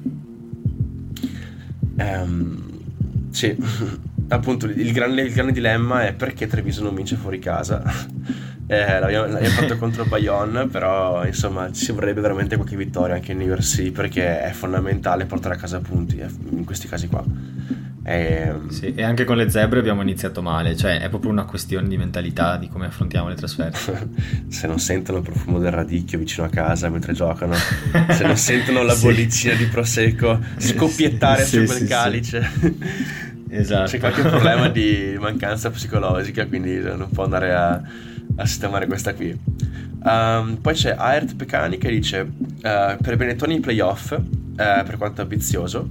Ehm, 1.96 3.30
sì. 3.30 3.56
Appunto 4.28 4.66
il 4.66 4.92
grande, 4.92 5.22
il 5.22 5.32
grande 5.34 5.52
dilemma 5.52 6.06
è 6.06 6.14
perché 6.14 6.46
Treviso 6.46 6.82
non 6.82 6.94
vince 6.94 7.16
fuori 7.16 7.38
casa. 7.38 7.82
Eh, 8.66 8.98
l'abbiamo, 8.98 9.26
l'abbiamo 9.26 9.56
fatto 9.56 9.76
contro 9.76 10.06
Bayonne 10.06 10.68
però 10.68 11.22
insomma 11.26 11.70
ci 11.70 11.92
vorrebbe 11.92 12.22
veramente 12.22 12.56
qualche 12.56 12.76
vittoria 12.76 13.14
anche 13.14 13.32
in 13.32 13.38
New 13.38 13.46
York 13.46 13.62
City 13.62 13.90
perché 13.90 14.40
è 14.40 14.52
fondamentale 14.52 15.26
portare 15.26 15.56
a 15.56 15.58
casa 15.58 15.80
punti 15.80 16.16
eh, 16.16 16.28
in 16.48 16.64
questi 16.64 16.88
casi 16.88 17.08
qua 17.08 17.22
Ehm, 18.06 18.68
Sì, 18.68 18.92
e 18.94 19.02
anche 19.02 19.24
con 19.24 19.36
le 19.36 19.48
zebre 19.48 19.78
abbiamo 19.78 20.02
iniziato 20.02 20.42
male, 20.42 20.76
cioè 20.76 21.00
è 21.00 21.08
proprio 21.08 21.30
una 21.30 21.44
questione 21.44 21.88
di 21.88 21.96
mentalità 21.96 22.56
di 22.58 22.68
come 22.68 22.86
affrontiamo 22.86 23.28
le 23.28 23.34
trasferte. 23.34 24.08
se 24.48 24.66
non 24.66 24.78
sentono 24.78 25.18
il 25.18 25.24
profumo 25.24 25.58
del 25.58 25.72
radicchio 25.72 26.18
vicino 26.18 26.46
a 26.46 26.50
casa 26.50 26.88
mentre 26.90 27.14
giocano, 27.14 27.54
se 28.10 28.24
non 28.26 28.36
sentono 28.36 28.82
la 28.82 28.92
Sì. 28.94 29.06
bollicina 29.06 29.54
di 29.54 29.64
prosecco 29.66 30.38
scoppiettare 30.58 31.44
Sì, 31.44 31.58
su 31.60 31.64
quel 31.64 31.88
calice, 31.88 32.50
Esatto. 33.48 33.90
c'è 33.90 33.98
qualche 33.98 34.22
problema 34.22 34.68
di 34.68 35.16
mancanza 35.18 35.70
psicologica, 35.70 36.46
quindi 36.46 36.78
non 36.80 37.08
può 37.10 37.24
andare 37.24 37.54
a, 37.54 37.80
a 38.36 38.46
sistemare 38.46 38.86
questa 38.86 39.14
qui. 39.14 39.36
Um, 40.06 40.58
poi 40.60 40.74
c'è 40.74 40.94
Aert 40.98 41.34
Pecani 41.36 41.78
che 41.78 41.88
dice 41.88 42.18
eh, 42.60 42.96
per 43.00 43.16
Benetton 43.16 43.52
i 43.52 43.60
playoff, 43.60 44.12
eh, 44.12 44.20
per 44.56 44.96
quanto 44.98 45.22
ambizioso, 45.22 45.88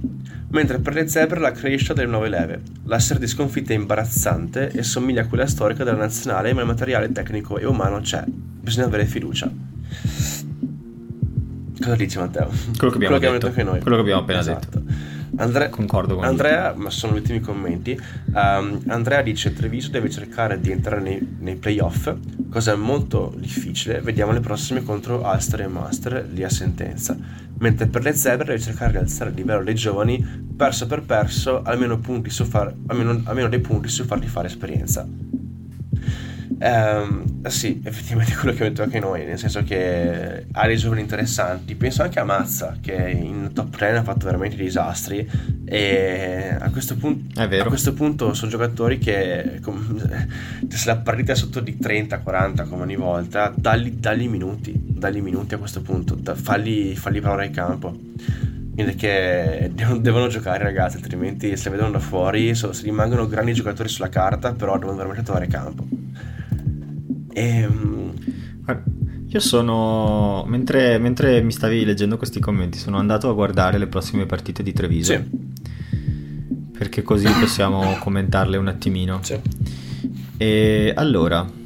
mentre 0.54 0.78
per 0.78 0.94
le 0.94 1.08
zebre 1.08 1.40
la 1.40 1.50
crescita 1.50 1.94
delle 1.94 2.06
nuove 2.06 2.28
leve. 2.28 2.62
L'essere 2.84 3.18
di 3.18 3.26
sconfitta 3.26 3.72
è 3.72 3.76
imbarazzante 3.76 4.70
e 4.70 4.84
somiglia 4.84 5.22
a 5.22 5.26
quella 5.26 5.48
storica 5.48 5.82
della 5.82 5.96
nazionale, 5.96 6.54
ma 6.54 6.60
il 6.60 6.66
materiale 6.68 7.10
tecnico 7.10 7.58
e 7.58 7.66
umano 7.66 8.00
c'è. 8.00 8.22
Bisogna 8.26 8.86
avere 8.86 9.04
fiducia. 9.04 9.50
Cosa 11.80 11.96
dici 11.96 12.18
Matteo? 12.18 12.52
Quello 12.78 12.92
che 12.96 13.04
abbiamo 13.04 13.18
detto 13.18 13.30
detto. 13.32 13.46
anche 13.48 13.62
noi. 13.64 13.80
Quello 13.80 13.96
che 13.96 14.02
abbiamo 14.02 14.20
appena 14.20 14.38
Esatto. 14.38 14.82
Andre- 15.36 15.68
Concordo 15.68 16.16
con 16.16 16.24
Andrea, 16.24 16.74
ma 16.76 16.90
sono 16.90 17.14
gli 17.14 17.18
ultimi 17.18 17.40
commenti. 17.40 17.98
Um, 18.32 18.80
Andrea 18.86 19.22
dice: 19.22 19.52
Treviso 19.52 19.90
deve 19.90 20.10
cercare 20.10 20.60
di 20.60 20.70
entrare 20.70 21.00
nei, 21.00 21.36
nei 21.40 21.56
playoff, 21.56 22.14
cosa 22.50 22.76
molto 22.76 23.34
difficile. 23.36 24.00
Vediamo 24.00 24.32
le 24.32 24.40
prossime 24.40 24.82
contro 24.82 25.22
Ulster 25.24 25.62
e 25.62 25.68
Master, 25.68 26.28
lì 26.30 26.42
a 26.44 26.50
sentenza. 26.50 27.16
Mentre 27.58 27.86
per 27.86 28.02
le 28.02 28.14
zebre 28.14 28.46
deve 28.46 28.60
cercare 28.60 28.92
di 28.92 28.98
alzare 28.98 29.30
il 29.30 29.36
livello 29.36 29.62
dei 29.62 29.74
giovani, 29.74 30.24
perso 30.56 30.86
per 30.86 31.02
perso, 31.02 31.62
almeno, 31.62 31.98
punti 31.98 32.30
su 32.30 32.44
far, 32.44 32.74
almeno, 32.86 33.20
almeno 33.24 33.48
dei 33.48 33.60
punti 33.60 33.88
su 33.88 34.04
farli 34.04 34.26
fare 34.26 34.48
esperienza. 34.48 35.06
Ehm, 36.58 37.46
sì, 37.48 37.80
effettivamente 37.84 38.32
è 38.32 38.36
quello 38.40 38.54
che 38.54 38.64
abbiamo 38.64 38.70
detto 38.70 38.82
anche 38.82 38.98
noi, 39.00 39.24
nel 39.24 39.38
senso 39.38 39.62
che 39.62 40.46
ha 40.50 40.66
dei 40.66 40.76
giovani 40.76 41.00
interessanti. 41.00 41.74
Penso 41.74 42.02
anche 42.02 42.20
a 42.20 42.24
Mazza, 42.24 42.76
che 42.80 42.92
in 42.92 43.50
top 43.52 43.76
10 43.76 43.96
ha 43.96 44.02
fatto 44.02 44.26
veramente 44.26 44.56
disastri. 44.56 45.28
E 45.66 46.56
a 46.58 46.70
questo, 46.70 46.96
punto, 46.96 47.40
a 47.40 47.64
questo 47.64 47.94
punto 47.94 48.34
sono 48.34 48.50
giocatori 48.50 48.98
che, 48.98 49.60
com- 49.62 50.28
se 50.68 50.86
la 50.86 50.96
partita 50.96 51.32
è 51.32 51.36
sotto 51.36 51.60
di 51.60 51.76
30-40 51.80 52.68
come 52.68 52.82
ogni 52.82 52.96
volta, 52.96 53.52
dagli, 53.54 53.90
dagli 53.92 54.28
minuti, 54.28 54.72
dagli 54.76 55.20
minuti 55.20 55.54
a 55.54 55.58
questo 55.58 55.80
punto, 55.82 56.14
da- 56.14 56.34
falli, 56.34 56.94
falli 56.94 57.20
provare 57.20 57.46
il 57.46 57.50
campo. 57.52 57.96
Quindi 58.74 58.96
che 58.96 59.70
devono, 59.72 60.00
devono 60.00 60.26
giocare 60.26 60.64
ragazzi, 60.64 60.96
altrimenti 60.96 61.56
se 61.56 61.70
vedono 61.70 61.92
da 61.92 62.00
fuori 62.00 62.56
so- 62.56 62.72
se 62.72 62.82
rimangono 62.82 63.28
grandi 63.28 63.52
giocatori 63.54 63.88
sulla 63.88 64.08
carta, 64.08 64.52
però 64.52 64.76
devono 64.78 64.96
veramente 64.96 65.22
trovare 65.22 65.46
campo. 65.46 65.86
Ehm, 67.34 68.12
Io 69.28 69.40
sono. 69.40 70.44
Mentre, 70.46 70.98
mentre 70.98 71.42
mi 71.42 71.52
stavi 71.52 71.84
leggendo 71.84 72.16
questi 72.16 72.40
commenti, 72.40 72.78
sono 72.78 72.98
andato 72.98 73.28
a 73.28 73.32
guardare 73.34 73.78
le 73.78 73.88
prossime 73.88 74.26
partite 74.26 74.62
di 74.62 74.72
Treviso. 74.72 75.12
Sì. 75.12 75.22
Perché 76.76 77.02
così 77.02 77.26
possiamo 77.40 77.96
commentarle 77.98 78.56
un 78.56 78.68
attimino. 78.68 79.20
sì. 79.22 79.38
E 80.36 80.92
allora. 80.96 81.62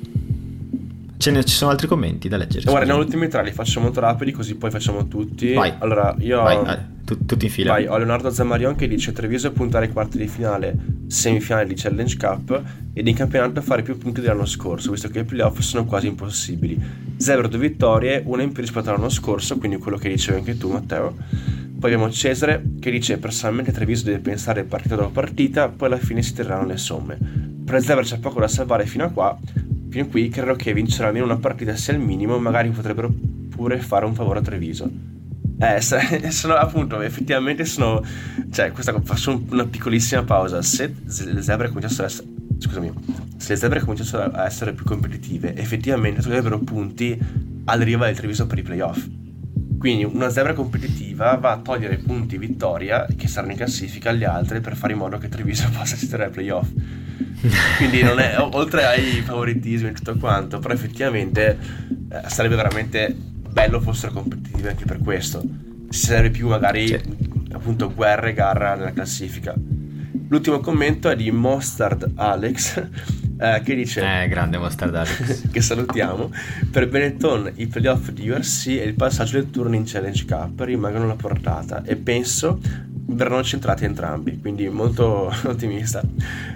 Ce 1.18 1.32
ne, 1.32 1.44
ci 1.44 1.54
sono 1.54 1.72
altri 1.72 1.88
commenti 1.88 2.28
da 2.28 2.36
leggere. 2.36 2.62
Guarda, 2.62 2.80
scusami. 2.80 2.98
ne 2.98 3.02
ho 3.02 3.04
ultimi 3.04 3.28
tre, 3.28 3.42
li 3.42 3.52
faccio 3.52 3.80
molto 3.80 3.98
rapidi 3.98 4.30
così 4.30 4.54
poi 4.54 4.70
facciamo 4.70 5.08
tutti. 5.08 5.52
Vai. 5.52 5.74
Allora, 5.78 6.14
io 6.20 6.40
Vai, 6.42 6.62
vai, 6.64 6.78
tu- 7.04 7.26
tutti 7.26 7.46
in 7.46 7.50
fila. 7.50 7.72
Vai, 7.72 7.86
ho 7.86 7.96
Leonardo 7.96 8.30
Zammarion 8.30 8.76
che 8.76 8.86
dice 8.86 9.10
Treviso 9.10 9.50
puntare 9.50 9.86
ai 9.86 9.92
quarti 9.92 10.16
di 10.16 10.28
finale, 10.28 10.76
semifinale 11.08 11.66
di 11.66 11.74
Challenge 11.74 12.16
Cup 12.16 12.62
ed 12.92 13.08
in 13.08 13.16
campionato 13.16 13.60
fare 13.62 13.82
più 13.82 13.98
punti 13.98 14.20
dell'anno 14.20 14.46
scorso, 14.46 14.92
visto 14.92 15.08
che 15.08 15.18
i 15.18 15.24
playoff 15.24 15.58
sono 15.58 15.84
quasi 15.84 16.06
impossibili. 16.06 16.80
Zero 17.16 17.48
due 17.48 17.58
vittorie, 17.58 18.22
una 18.24 18.42
in 18.42 18.52
più 18.52 18.62
rispetto 18.62 18.90
all'anno 18.90 19.08
scorso, 19.08 19.58
quindi 19.58 19.78
quello 19.78 19.96
che 19.98 20.08
dicevi 20.08 20.38
anche 20.38 20.56
tu 20.56 20.70
Matteo. 20.70 21.16
Poi 21.80 21.92
abbiamo 21.92 22.10
Cesare 22.12 22.62
che 22.78 22.90
dice 22.92 23.18
personalmente 23.18 23.72
Treviso 23.72 24.04
deve 24.04 24.18
pensare 24.18 24.62
partita 24.62 24.94
dopo 24.94 25.10
partita, 25.10 25.68
poi 25.68 25.88
alla 25.88 25.98
fine 25.98 26.22
si 26.22 26.32
terranno 26.32 26.66
le 26.66 26.76
somme. 26.76 27.18
Per 27.64 27.82
Zebre 27.82 28.04
c'è 28.04 28.18
poco 28.18 28.38
da 28.40 28.48
salvare 28.48 28.86
fino 28.86 29.04
a 29.04 29.08
qua, 29.10 29.38
fino 29.88 30.04
a 30.04 30.06
qui 30.08 30.28
credo 30.28 30.54
che 30.54 30.72
vincere 30.72 31.08
almeno 31.08 31.24
una 31.24 31.36
partita 31.36 31.74
sia 31.76 31.94
il 31.94 32.00
minimo, 32.00 32.38
magari 32.38 32.70
potrebbero 32.70 33.12
pure 33.48 33.78
fare 33.80 34.04
un 34.04 34.14
favore 34.14 34.38
a 34.38 34.42
Treviso. 34.42 34.90
Eh, 35.60 35.80
sono 36.30 36.54
appunto, 36.56 37.00
effettivamente 37.00 37.64
sono. 37.64 38.02
Cioè, 38.50 38.70
questa 38.70 38.98
faccio 39.02 39.42
una 39.50 39.66
piccolissima 39.66 40.22
pausa. 40.22 40.62
Se 40.62 40.94
le 41.04 41.42
zebre 41.42 41.68
cominciassero 41.68 42.04
a 42.04 42.06
essere. 42.06 42.28
Scusami, 42.58 42.92
se 43.36 43.52
le 43.52 43.58
zebre 43.58 43.80
cominciassero 43.80 44.30
a 44.32 44.46
essere 44.46 44.72
più 44.72 44.84
competitive, 44.84 45.54
effettivamente 45.56 46.20
troverebbero 46.20 46.58
punti 46.60 47.18
all'arrivo 47.64 48.04
del 48.04 48.16
Treviso 48.16 48.46
per 48.46 48.58
i 48.58 48.62
playoff. 48.62 49.06
Quindi 49.78 50.02
una 50.04 50.28
zebra 50.28 50.54
competitiva 50.54 51.36
va 51.36 51.52
a 51.52 51.58
togliere 51.58 51.98
punti 51.98 52.36
vittoria 52.36 53.06
che 53.16 53.28
saranno 53.28 53.52
in 53.52 53.58
classifica 53.58 54.10
agli 54.10 54.24
altri 54.24 54.60
per 54.60 54.74
fare 54.74 54.92
in 54.92 54.98
modo 54.98 55.18
che 55.18 55.28
Treviso 55.28 55.68
possa 55.76 55.94
assistere 55.94 56.24
ai 56.24 56.30
playoff. 56.30 56.68
Quindi 57.76 58.02
non 58.02 58.18
è, 58.18 58.36
oltre 58.38 58.84
ai 58.84 59.20
favoritismi 59.22 59.88
e 59.88 59.92
tutto 59.92 60.16
quanto, 60.16 60.58
però 60.58 60.74
effettivamente 60.74 61.58
eh, 62.10 62.28
sarebbe 62.28 62.56
veramente 62.56 63.14
bello 63.14 63.80
fossero 63.80 64.12
competitivi 64.12 64.68
anche 64.68 64.84
per 64.84 64.98
questo. 64.98 65.42
Si 65.88 66.06
sarebbe 66.06 66.30
più 66.30 66.48
magari 66.48 66.86
sì. 66.88 67.00
appunto 67.52 67.92
guerra 67.92 68.28
e 68.28 68.32
garra 68.34 68.74
nella 68.74 68.92
classifica. 68.92 69.54
L'ultimo 70.28 70.60
commento 70.60 71.08
è 71.08 71.16
di 71.16 71.30
Mostard 71.30 72.12
Alex 72.16 72.76
eh, 73.40 73.62
che 73.64 73.74
dice 73.74 74.02
eh, 74.02 74.28
grande 74.28 74.58
Mostard 74.58 74.94
Alex 74.94 75.48
che 75.50 75.62
salutiamo 75.62 76.30
per 76.70 76.88
Benetton 76.88 77.52
i 77.56 77.66
playoff 77.66 78.10
di 78.10 78.28
URC 78.28 78.66
e 78.66 78.84
il 78.84 78.94
passaggio 78.94 79.38
del 79.40 79.50
turno 79.50 79.74
in 79.74 79.84
Challenge 79.86 80.24
Cup 80.26 80.60
rimangono 80.60 81.04
alla 81.04 81.14
portata 81.14 81.82
e 81.82 81.96
penso 81.96 82.60
verranno 83.10 83.42
centrati 83.42 83.84
entrambi, 83.84 84.38
quindi 84.38 84.68
molto 84.68 85.32
ottimista. 85.46 86.02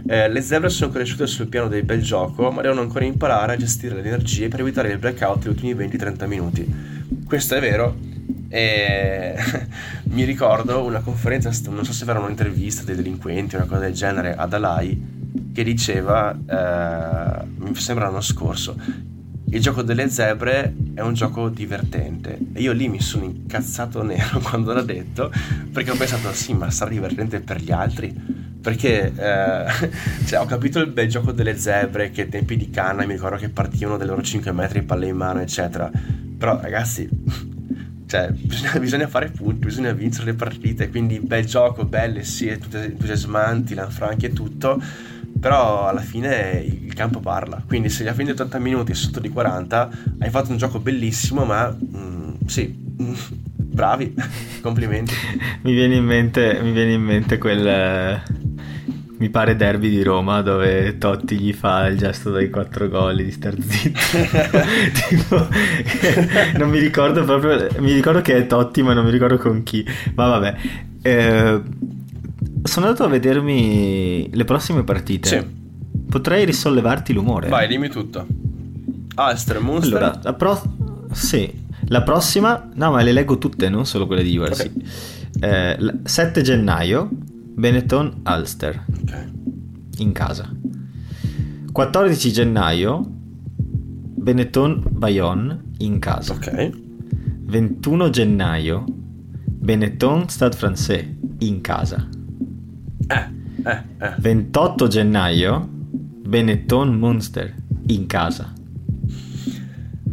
Eh, 0.06 0.28
le 0.28 0.40
zebre 0.40 0.68
sono 0.68 0.92
cresciute 0.92 1.26
sul 1.26 1.48
piano 1.48 1.68
del 1.68 1.84
bel 1.84 2.02
gioco, 2.02 2.50
ma 2.50 2.62
devono 2.62 2.80
ancora 2.80 3.04
imparare 3.04 3.54
a 3.54 3.56
gestire 3.56 3.94
le 3.94 4.02
energie 4.02 4.48
per 4.48 4.60
evitare 4.60 4.90
il 4.90 4.98
blackout 4.98 5.46
negli 5.46 5.70
ultimi 5.70 5.74
20-30 5.74 6.26
minuti. 6.26 6.74
Questo 7.26 7.54
è 7.54 7.60
vero. 7.60 8.10
E 8.48 9.34
mi 10.10 10.24
ricordo 10.24 10.84
una 10.84 11.00
conferenza, 11.00 11.50
non 11.70 11.84
so 11.84 11.92
se 11.92 12.04
era 12.08 12.18
un'intervista 12.18 12.84
dei 12.84 12.96
delinquenti 12.96 13.54
o 13.54 13.58
una 13.58 13.66
cosa 13.66 13.80
del 13.80 13.94
genere 13.94 14.34
ad 14.34 14.52
Alai 14.52 15.20
che 15.52 15.64
diceva, 15.64 16.32
eh, 16.32 17.44
mi 17.56 17.74
sembra 17.74 18.06
l'anno 18.06 18.20
scorso, 18.20 18.76
il 19.52 19.60
gioco 19.60 19.82
delle 19.82 20.08
zebre 20.08 20.74
è 20.94 21.00
un 21.02 21.12
gioco 21.12 21.50
divertente. 21.50 22.38
E 22.54 22.62
io 22.62 22.72
lì 22.72 22.88
mi 22.88 23.00
sono 23.00 23.24
incazzato 23.24 24.02
nero 24.02 24.40
quando 24.44 24.72
l'ha 24.72 24.82
detto, 24.82 25.30
perché 25.70 25.90
ho 25.90 25.96
pensato, 25.96 26.32
sì, 26.32 26.54
ma 26.54 26.70
sarà 26.70 26.90
divertente 26.90 27.40
per 27.40 27.60
gli 27.60 27.70
altri. 27.70 28.14
Perché 28.62 29.12
eh, 29.14 29.90
cioè, 30.24 30.40
ho 30.40 30.46
capito 30.46 30.78
il 30.78 30.86
bel 30.86 31.08
gioco 31.08 31.32
delle 31.32 31.58
zebre, 31.58 32.10
che 32.10 32.22
ai 32.22 32.28
tempi 32.28 32.56
di 32.56 32.70
canna 32.70 33.04
mi 33.04 33.12
ricordo 33.12 33.36
che 33.36 33.50
partivano 33.50 33.98
dai 33.98 34.06
loro 34.06 34.22
5 34.22 34.52
metri, 34.52 34.82
palle 34.82 35.08
in 35.08 35.16
mano, 35.16 35.40
eccetera. 35.40 35.90
Però 36.38 36.58
ragazzi, 36.58 37.06
cioè, 38.06 38.30
bisogna, 38.30 38.78
bisogna, 38.78 39.06
fare 39.06 39.28
punti, 39.28 39.66
bisogna 39.66 39.92
vincere 39.92 40.30
le 40.30 40.34
partite. 40.34 40.88
Quindi 40.88 41.20
bel 41.20 41.44
gioco, 41.44 41.84
belle, 41.84 42.24
sì, 42.24 42.48
entusiasmanti, 42.48 43.74
lanfranchi 43.74 44.24
e 44.24 44.32
tutto 44.32 45.10
però 45.38 45.88
alla 45.88 46.00
fine 46.00 46.64
il 46.64 46.94
campo 46.94 47.20
parla. 47.20 47.62
Quindi 47.66 47.88
se 47.88 48.04
gli 48.04 48.08
a 48.08 48.14
fine 48.14 48.32
80 48.32 48.58
minuti 48.58 48.94
sotto 48.94 49.20
di 49.20 49.28
40 49.28 49.90
hai 50.20 50.30
fatto 50.30 50.50
un 50.50 50.56
gioco 50.56 50.78
bellissimo, 50.78 51.44
ma 51.44 51.68
mm, 51.70 52.34
sì, 52.46 52.72
bravi, 53.72 54.14
complimenti. 54.60 55.14
mi, 55.62 55.72
viene 55.72 55.96
in 55.96 56.04
mente, 56.04 56.60
mi 56.62 56.72
viene 56.72 56.92
in 56.92 57.02
mente 57.02 57.38
quel... 57.38 58.22
mi 59.18 59.30
pare 59.30 59.56
derby 59.56 59.88
di 59.88 60.02
Roma 60.02 60.42
dove 60.42 60.98
Totti 60.98 61.38
gli 61.38 61.52
fa 61.52 61.86
il 61.86 61.96
gesto 61.96 62.30
dei 62.30 62.50
quattro 62.50 62.88
gol 62.88 63.16
di 63.16 63.30
star 63.30 63.56
zitto. 63.60 63.98
tipo, 65.08 65.48
non 66.56 66.70
mi 66.70 66.78
ricordo 66.78 67.24
proprio, 67.24 67.68
mi 67.78 67.92
ricordo 67.92 68.20
che 68.20 68.36
è 68.36 68.46
Totti 68.46 68.82
ma 68.82 68.92
non 68.92 69.04
mi 69.04 69.10
ricordo 69.10 69.38
con 69.38 69.62
chi. 69.62 69.84
Ma 70.14 70.26
vabbè. 70.28 70.56
Eh, 71.04 71.62
sono 72.62 72.86
andato 72.86 73.04
a 73.04 73.08
vedermi 73.08 74.28
le 74.32 74.44
prossime 74.44 74.84
partite. 74.84 75.28
Sì. 75.28 75.60
Potrei 76.08 76.44
risollevarti 76.44 77.12
l'umore. 77.12 77.48
Vai, 77.48 77.66
dimmi 77.68 77.88
tutto. 77.88 78.26
Alster, 79.14 79.60
Monster. 79.60 79.96
Allora, 79.96 80.20
la 80.22 80.34
pro... 80.34 80.62
Sì. 81.12 81.60
La 81.86 82.02
prossima... 82.02 82.68
No, 82.74 82.90
ma 82.92 83.02
le 83.02 83.12
leggo 83.12 83.38
tutte, 83.38 83.68
non 83.68 83.86
solo 83.86 84.06
quelle 84.06 84.22
di 84.22 84.36
URC. 84.36 84.70
Okay. 85.36 85.76
Eh, 85.76 85.94
7 86.02 86.42
gennaio, 86.42 87.08
Benetton, 87.10 88.22
Ulster. 88.26 88.84
Ok. 89.00 89.30
In 89.98 90.12
casa. 90.12 90.50
14 91.72 92.32
gennaio, 92.32 93.02
Benetton, 93.06 94.82
Bayonne, 94.90 95.62
in 95.78 95.98
casa. 95.98 96.34
Ok. 96.34 96.70
21 97.44 98.10
gennaio, 98.10 98.84
Benetton, 98.86 100.28
Stade 100.28 100.56
Francais, 100.56 101.06
in 101.38 101.60
casa. 101.60 102.06
Eh, 103.12 103.70
eh, 103.70 103.82
eh. 103.98 104.14
28 104.18 104.88
gennaio, 104.88 105.68
Benetton 105.70 106.94
Munster 106.94 107.54
in 107.86 108.06
casa. 108.06 108.52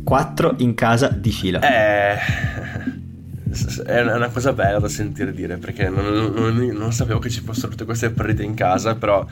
4 0.04 0.56
in 0.58 0.74
casa 0.74 1.08
di 1.10 1.32
fila. 1.32 1.60
Eh, 1.62 2.18
è 3.86 4.02
una 4.02 4.30
cosa 4.30 4.54
bella 4.54 4.80
da 4.80 4.90
sentire 4.90 5.32
dire 5.32 5.58
perché 5.58 5.90
non, 5.90 6.34
non, 6.34 6.56
non 6.56 6.92
sapevo 6.92 7.20
che 7.20 7.30
ci 7.30 7.42
fossero 7.42 7.70
tutte 7.70 7.86
queste 7.86 8.10
partite 8.10 8.44
in 8.44 8.54
casa, 8.54 8.96
però 8.96 9.26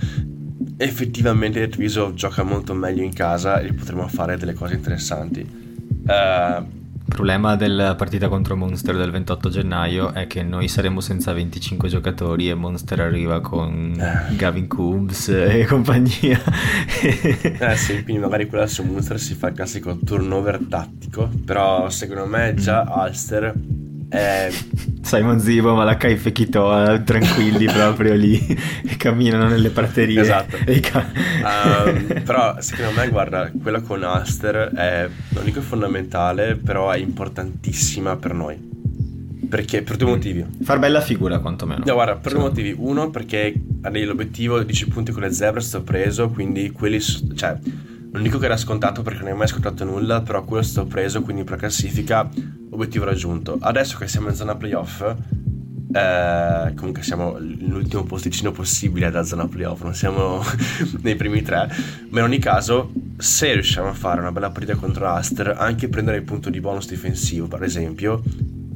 effettivamente 0.78 1.68
Treviso 1.68 2.14
gioca 2.14 2.44
molto 2.44 2.74
meglio 2.74 3.04
in 3.04 3.14
casa 3.14 3.60
e 3.60 3.74
potremo 3.74 4.08
fare 4.08 4.38
delle 4.38 4.54
cose 4.54 4.76
interessanti. 4.76 5.66
Uh, 6.06 6.77
il 7.08 7.16
problema 7.16 7.56
della 7.56 7.96
partita 7.96 8.28
contro 8.28 8.58
Monster 8.58 8.98
del 8.98 9.12
28 9.12 9.50
gennaio 9.50 10.12
è 10.12 10.28
che 10.28 10.44
noi 10.44 10.68
saremo 10.68 11.00
senza 11.00 11.32
25 11.32 11.88
giocatori 11.88 12.50
e 12.50 12.54
Monster 12.54 13.00
arriva 13.00 13.40
con 13.40 13.96
eh. 13.98 14.36
Gavin 14.36 14.68
Coombs 14.68 15.30
e 15.30 15.66
compagnia. 15.66 16.38
eh 17.00 17.76
sì, 17.78 18.04
quindi 18.04 18.22
magari 18.22 18.48
quella 18.48 18.68
su 18.68 18.84
Monster 18.84 19.18
si 19.22 19.36
fa 19.36 19.48
il 19.48 19.56
classico 19.56 19.98
turnover 19.98 20.60
tattico, 20.70 21.30
però 21.46 21.90
secondo 21.90 22.26
me 22.26 22.54
già. 22.56 22.86
Ulster 22.90 23.54
eh, 24.10 24.54
Simon 25.02 25.40
Zibo, 25.40 25.74
Malakai 25.74 26.16
Fekito 26.16 27.02
tranquilli 27.04 27.66
proprio 27.72 28.14
lì 28.14 28.38
e 28.86 28.96
camminano 28.98 29.48
nelle 29.48 29.70
praterie. 29.70 30.22
Esatto. 30.22 30.58
Ca- 30.82 31.12
um, 31.86 32.24
però 32.24 32.56
secondo 32.60 32.92
me, 33.00 33.10
guarda, 33.10 33.52
quella 33.62 33.82
con 33.82 34.04
Aster 34.04 34.72
è 34.74 35.10
non 35.30 35.44
dico 35.44 35.62
fondamentale, 35.62 36.56
però 36.56 36.90
è 36.92 36.98
importantissima 36.98 38.16
per 38.16 38.34
noi. 38.34 38.76
Perché 39.50 39.82
per 39.82 39.96
due 39.96 40.10
motivi. 40.10 40.46
Far 40.62 40.78
bella 40.78 41.00
figura, 41.00 41.40
quantomeno. 41.40 41.84
No, 41.86 41.94
guarda, 41.94 42.16
per 42.16 42.34
due 42.34 42.42
motivi. 42.42 42.76
Uno, 42.78 43.10
perché 43.10 43.54
l'obiettivo 43.82 44.62
10 44.62 44.88
punti 44.90 45.12
con 45.14 45.22
le 45.22 45.32
zebre, 45.32 45.62
sto 45.62 45.84
preso, 45.84 46.30
quindi 46.30 46.72
quelli. 46.72 47.00
Cioè, 47.00 47.58
non 48.12 48.24
dico 48.24 48.40
che 48.40 48.46
era 48.46 48.58
scontato 48.58 49.04
perché 49.04 49.20
non 49.20 49.32
hai 49.32 49.38
mai 49.38 49.48
scontato 49.48 49.86
nulla, 49.86 50.22
però 50.22 50.44
quello 50.44 50.64
è 50.64 50.66
stato 50.66 50.88
preso, 50.88 51.22
quindi 51.22 51.46
per 51.46 51.58
classifica 51.58 52.30
obiettivo 52.78 53.06
raggiunto. 53.06 53.58
Adesso 53.60 53.98
che 53.98 54.08
siamo 54.08 54.30
in 54.30 54.36
zona 54.36 54.56
playoff, 54.56 55.02
eh, 55.02 56.74
comunque 56.76 57.02
siamo 57.02 57.38
l'ultimo 57.40 58.04
posticino 58.04 58.52
possibile 58.52 59.10
da 59.10 59.24
zona 59.24 59.48
playoff, 59.48 59.82
non 59.82 59.96
siamo 59.96 60.44
nei 61.02 61.16
primi 61.16 61.42
tre, 61.42 61.70
ma 62.10 62.20
in 62.20 62.26
ogni 62.26 62.40
caso 62.40 62.92
se 63.18 63.54
riusciamo 63.54 63.90
a 63.90 63.94
fare 63.94 64.20
una 64.20 64.32
bella 64.32 64.52
partita 64.52 64.76
contro 64.76 65.08
Aster, 65.08 65.56
anche 65.58 65.90
prendere 65.90 66.18
il 66.18 66.24
punto 66.24 66.50
di 66.50 66.60
bonus 66.60 66.88
difensivo 66.88 67.48
per 67.48 67.64
esempio, 67.64 68.22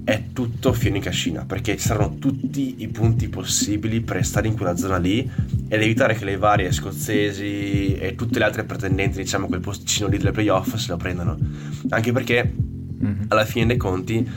è 0.03 0.23
tutto 0.33 0.73
fieno 0.73 0.95
in 0.95 1.03
cascina 1.03 1.45
perché 1.45 1.77
ci 1.77 1.87
saranno 1.87 2.17
tutti 2.17 2.75
i 2.79 2.87
punti 2.87 3.29
possibili 3.29 4.01
per 4.01 4.25
stare 4.25 4.47
in 4.47 4.55
quella 4.55 4.75
zona 4.75 4.97
lì 4.97 5.29
ed 5.67 5.81
evitare 5.81 6.15
che 6.15 6.25
le 6.25 6.37
varie 6.37 6.71
scozzesi 6.71 7.93
e 7.93 8.15
tutte 8.15 8.39
le 8.39 8.45
altre 8.45 8.63
pretendenti 8.63 9.19
diciamo 9.19 9.45
quel 9.45 9.59
posticino 9.59 10.07
lì 10.07 10.17
delle 10.17 10.31
playoff 10.31 10.73
se 10.75 10.89
lo 10.89 10.97
prendano 10.97 11.37
anche 11.89 12.11
perché 12.11 12.51
mm-hmm. 13.03 13.23
alla 13.27 13.45
fine 13.45 13.65
dei 13.67 13.77
conti 13.77 14.29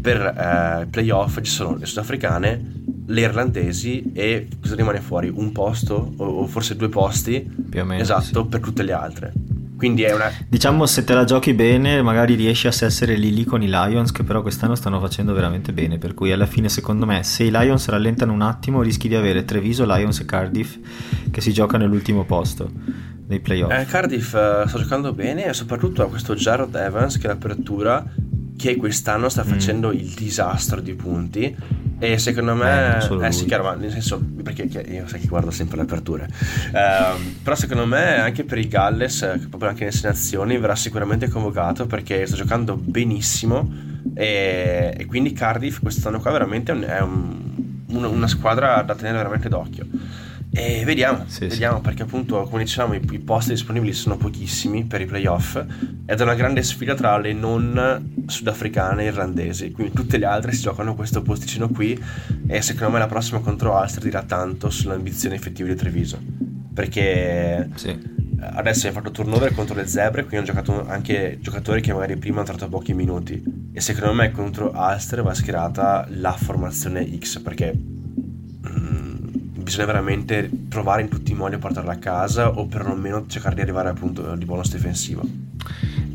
per 0.00 0.20
eh, 0.20 0.86
playoff 0.90 1.40
ci 1.42 1.50
sono 1.50 1.76
le 1.76 1.86
sudafricane 1.86 2.74
le 3.06 3.20
irlandesi 3.20 4.12
e 4.12 4.48
cosa 4.60 4.74
rimane 4.74 5.00
fuori? 5.00 5.28
un 5.32 5.52
posto 5.52 6.14
o, 6.16 6.46
forse 6.46 6.76
due 6.76 6.88
posti 6.88 7.40
più 7.68 7.80
o 7.80 7.84
meno 7.84 8.02
esatto 8.02 8.42
sì. 8.42 8.48
per 8.48 8.60
tutte 8.60 8.82
le 8.82 8.92
altre 8.92 9.32
quindi 9.76 10.04
è 10.04 10.14
una... 10.14 10.32
Diciamo 10.48 10.86
se 10.86 11.04
te 11.04 11.12
la 11.12 11.24
giochi 11.24 11.52
bene 11.52 12.00
magari 12.00 12.34
riesci 12.34 12.66
a 12.66 12.70
essere 12.70 13.14
lì 13.14 13.34
lì 13.34 13.44
con 13.44 13.62
i 13.62 13.68
Lions 13.68 14.10
che 14.10 14.24
però 14.24 14.40
quest'anno 14.40 14.74
stanno 14.74 14.98
facendo 15.00 15.34
veramente 15.34 15.72
bene 15.72 15.98
per 15.98 16.14
cui 16.14 16.32
alla 16.32 16.46
fine 16.46 16.68
secondo 16.68 17.04
me 17.04 17.22
se 17.22 17.44
i 17.44 17.50
Lions 17.50 17.86
rallentano 17.88 18.32
un 18.32 18.40
attimo 18.40 18.80
rischi 18.80 19.08
di 19.08 19.14
avere 19.14 19.44
Treviso, 19.44 19.84
Lions 19.84 20.20
e 20.20 20.24
Cardiff 20.24 20.76
che 21.30 21.40
si 21.40 21.52
giocano 21.52 21.84
all'ultimo 21.84 22.24
posto 22.24 22.70
nei 23.26 23.40
playoff. 23.40 23.72
Eh, 23.72 23.84
Cardiff 23.86 24.32
uh, 24.32 24.66
sta 24.66 24.78
giocando 24.78 25.12
bene 25.12 25.46
e 25.46 25.52
soprattutto 25.52 26.02
ha 26.02 26.08
questo 26.08 26.34
Jared 26.34 26.74
Evans 26.74 27.18
che 27.18 27.26
è 27.26 27.28
l'apertura 27.28 28.04
che 28.56 28.76
quest'anno 28.76 29.28
sta 29.28 29.44
mm. 29.44 29.48
facendo 29.48 29.88
mm. 29.88 29.92
il 29.92 30.14
disastro 30.14 30.80
di 30.80 30.94
punti 30.94 31.54
E 31.98 32.18
secondo 32.18 32.54
me, 32.54 32.98
eh, 32.98 33.26
eh 33.26 33.32
sì, 33.32 33.46
chiaro, 33.46 33.62
ma 33.62 33.74
nel 33.74 33.90
senso, 33.90 34.20
perché 34.42 34.64
io 34.64 35.06
sai 35.08 35.20
che 35.20 35.26
guardo 35.26 35.50
sempre 35.50 35.76
le 35.76 35.82
aperture, 35.84 36.26
eh, 36.26 37.34
però 37.42 37.56
secondo 37.56 37.86
me 37.86 38.20
anche 38.20 38.44
per 38.44 38.58
il 38.58 38.68
Galles, 38.68 39.22
eh, 39.22 39.38
proprio 39.48 39.70
anche 39.70 39.84
nelle 39.84 39.98
nazioni, 40.02 40.58
verrà 40.58 40.76
sicuramente 40.76 41.28
convocato 41.28 41.86
perché 41.86 42.26
sta 42.26 42.36
giocando 42.36 42.76
benissimo 42.76 43.70
e, 44.14 44.94
e 44.94 45.06
quindi 45.06 45.32
Cardiff 45.32 45.80
quest'anno 45.80 46.20
qua 46.20 46.32
veramente 46.32 46.72
è 46.72 47.00
un, 47.00 47.34
una, 47.88 48.08
una 48.08 48.28
squadra 48.28 48.82
da 48.82 48.94
tenere 48.94 49.16
veramente 49.16 49.48
d'occhio. 49.48 49.86
E 50.58 50.84
vediamo, 50.86 51.24
sì, 51.26 51.48
vediamo 51.48 51.76
sì. 51.76 51.82
perché 51.82 52.04
appunto, 52.04 52.44
come 52.44 52.64
dicevamo, 52.64 52.94
i, 52.94 53.02
i, 53.10 53.18
posti 53.18 53.50
disponibili 53.50 53.92
sono 53.92 54.16
pochissimi 54.16 54.84
per 54.84 55.02
i 55.02 55.04
playoff 55.04 55.54
ed 56.06 56.18
è 56.18 56.22
una 56.22 56.34
grande 56.34 56.62
sfida 56.62 56.94
tra 56.94 57.18
le 57.18 57.34
non 57.34 58.24
sudafricane 58.26 59.02
e 59.02 59.06
irlandesi, 59.08 59.70
quindi 59.70 59.92
tutte 59.92 60.16
le 60.16 60.24
altre 60.24 60.52
si 60.52 60.62
giocano 60.62 60.94
questo 60.94 61.20
posticino 61.20 61.68
qui 61.68 62.02
e 62.46 62.62
secondo 62.62 62.94
me 62.94 62.98
la 62.98 63.06
prossima 63.06 63.40
contro 63.40 63.78
Ulster 63.78 64.02
dirà 64.02 64.22
tanto 64.22 64.70
sulle 64.70 64.94
ambizioni 64.94 65.34
effettive 65.34 65.68
di 65.68 65.74
Treviso, 65.74 66.18
perché 66.72 67.68
sì. 67.74 67.94
adesso 68.40 68.86
hai 68.86 68.94
fatto 68.94 69.10
turnover 69.10 69.52
contro 69.54 69.74
le 69.74 69.86
zebre, 69.86 70.24
quindi 70.24 70.48
hanno 70.48 70.58
giocato 70.62 70.88
anche 70.88 71.36
giocatori 71.38 71.82
che 71.82 71.92
magari 71.92 72.16
prima 72.16 72.36
hanno 72.38 72.46
tratto 72.46 72.68
pochi 72.70 72.94
minuti 72.94 73.68
e 73.74 73.80
secondo 73.82 74.14
me 74.14 74.30
contro 74.30 74.72
Ulster 74.74 75.22
va 75.22 75.34
schierata 75.34 76.06
la 76.12 76.32
formazione 76.32 77.06
X 77.18 77.40
perché 77.40 77.78
bisogna 79.66 79.86
veramente 79.86 80.48
provare 80.68 81.02
in 81.02 81.08
tutti 81.08 81.32
i 81.32 81.34
modi 81.34 81.56
a 81.56 81.58
portarla 81.58 81.94
a 81.94 81.96
casa 81.96 82.50
o 82.50 82.66
perlomeno 82.66 83.26
cercare 83.26 83.56
di 83.56 83.62
arrivare 83.62 83.88
al 83.88 83.98
punto 83.98 84.36
di 84.36 84.44
bonus 84.44 84.70
difensivo. 84.70 85.22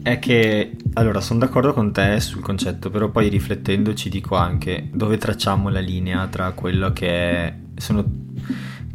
È 0.02 0.20
che, 0.20 0.78
allora, 0.94 1.20
sono 1.20 1.40
d'accordo 1.40 1.74
con 1.74 1.92
te 1.92 2.22
sul 2.22 2.42
concetto, 2.42 2.90
però 2.90 3.10
poi 3.10 3.28
riflettendo 3.28 3.94
ci 3.94 4.08
dico 4.08 4.38
anche 4.38 4.88
dove 4.94 5.18
tracciamo 5.18 5.68
la 5.68 5.82
linea 5.82 6.26
tra 6.28 6.52
quello 6.52 6.94
che 6.94 7.10
è... 7.10 7.54
Sono, 7.76 8.06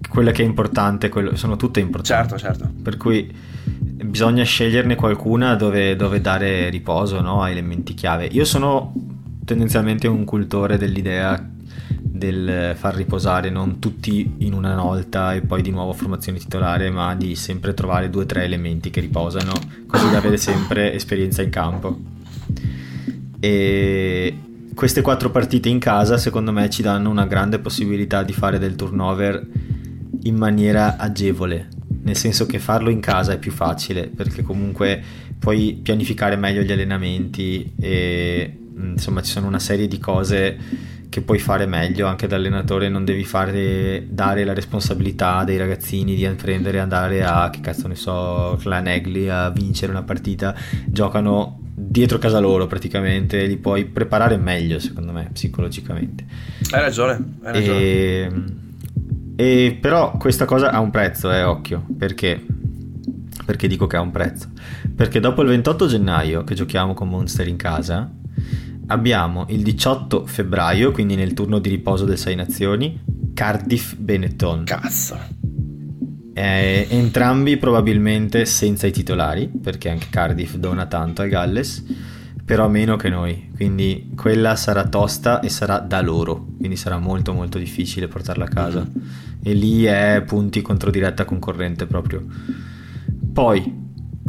quello 0.09 0.31
che 0.31 0.43
è 0.43 0.47
importante, 0.47 1.11
quello, 1.11 1.37
sono 1.37 1.57
tutte 1.57 1.81
importanti. 1.81 2.39
Certo, 2.39 2.39
certo. 2.39 2.73
Per 2.83 2.97
cui 2.97 3.31
bisogna 4.07 4.43
sceglierne 4.43 4.95
qualcuna 4.95 5.55
dove, 5.55 5.97
dove 5.97 6.23
dare 6.23 6.71
riposo 6.71 7.21
no, 7.21 7.43
a 7.43 7.51
elementi 7.51 7.93
chiave. 7.93 8.25
Io 8.25 8.47
sono 8.47 8.95
tendenzialmente 9.45 10.09
un 10.09 10.25
cultore 10.25 10.79
dell'idea 10.79 11.51
del 12.17 12.75
far 12.77 12.95
riposare 12.95 13.51
non 13.51 13.79
tutti 13.79 14.35
in 14.39 14.53
una 14.53 14.75
volta 14.75 15.35
e 15.35 15.41
poi 15.43 15.63
di 15.63 15.71
nuovo 15.71 15.93
formazione 15.93 16.39
titolare, 16.39 16.91
ma 16.91 17.15
di 17.15 17.35
sempre 17.35 17.75
trovare 17.75 18.11
due 18.11 18.23
o 18.23 18.27
tre 18.27 18.45
elementi 18.45 18.91
che 18.91 19.01
riposano, 19.01 19.53
così 19.87 20.11
da 20.11 20.19
avere 20.19 20.37
sempre 20.37 20.93
esperienza 20.93 21.43
in 21.43 21.51
campo. 21.51 21.99
E 23.39 24.39
queste 24.75 25.01
quattro 25.01 25.31
partite 25.31 25.69
in 25.69 25.79
casa, 25.79 26.19
secondo 26.19 26.53
me, 26.53 26.69
ci 26.69 26.83
danno 26.83 27.11
una 27.11 27.27
grande 27.27 27.59
possibilità 27.59 28.23
di 28.23 28.33
fare 28.33 28.59
del 28.59 28.77
turnover 28.77 29.47
in 30.23 30.37
maniera 30.37 30.97
agevole. 30.97 31.69
Nel 32.03 32.17
senso 32.17 32.47
che 32.47 32.59
farlo 32.59 32.91
in 32.91 33.01
casa 33.01 33.33
è 33.33 33.39
più 33.39 33.51
facile 33.51 34.07
perché 34.07 34.43
comunque 34.43 35.03
puoi 35.39 35.81
pianificare 35.83 36.37
meglio 36.37 36.63
gli 36.63 36.71
allenamenti 36.71 37.73
e 37.79 38.59
insomma 38.77 39.23
ci 39.23 39.33
sono 39.33 39.47
una 39.47 39.59
serie 39.59 39.89
di 39.89 39.99
cose 39.99 40.57
che 41.09 41.21
puoi 41.23 41.39
fare 41.39 41.67
meglio 41.67 42.07
anche 42.07 42.27
da 42.27 42.37
allenatore 42.37 42.89
non 42.89 43.05
devi 43.05 43.25
fare, 43.25 44.07
dare 44.09 44.45
la 44.45 44.55
responsabilità 44.55 45.45
dei 45.45 45.57
ragazzini 45.57 46.15
di 46.15 46.29
prendere 46.37 46.79
e 46.79 46.81
andare 46.81 47.25
a 47.25 47.51
che 47.51 47.61
cazzo 47.61 47.89
ne 47.89 47.95
so 47.95 48.59
Clan 48.61 48.87
Egli 48.89 49.29
a 49.29 49.51
vincere 49.51 49.93
una 49.93 50.03
partita. 50.03 50.55
Giocano 50.87 51.61
dietro 51.79 52.19
casa 52.19 52.39
loro 52.39 52.67
praticamente 52.67 53.45
li 53.45 53.59
puoi 53.59 53.85
preparare 53.85 54.37
meglio 54.37 54.79
secondo 54.79 55.13
me 55.13 55.31
psicologicamente. 55.33 56.25
Hai 56.71 56.81
ragione, 56.81 57.35
hai 57.43 57.53
ragione. 57.53 57.79
E, 57.79 58.33
e 59.37 59.79
però 59.81 60.17
questa 60.17 60.45
cosa 60.45 60.71
ha 60.71 60.81
un 60.81 60.91
prezzo 60.91 61.33
eh 61.33 61.43
occhio. 61.43 61.85
Perché? 61.97 62.45
Perché 63.45 63.69
dico 63.69 63.87
che 63.87 63.97
ha 63.97 64.01
un 64.01 64.11
prezzo? 64.11 64.51
Perché 64.95 65.21
dopo 65.21 65.43
il 65.43 65.49
28 65.49 65.87
gennaio 65.87 66.43
che 66.45 66.55
giochiamo 66.55 66.95
con 66.95 67.09
Monster 67.09 67.47
in 67.47 67.57
casa 67.57 68.11
abbiamo 68.87 69.47
il 69.49 69.63
18 69.63 70.27
febbraio, 70.27 70.93
quindi 70.93 71.15
nel 71.17 71.33
turno 71.33 71.59
di 71.59 71.69
riposo 71.69 72.05
del 72.05 72.19
Sei 72.19 72.35
Nazioni, 72.35 73.01
Cardiff 73.35 73.95
Benetton. 73.95 74.65
Cazzo. 74.65 75.19
Eh, 76.33 76.87
entrambi 76.91 77.57
probabilmente 77.57 78.45
senza 78.45 78.87
i 78.87 78.93
titolari, 78.93 79.49
perché 79.49 79.89
anche 79.89 80.09
Cardiff 80.11 80.55
dona 80.57 80.87
tanto 80.87 81.23
al 81.23 81.29
Galles, 81.29 81.85
però 82.45 82.69
meno 82.69 82.97
che 82.97 83.09
noi. 83.09 83.51
Quindi 83.55 84.13
quella 84.15 84.55
sarà 84.55 84.87
tosta 84.87 85.41
e 85.41 85.49
sarà 85.49 85.79
da 85.79 86.01
loro, 86.01 86.49
quindi 86.59 86.77
sarà 86.77 86.99
molto 86.99 87.33
molto 87.33 87.59
difficile 87.59 88.07
portarla 88.07 88.45
a 88.45 88.49
casa. 88.49 88.87
E 89.43 89.53
lì 89.55 89.85
è 89.85 90.23
punti 90.27 90.61
contro 90.61 90.91
diretta 90.91 91.25
concorrente 91.25 91.87
proprio. 91.87 92.25
Poi 93.33 93.85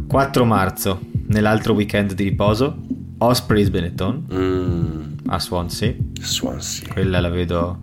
4 0.08 0.46
marzo, 0.46 1.02
nell'altro 1.28 1.74
weekend 1.74 2.14
di 2.14 2.24
riposo, 2.24 2.84
Ospreys 3.20 3.70
Benetton 3.70 4.28
mm. 4.32 5.28
a 5.28 5.40
Swansea. 5.40 5.94
Swansea. 6.20 6.94
Quella 6.94 7.20
la 7.20 7.30
vedo 7.30 7.80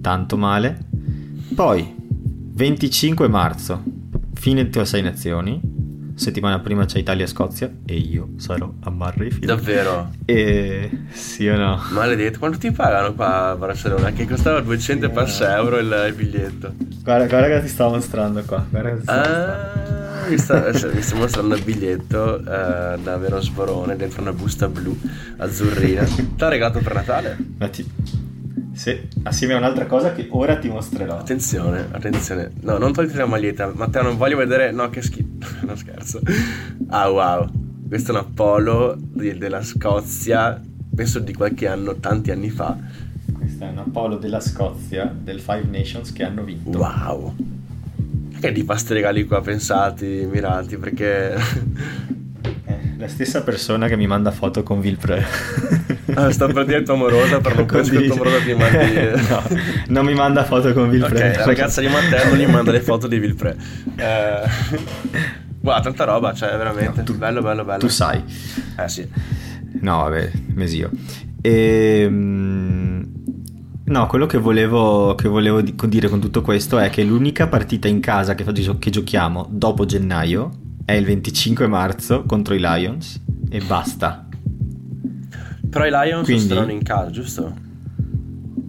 tanto 0.00 0.36
male. 0.36 0.78
Poi 1.54 1.94
25 2.54 3.28
marzo, 3.28 3.82
fine 4.34 4.68
di 4.68 4.84
Sei 4.84 5.02
Nazioni. 5.02 5.80
Settimana 6.14 6.60
prima 6.60 6.84
c'è 6.84 6.98
Italia-Scozia 6.98 7.70
e 7.86 7.96
io 7.96 8.30
sarò 8.36 8.72
a 8.80 8.90
Murrayfield. 8.90 9.46
Davvero? 9.46 10.10
E 10.26 10.90
sì 11.10 11.48
o 11.48 11.56
no? 11.56 11.82
Maledetto, 11.90 12.38
quanto 12.38 12.58
ti 12.58 12.70
pagano 12.70 13.14
qua 13.14 13.50
a 13.50 13.56
Barcellona? 13.56 14.12
Che 14.12 14.26
costava 14.26 14.60
200 14.60 15.26
sì, 15.26 15.32
6 15.32 15.54
euro 15.54 15.78
il, 15.78 16.04
il, 16.08 16.14
biglietto. 16.14 16.74
Guarda, 17.02 17.26
guarda 17.26 17.48
che 17.48 17.62
ti 17.62 17.68
stavo 17.68 17.94
mostrando 17.94 18.42
qua. 18.44 18.64
Guarda 18.68 18.90
che 18.90 18.96
ti 18.96 19.02
stavo 19.02 19.20
ah. 19.20 19.28
mostrando 19.28 19.81
mi 20.28 20.38
sta, 20.38 20.72
cioè, 20.72 20.94
mi 20.94 21.02
sta 21.02 21.16
mostrando 21.16 21.54
il 21.54 21.62
biglietto 21.62 22.40
uh, 22.40 22.44
da 22.44 23.16
Vero 23.18 23.40
Sborone 23.40 23.96
dentro 23.96 24.22
una 24.22 24.32
busta 24.32 24.68
blu 24.68 24.96
azzurrina. 25.36 26.04
T'ha 26.36 26.48
regalato 26.48 26.80
per 26.80 26.94
Natale? 26.94 27.36
Ti... 27.70 27.90
Sì, 28.72 29.08
assieme 29.24 29.54
a 29.54 29.58
un'altra 29.58 29.86
cosa 29.86 30.12
che 30.12 30.28
ora 30.30 30.56
ti 30.58 30.68
mostrerò. 30.68 31.18
Attenzione, 31.18 31.88
attenzione. 31.90 32.52
No, 32.60 32.78
non 32.78 32.92
togliti 32.92 33.16
la 33.16 33.26
maglietta. 33.26 33.70
Matteo, 33.74 34.02
non 34.02 34.16
voglio 34.16 34.36
vedere. 34.36 34.70
No, 34.72 34.88
che 34.88 35.02
schifo. 35.02 35.28
no, 35.66 35.76
scherzo. 35.76 36.20
Ah, 36.88 37.08
wow. 37.10 37.48
Questo 37.86 38.12
è 38.12 38.14
un 38.14 38.20
Apollo 38.20 38.96
di, 38.98 39.36
della 39.36 39.62
Scozia. 39.62 40.60
Penso 40.94 41.18
di 41.18 41.34
qualche 41.34 41.68
anno, 41.68 41.96
tanti 41.96 42.30
anni 42.30 42.50
fa. 42.50 42.76
Questo 43.32 43.64
è 43.64 43.68
un 43.68 43.78
Apollo 43.78 44.16
della 44.16 44.40
Scozia, 44.40 45.14
del 45.14 45.40
Five 45.40 45.64
Nations 45.70 46.12
che 46.12 46.24
hanno 46.24 46.42
vinto. 46.42 46.78
Wow 46.78 47.34
che 48.42 48.50
di 48.50 48.66
regali 48.88 49.24
qua 49.24 49.40
pensati, 49.40 50.26
mirati, 50.28 50.76
perché... 50.76 51.34
Eh, 52.64 52.94
la 52.96 53.06
stessa 53.06 53.42
persona 53.44 53.86
che 53.86 53.96
mi 53.96 54.08
manda 54.08 54.32
foto 54.32 54.64
con 54.64 54.80
Vilpre. 54.80 55.24
ah, 56.14 56.28
sta 56.32 56.48
per 56.48 56.64
dire 56.64 56.82
tua 56.82 56.94
amorosa, 56.94 57.40
per 57.40 57.54
non 57.54 57.66
conoscere 57.66 58.04
tua 58.06 58.14
amorosa 58.14 58.38
ti 58.38 58.52
mandi... 58.54 58.94
no, 59.30 59.42
non 59.88 60.04
mi 60.04 60.14
manda 60.14 60.44
foto 60.44 60.72
con 60.72 60.90
Vilpre. 60.90 61.30
Ok, 61.30 61.36
la 61.36 61.44
ragazza 61.44 61.80
di 61.80 61.86
Matteo 61.86 62.28
non 62.30 62.36
gli 62.36 62.46
manda 62.46 62.72
le 62.72 62.80
foto 62.80 63.06
di 63.06 63.18
Vilpre. 63.18 63.56
Eh... 63.96 65.40
Guarda, 65.60 65.82
tanta 65.82 66.02
roba, 66.02 66.32
cioè 66.32 66.56
veramente. 66.56 66.98
No, 66.98 67.04
tu, 67.04 67.16
bello, 67.16 67.40
bello, 67.40 67.64
bello. 67.64 67.78
Tu 67.78 67.86
sai. 67.86 68.20
Eh 68.76 68.88
sì. 68.88 69.08
No, 69.80 69.98
vabbè, 69.98 70.32
mesio. 70.54 70.90
Ehm, 71.40 72.71
No, 73.92 74.06
quello 74.06 74.24
che 74.24 74.38
volevo, 74.38 75.14
che 75.14 75.28
volevo, 75.28 75.60
dire 75.60 76.08
con 76.08 76.18
tutto 76.18 76.40
questo 76.40 76.78
è 76.78 76.88
che 76.88 77.04
l'unica 77.04 77.46
partita 77.46 77.88
in 77.88 78.00
casa 78.00 78.34
che, 78.34 78.42
che 78.78 78.90
giochiamo 78.90 79.46
dopo 79.50 79.84
gennaio 79.84 80.50
è 80.86 80.92
il 80.92 81.04
25 81.04 81.66
marzo 81.66 82.22
contro 82.22 82.54
i 82.54 82.58
Lions 82.58 83.20
e 83.50 83.60
basta. 83.60 84.26
Però 85.68 85.84
i 85.84 85.90
Lions 85.90 86.24
Quindi, 86.24 86.46
saranno 86.46 86.70
in 86.70 86.82
casa, 86.82 87.10
giusto? 87.10 87.54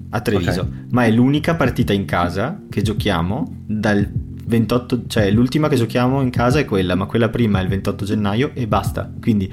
A 0.10 0.20
Treviso. 0.20 0.60
Okay. 0.60 0.88
Ma 0.92 1.06
è 1.06 1.12
l'unica 1.12 1.56
partita 1.56 1.94
in 1.94 2.04
casa 2.04 2.60
che 2.70 2.82
giochiamo 2.82 3.62
dal 3.66 4.06
28, 4.12 5.04
cioè 5.08 5.32
l'ultima 5.32 5.70
che 5.70 5.78
giochiamo 5.78 6.20
in 6.20 6.32
casa 6.32 6.60
è 6.60 6.66
quella, 6.66 6.96
ma 6.96 7.06
quella 7.06 7.30
prima 7.30 7.60
è 7.60 7.64
il 7.64 7.70
28 7.70 8.04
gennaio 8.04 8.52
e 8.54 8.68
basta. 8.68 9.10
Quindi 9.22 9.50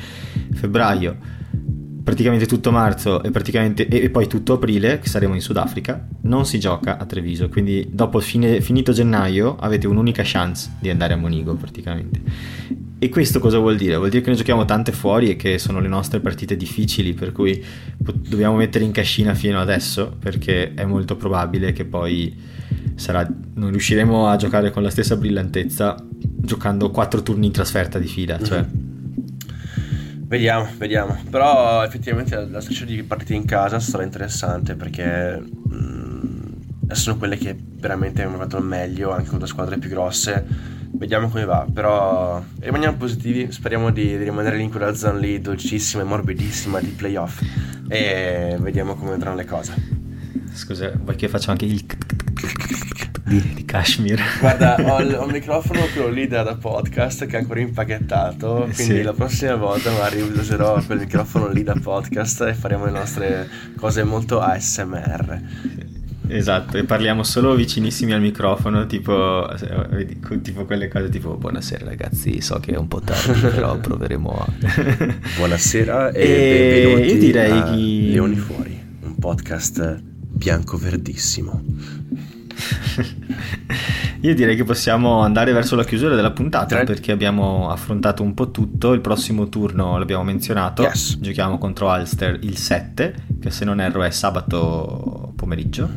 febbraio 0.53 1.39
praticamente 2.03 2.47
tutto 2.47 2.71
marzo 2.71 3.23
e, 3.23 3.31
e, 3.33 4.11
poi 4.11 4.27
tutto 4.27 4.55
aprile, 4.55 4.99
che 4.99 5.09
saremo 5.09 5.35
in 5.35 5.41
Sudafrica, 5.41 6.07
non 6.23 6.47
si 6.47 6.59
gioca 6.59 6.99
a 6.99 7.05
Treviso. 7.05 7.49
Quindi 7.49 7.89
dopo 7.91 8.21
fine, 8.21 8.61
finito 8.61 8.93
gennaio 8.93 9.57
avete 9.57 9.87
un'unica 9.87 10.23
chance 10.25 10.71
di 10.81 10.91
andare 10.91 11.15
a 11.15 11.17
Monigo 11.17 11.55
praticamente. 11.55 12.21
E 13.03 13.09
questo 13.09 13.39
cosa 13.39 13.59
vuol 13.59 13.77
dire? 13.77 13.97
Vuol 13.97 14.11
dire 14.11 14.21
che 14.23 14.29
noi 14.29 14.37
giochiamo 14.37 14.65
tante 14.67 14.93
fuori 14.93 15.31
e 15.31 15.37
che 15.37 15.59
sono 15.59 15.81
le 15.81 15.89
nostre 15.89 16.21
partite 16.21 16.57
difficili, 16.57 17.15
per 17.15 17.33
cui 17.33 17.65
dobbiamo 17.97 18.57
mettere 18.57 18.85
in 18.85 18.91
cascina 18.93 19.33
fino 19.35 19.59
adesso, 19.59 20.15
perché 20.19 20.75
è 20.75 20.85
molto 20.85 21.17
probabile 21.17 21.73
che 21.73 21.87
poi 21.87 22.37
sarà, 22.97 23.27
non 23.55 23.71
riusciremo 23.71 24.27
a 24.27 24.37
giocare 24.37 24.71
con 24.71 24.83
la 24.83 24.91
stessa 24.91 25.17
brillantezza 25.17 25.97
giocando 26.21 26.91
quattro 26.91 27.23
turni 27.23 27.47
in 27.47 27.53
trasferta 27.53 27.99
di 27.99 28.07
fila. 28.07 28.39
Cioè, 28.39 28.67
Vediamo, 30.31 30.69
vediamo. 30.79 31.19
Però 31.29 31.83
effettivamente 31.83 32.37
la, 32.37 32.61
striscia 32.61 32.85
di 32.85 33.03
partite 33.03 33.35
in 33.35 33.45
casa 33.45 33.81
sarà 33.81 34.05
interessante 34.05 34.77
perché 34.77 35.41
mh, 35.41 36.93
sono 36.93 37.17
quelle 37.17 37.37
che 37.37 37.57
veramente 37.59 38.23
hanno 38.23 38.37
fatto 38.37 38.61
meglio 38.61 39.11
anche 39.11 39.29
contro 39.29 39.49
squadre 39.49 39.79
più 39.79 39.91
grosse. 39.91 40.47
Vediamo 40.93 41.29
come 41.31 41.45
va, 41.45 41.67
però 41.73 42.41
rimaniamo 42.61 42.97
positivi, 42.97 43.51
speriamo 43.51 43.91
di, 43.91 44.07
di 44.07 44.23
rimanere 44.23 44.57
lì 44.57 44.63
in 44.63 44.71
quella 44.71 44.95
zona 44.95 45.19
lì 45.19 45.41
dolcissima 45.41 46.03
e 46.03 46.07
morbidissima 46.07 46.79
di 46.79 46.91
playoff 46.91 47.43
e 47.89 48.57
vediamo 48.61 48.95
come 48.95 49.15
andranno 49.15 49.35
le 49.35 49.45
cose. 49.45 49.75
Scusa, 50.53 50.93
vuoi 50.95 51.17
che 51.17 51.27
faccio 51.27 51.51
anche 51.51 51.65
il 51.65 51.85
di, 53.31 53.55
di 53.55 53.65
Kashmir. 53.65 54.21
Guarda, 54.41 54.75
ho 54.83 55.01
il, 55.01 55.15
ho 55.15 55.25
il 55.25 55.33
microfono 55.33 55.81
quello 55.93 56.09
lì 56.09 56.27
da, 56.27 56.43
da, 56.43 56.57
podcast 56.57 57.27
che 57.27 57.37
è 57.37 57.41
ancora 57.41 57.61
impacchettato, 57.61 58.69
quindi 58.75 58.95
sì. 58.97 59.03
la 59.03 59.13
prossima 59.13 59.55
volta 59.55 59.93
magari 59.93 60.21
userò 60.21 60.83
quel 60.85 60.99
microfono 60.99 61.49
lì 61.49 61.63
da 61.63 61.75
podcast 61.81 62.43
e 62.43 62.55
faremo 62.55 62.87
le 62.87 62.91
nostre 62.91 63.49
cose 63.77 64.03
molto 64.03 64.41
ASMR. 64.41 65.43
Esatto, 66.27 66.77
e 66.77 66.85
parliamo 66.85 67.25
solo 67.25 67.55
vicinissimi 67.55 68.13
al 68.13 68.21
microfono, 68.21 68.87
tipo, 68.87 69.49
tipo, 70.43 70.65
quelle 70.65 70.87
cose 70.89 71.09
tipo 71.09 71.37
buonasera 71.37 71.85
ragazzi, 71.85 72.41
so 72.41 72.61
che 72.61 72.73
è 72.73 72.77
un 72.77 72.87
po' 72.87 73.01
tardi, 73.01 73.41
però 73.51 73.77
proveremo 73.79 74.31
a... 74.31 74.47
buonasera 75.39 76.11
e, 76.11 76.23
e 76.23 76.83
benvenuti 76.85 77.13
io 77.15 77.19
direi 77.19 77.63
che... 77.63 78.13
Leoni 78.13 78.37
Fuori, 78.37 78.81
un 79.03 79.15
podcast 79.17 80.03
bianco-verdissimo. 80.41 81.63
Io 84.23 84.35
direi 84.35 84.55
che 84.55 84.65
possiamo 84.65 85.21
andare 85.21 85.53
verso 85.53 85.77
la 85.77 85.85
chiusura 85.85 86.15
della 86.15 86.31
puntata 86.31 86.77
Tre. 86.77 86.85
perché 86.85 87.11
abbiamo 87.11 87.71
affrontato 87.71 88.23
un 88.23 88.35
po' 88.35 88.51
tutto. 88.51 88.93
Il 88.93 89.01
prossimo 89.01 89.49
turno 89.49 89.97
l'abbiamo 89.99 90.25
menzionato. 90.25 90.83
Yes. 90.83 91.19
Giochiamo 91.19 91.57
contro 91.57 91.89
Ulster 91.89 92.39
il 92.43 92.59
7, 92.59 93.15
che 93.41 93.51
se 93.51 93.65
non 93.65 93.81
erro 93.81 94.03
è 94.03 94.11
sabato 94.11 95.33
pomeriggio. 95.37 95.89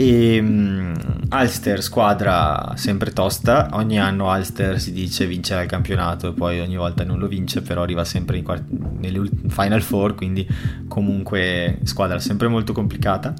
E 0.00 0.38
um, 0.38 0.94
Ulster, 1.30 1.82
squadra 1.82 2.72
sempre 2.76 3.12
tosta. 3.12 3.68
Ogni 3.72 4.00
anno 4.00 4.32
Ulster 4.32 4.80
si 4.80 4.92
dice 4.92 5.26
vincerà 5.26 5.60
il 5.60 5.68
campionato 5.68 6.28
e 6.28 6.32
poi 6.32 6.60
ogni 6.60 6.76
volta 6.76 7.04
non 7.04 7.18
lo 7.18 7.26
vince, 7.26 7.60
però 7.60 7.82
arriva 7.82 8.04
sempre 8.04 8.38
in 8.38 8.44
quart- 8.44 8.64
nelle 8.70 9.28
Final 9.48 9.82
Four, 9.82 10.14
quindi 10.14 10.46
comunque 10.88 11.80
squadra 11.82 12.20
sempre 12.20 12.48
molto 12.48 12.72
complicata 12.72 13.34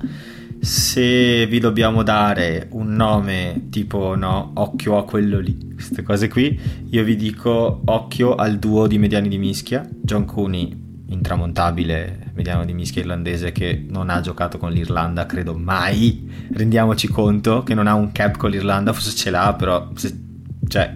se 0.60 1.46
vi 1.46 1.60
dobbiamo 1.60 2.02
dare 2.02 2.68
un 2.72 2.94
nome 2.94 3.66
tipo 3.70 4.16
no, 4.16 4.52
occhio 4.54 4.96
a 4.98 5.04
quello 5.04 5.38
lì, 5.38 5.74
queste 5.74 6.02
cose 6.02 6.28
qui, 6.28 6.58
io 6.90 7.04
vi 7.04 7.16
dico 7.16 7.82
occhio 7.84 8.34
al 8.34 8.58
duo 8.58 8.86
di 8.86 8.98
mediani 8.98 9.28
di 9.28 9.38
mischia, 9.38 9.88
John 10.02 10.24
Cooney 10.24 10.86
intramontabile 11.08 12.32
mediano 12.34 12.64
di 12.64 12.74
mischia 12.74 13.00
irlandese 13.00 13.52
che 13.52 13.84
non 13.88 14.10
ha 14.10 14.20
giocato 14.20 14.58
con 14.58 14.70
l'Irlanda 14.70 15.26
credo 15.26 15.54
mai. 15.54 16.30
Rendiamoci 16.52 17.08
conto 17.08 17.62
che 17.62 17.74
non 17.74 17.86
ha 17.86 17.94
un 17.94 18.12
cap 18.12 18.36
con 18.36 18.50
l'Irlanda 18.50 18.92
forse 18.92 19.14
ce 19.14 19.30
l'ha 19.30 19.54
però 19.54 19.90
se, 19.94 20.16
cioè 20.68 20.94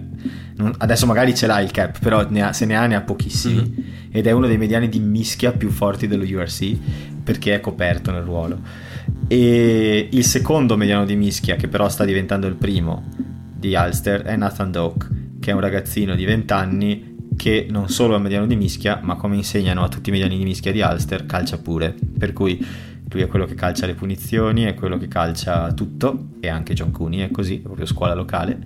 non, 0.56 0.74
adesso 0.78 1.06
magari 1.06 1.34
ce 1.34 1.46
l'ha 1.46 1.60
il 1.60 1.70
cap 1.70 1.98
però 1.98 2.28
ne 2.28 2.42
ha, 2.42 2.52
se 2.52 2.66
ne 2.66 2.76
ha 2.76 2.86
ne 2.86 2.94
ha 2.94 3.00
pochissimi. 3.00 3.54
Mm-hmm. 3.54 3.90
ed 4.10 4.26
è 4.26 4.32
uno 4.32 4.46
dei 4.46 4.58
mediani 4.58 4.88
di 4.88 5.00
mischia 5.00 5.52
più 5.52 5.70
forti 5.70 6.06
dello 6.06 6.24
URC 6.24 6.76
perché 7.24 7.54
è 7.54 7.60
coperto 7.60 8.10
nel 8.10 8.22
ruolo 8.22 8.90
e 9.32 10.08
il 10.10 10.24
secondo 10.26 10.76
mediano 10.76 11.06
di 11.06 11.16
mischia, 11.16 11.56
che 11.56 11.66
però 11.66 11.88
sta 11.88 12.04
diventando 12.04 12.46
il 12.46 12.54
primo 12.54 13.08
di 13.56 13.74
Ulster, 13.74 14.20
è 14.20 14.36
Nathan 14.36 14.70
Doak, 14.70 15.08
che 15.40 15.52
è 15.52 15.54
un 15.54 15.60
ragazzino 15.60 16.14
di 16.14 16.26
20 16.26 16.52
anni 16.52 17.16
che 17.34 17.66
non 17.70 17.88
solo 17.88 18.12
è 18.12 18.16
un 18.16 18.24
mediano 18.24 18.44
di 18.44 18.56
mischia, 18.56 19.00
ma 19.02 19.16
come 19.16 19.36
insegnano 19.36 19.84
a 19.84 19.88
tutti 19.88 20.10
i 20.10 20.12
mediani 20.12 20.36
di 20.36 20.44
mischia 20.44 20.70
di 20.70 20.82
Ulster, 20.82 21.24
calcia 21.24 21.56
pure. 21.56 21.94
Per 22.18 22.34
cui 22.34 22.62
lui 23.08 23.22
è 23.22 23.26
quello 23.26 23.46
che 23.46 23.54
calcia 23.54 23.86
le 23.86 23.94
punizioni, 23.94 24.64
è 24.64 24.74
quello 24.74 24.98
che 24.98 25.08
calcia 25.08 25.72
tutto, 25.72 26.32
e 26.38 26.48
anche 26.48 26.74
John 26.74 26.90
Cooney 26.90 27.20
è 27.20 27.30
così, 27.30 27.60
proprio 27.60 27.86
scuola 27.86 28.12
locale. 28.12 28.58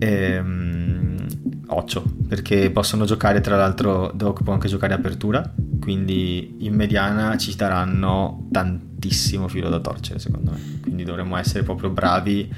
Ehm, 0.00 1.03
occhio, 1.68 2.02
perché 2.28 2.70
possono 2.70 3.04
giocare, 3.04 3.40
tra 3.40 3.56
l'altro 3.56 4.10
Doc 4.14 4.42
può 4.42 4.52
anche 4.52 4.68
giocare 4.68 4.94
apertura, 4.94 5.52
quindi 5.80 6.56
in 6.60 6.74
mediana 6.74 7.36
ci 7.36 7.54
daranno 7.56 8.48
tantissimo 8.50 9.48
filo 9.48 9.68
da 9.68 9.80
torcere 9.80 10.18
secondo 10.18 10.52
me, 10.52 10.80
quindi 10.82 11.04
dovremmo 11.04 11.36
essere 11.36 11.62
proprio 11.62 11.90
bravi. 11.90 12.52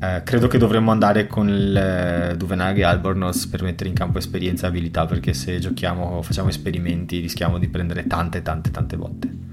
Eh, 0.00 0.22
credo 0.24 0.48
che 0.48 0.58
dovremmo 0.58 0.90
andare 0.90 1.26
con 1.26 1.48
il 1.48 1.76
eh, 1.76 2.34
Duvenag 2.36 2.78
e 2.78 2.82
Albornoz 2.82 3.46
per 3.46 3.62
mettere 3.62 3.88
in 3.88 3.94
campo 3.94 4.18
esperienza 4.18 4.66
e 4.66 4.68
abilità, 4.68 5.06
perché 5.06 5.32
se 5.32 5.58
giochiamo, 5.58 6.20
facciamo 6.22 6.48
esperimenti, 6.48 7.20
rischiamo 7.20 7.58
di 7.58 7.68
prendere 7.68 8.06
tante, 8.06 8.42
tante, 8.42 8.70
tante 8.70 8.96
botte. 8.96 9.44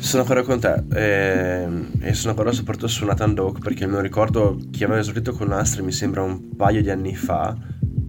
Sono 0.00 0.22
d'accordo 0.22 0.44
con 0.44 0.60
te 0.60 0.82
e, 0.92 1.62
ehm, 1.62 1.90
e 2.00 2.14
sono 2.14 2.32
d'accordo 2.32 2.56
soprattutto 2.56 2.88
su 2.88 3.04
Nathan 3.04 3.34
Doak 3.34 3.58
perché 3.58 3.84
non 3.84 4.00
ricordo 4.00 4.58
chi 4.70 4.82
aveva 4.82 4.98
esortito 4.98 5.32
con 5.32 5.52
Astri 5.52 5.82
mi 5.82 5.92
sembra 5.92 6.22
un 6.22 6.56
paio 6.56 6.80
di 6.80 6.90
anni 6.90 7.14
fa 7.14 7.54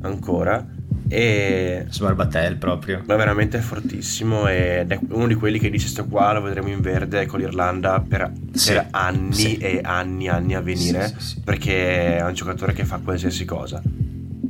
ancora 0.02 0.66
e 1.12 1.86
Sbarbatel 1.90 2.56
proprio. 2.56 3.04
ma 3.06 3.16
veramente 3.18 3.60
fortissimo 3.60 4.48
ed 4.48 4.92
è 4.92 5.00
uno 5.10 5.28
di 5.28 5.34
quelli 5.34 5.60
che 5.60 5.70
dice 5.70 5.90
sto 5.90 6.06
qua 6.06 6.32
lo 6.32 6.42
vedremo 6.42 6.70
in 6.70 6.80
verde 6.80 7.26
con 7.26 7.42
l'Irlanda 7.42 8.02
per, 8.08 8.32
sì, 8.54 8.72
per 8.72 8.88
anni 8.92 9.34
sì. 9.34 9.58
e 9.58 9.82
anni 9.84 10.28
e 10.28 10.30
anni 10.30 10.56
a 10.56 10.62
venire 10.62 11.14
sì, 11.18 11.42
perché 11.44 12.18
è 12.18 12.24
un 12.24 12.34
giocatore 12.34 12.72
che 12.72 12.86
fa 12.86 13.00
qualsiasi 13.04 13.44
cosa. 13.44 13.82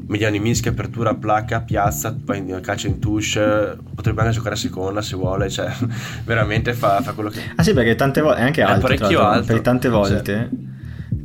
Mediani 0.06 0.40
mischia, 0.42 0.72
apertura, 0.72 1.16
placca, 1.16 1.62
piazza, 1.62 2.14
calcio 2.62 2.88
in 2.88 3.00
touche, 3.00 3.78
potrebbe 3.96 4.22
anche 4.22 4.34
giocare 4.34 4.56
a 4.56 4.58
seconda 4.58 5.02
se 5.02 5.16
vuole, 5.16 5.50
cioè 5.50 5.72
veramente 6.26 6.74
fa, 6.74 7.02
fa 7.02 7.14
quello 7.14 7.30
che... 7.30 7.40
Ah 7.56 7.64
sì, 7.64 7.74
perché 7.74 7.96
tante 7.96 8.20
volte, 8.20 8.42
è 8.42 8.44
anche 8.44 8.62
alto, 8.62 8.88
è 8.88 8.98
parecchio 8.98 9.22
alto, 9.22 9.46
perché 9.46 9.62
tante 9.62 9.88
volte, 9.88 10.50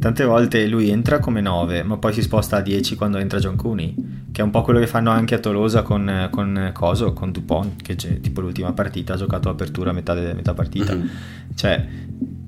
tante 0.07 0.25
volte 0.25 0.67
lui 0.69 0.91
entra 0.91 1.19
come 1.19 1.41
9, 1.41 1.83
ma 1.83 1.97
poi 1.97 2.13
si 2.13 2.23
sposta 2.23 2.59
a 2.59 2.61
10 2.61 2.95
quando 2.95 3.19
entra 3.19 3.41
John 3.41 3.57
Cooney 3.57 3.95
che 4.37 4.43
è 4.43 4.45
un 4.45 4.51
po' 4.51 4.61
quello 4.61 4.81
che 4.81 4.87
fanno 4.87 5.11
anche 5.11 5.35
a 5.35 5.39
Tolosa 5.39 5.81
con, 5.81 6.29
con 6.31 6.71
Coso, 6.75 7.15
con 7.15 7.33
Dupont, 7.33 7.81
che 7.83 7.97
tipo 7.97 8.43
l'ultima 8.43 8.71
partita 8.75 9.15
ha 9.15 9.17
giocato 9.17 9.49
apertura 9.49 9.91
a 9.91 9.93
metà, 9.95 10.13
de, 10.13 10.35
metà 10.35 10.53
partita. 10.53 10.95
Mm-hmm. 10.95 11.07
Cioè, 11.55 11.87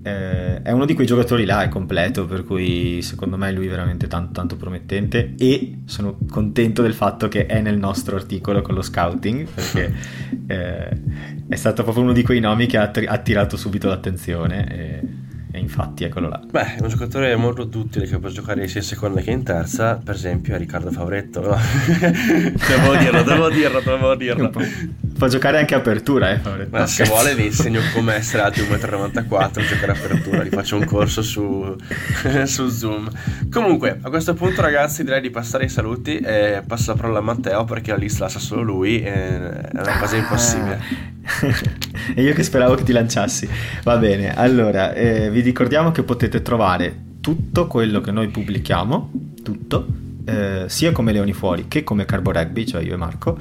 eh, 0.03 0.61
è 0.61 0.71
uno 0.71 0.85
di 0.85 0.93
quei 0.93 1.07
giocatori 1.07 1.47
là, 1.47 1.63
è 1.63 1.69
completo, 1.69 2.27
per 2.27 2.45
cui 2.45 3.01
secondo 3.01 3.39
me 3.39 3.51
lui 3.53 3.69
è 3.69 3.71
veramente 3.71 4.07
tanto, 4.07 4.33
tanto 4.33 4.57
promettente 4.57 5.33
e 5.39 5.79
sono 5.87 6.19
contento 6.29 6.83
del 6.83 6.93
fatto 6.93 7.27
che 7.29 7.47
è 7.47 7.63
nel 7.63 7.79
nostro 7.79 8.17
articolo 8.17 8.61
con 8.61 8.75
lo 8.75 8.83
scouting, 8.83 9.49
perché 9.49 9.95
eh, 10.47 11.03
è 11.49 11.57
stato 11.57 11.85
proprio 11.85 12.05
uno 12.05 12.13
di 12.13 12.23
quei 12.23 12.41
nomi 12.41 12.67
che 12.67 12.77
ha 12.77 12.93
attirato 13.07 13.57
subito 13.57 13.89
l'attenzione. 13.89 14.77
E 14.77 15.27
e 15.51 15.59
infatti 15.59 16.05
eccolo 16.05 16.28
là. 16.28 16.40
Beh, 16.51 16.76
è 16.76 16.80
un 16.80 16.88
giocatore 16.88 17.34
molto 17.36 17.62
utile 17.78 18.07
che 18.07 18.18
può 18.18 18.28
giocare 18.28 18.68
sia 18.68 18.80
in 18.80 18.86
seconda 18.86 19.20
che 19.20 19.30
in 19.30 19.42
terza, 19.42 19.96
per 19.96 20.14
esempio 20.14 20.55
a 20.55 20.59
Riccardo 20.59 20.90
Favretto. 20.90 21.40
No? 21.40 21.57
devo 21.96 22.96
dirlo, 22.96 23.22
devo 23.22 23.49
dirlo, 23.49 23.80
devo 23.80 24.14
dirlo. 24.14 24.51
Può 25.19 25.27
giocare 25.27 25.59
anche 25.59 25.75
apertura, 25.75 26.31
eh, 26.31 26.39
Favretto. 26.39 26.69
Ma 26.71 26.87
se 26.87 27.03
vuole 27.03 27.35
vi 27.35 27.47
insegno 27.47 27.81
come 27.93 28.14
essere 28.14 28.45
alti 28.45 28.61
1,94 28.61 29.61
m, 29.61 29.66
giocare 29.66 29.91
apertura, 29.91 30.45
gli 30.45 30.49
faccio 30.49 30.77
un 30.77 30.85
corso 30.85 31.23
su, 31.23 31.77
su 32.47 32.69
Zoom. 32.69 33.11
Comunque, 33.51 33.99
a 34.01 34.11
questo 34.11 34.35
punto 34.35 34.61
ragazzi 34.61 35.03
direi 35.03 35.21
di 35.21 35.31
passare 35.31 35.64
ai 35.64 35.71
saluti 35.71 36.19
e 36.19 36.62
passo 36.64 36.93
la 36.93 37.01
parola 37.01 37.19
a 37.19 37.23
Matteo 37.23 37.64
perché 37.64 37.91
la 37.91 37.97
lista 37.97 38.25
la 38.25 38.31
sa 38.31 38.39
solo 38.39 38.62
lui 38.62 39.01
è 39.01 39.71
una 39.73 39.99
cosa 39.99 40.14
impossibile. 40.14 40.81
e 42.14 42.23
io 42.23 42.33
che 42.33 42.45
speravo 42.45 42.77
che 42.77 42.85
ti 42.85 42.93
lanciassi. 42.93 43.49
Va 43.83 43.97
bene, 43.97 44.37
allora 44.37 44.95
eh, 44.95 45.33
vi 45.33 45.41
ricordiamo 45.41 45.91
che 45.91 46.05
potete 46.05 46.43
trovare 46.43 46.97
tutto 47.21 47.66
quello 47.66 48.01
che 48.01 48.12
noi 48.12 48.29
pubblichiamo, 48.29 49.11
tutto, 49.43 49.87
eh, 50.29 50.64
sia 50.68 50.93
come 50.93 51.12
Leoni 51.12 51.33
Fuori 51.33 51.66
che 51.68 51.85
come 51.85 52.05
Carbo 52.05 52.33
Rugby, 52.33 52.66
cioè 52.66 52.83
io 52.83 52.95
e 52.95 52.97
Marco. 52.97 53.39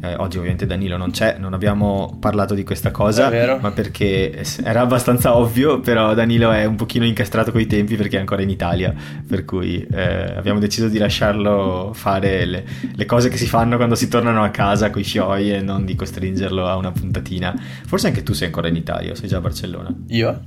Eh, 0.00 0.14
oggi 0.14 0.38
ovviamente 0.38 0.66
Danilo 0.66 0.96
non 0.96 1.10
c'è, 1.10 1.36
non 1.38 1.52
abbiamo 1.52 2.16
parlato 2.18 2.54
di 2.54 2.64
questa 2.64 2.90
cosa, 2.90 3.30
ma 3.60 3.70
perché 3.72 4.44
era 4.64 4.80
abbastanza 4.80 5.36
ovvio, 5.36 5.80
però 5.80 6.14
Danilo 6.14 6.50
è 6.50 6.64
un 6.64 6.76
pochino 6.76 7.04
incastrato 7.04 7.52
coi 7.52 7.66
tempi 7.66 7.96
perché 7.96 8.16
è 8.16 8.20
ancora 8.20 8.42
in 8.42 8.48
Italia, 8.48 8.94
per 9.26 9.44
cui 9.44 9.86
eh, 9.92 10.34
abbiamo 10.34 10.58
deciso 10.58 10.88
di 10.88 10.98
lasciarlo 10.98 11.92
fare 11.94 12.44
le, 12.46 12.64
le, 12.94 13.04
cose 13.04 13.28
che 13.28 13.36
si 13.36 13.46
fanno 13.46 13.76
quando 13.76 13.94
si 13.94 14.08
tornano 14.08 14.42
a 14.42 14.48
casa 14.48 14.90
con 14.90 15.02
i 15.02 15.04
fioi 15.04 15.52
e 15.52 15.60
non 15.60 15.84
di 15.84 15.94
costringerlo 15.94 16.66
a 16.66 16.76
una 16.76 16.90
puntatina. 16.90 17.54
Forse 17.86 18.06
anche 18.06 18.22
tu 18.22 18.32
sei 18.32 18.46
ancora 18.46 18.68
in 18.68 18.76
Italia, 18.76 19.12
o 19.12 19.14
sei 19.14 19.28
già 19.28 19.36
a 19.36 19.40
Barcellona? 19.40 19.94
Io? 20.08 20.44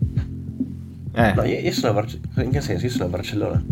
Eh. 1.14 1.34
No, 1.34 1.44
io, 1.44 1.60
io 1.60 1.72
sono 1.72 1.92
a 1.92 1.94
Barcellona. 1.94 2.44
In 2.44 2.52
che 2.52 2.62
senso? 2.62 2.86
Io 2.86 2.92
sono 2.92 3.06
a 3.06 3.10
Barcellona. 3.10 3.64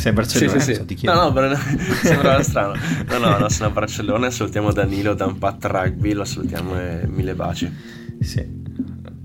Sei 0.00 0.12
a 0.12 0.14
Barcellona? 0.14 0.58
Sì, 0.60 0.74
sì, 0.74 0.96
sì. 0.96 1.04
No, 1.04 1.14
no, 1.14 1.32
però, 1.32 1.54
sembrava 2.02 2.42
strano. 2.42 2.74
No, 3.06 3.18
no, 3.18 3.36
no, 3.36 3.48
sono 3.50 3.68
a 3.68 3.72
Barcellona, 3.72 4.30
salutiamo 4.30 4.72
Danilo 4.72 5.12
da 5.12 5.26
un 5.26 5.36
pat 5.36 5.62
rugby, 5.66 6.14
lo 6.14 6.24
salutiamo 6.24 6.80
e 6.80 7.06
mille 7.06 7.34
baci. 7.34 7.70
Sì. 8.18 8.58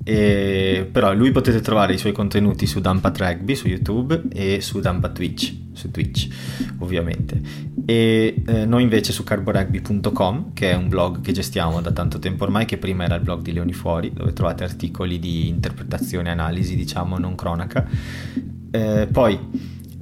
E, 0.04 0.88
però 0.92 1.14
lui 1.14 1.32
potete 1.32 1.62
trovare 1.62 1.94
i 1.94 1.98
suoi 1.98 2.12
contenuti 2.12 2.68
su 2.68 2.80
Dumpat 2.80 3.18
Rugby 3.18 3.56
su 3.56 3.68
YouTube 3.68 4.22
e 4.32 4.62
su 4.62 4.80
Dumpat 4.80 5.14
Twitch, 5.16 5.56
su 5.72 5.90
Twitch 5.90 6.28
ovviamente. 6.78 7.42
e 7.86 8.44
eh, 8.46 8.66
noi 8.66 8.84
invece 8.84 9.12
su 9.12 9.24
carborugby.com 9.24 10.54
che 10.54 10.70
è 10.70 10.76
un 10.76 10.90
blog 10.90 11.22
che 11.22 11.32
gestiamo 11.32 11.82
da 11.82 11.92
tanto 11.92 12.20
tempo 12.20 12.44
ormai 12.44 12.66
che 12.66 12.78
prima 12.78 13.06
era 13.06 13.16
il 13.16 13.22
blog 13.22 13.42
di 13.42 13.52
Leoni 13.52 13.74
Fuori 13.74 14.14
dove 14.14 14.32
trovate 14.34 14.64
articoli 14.64 15.18
di 15.18 15.48
interpretazione 15.48 16.30
analisi 16.30 16.76
diciamo 16.76 17.18
non 17.18 17.34
cronaca 17.34 17.88
eh, 18.70 19.08
poi 19.12 19.40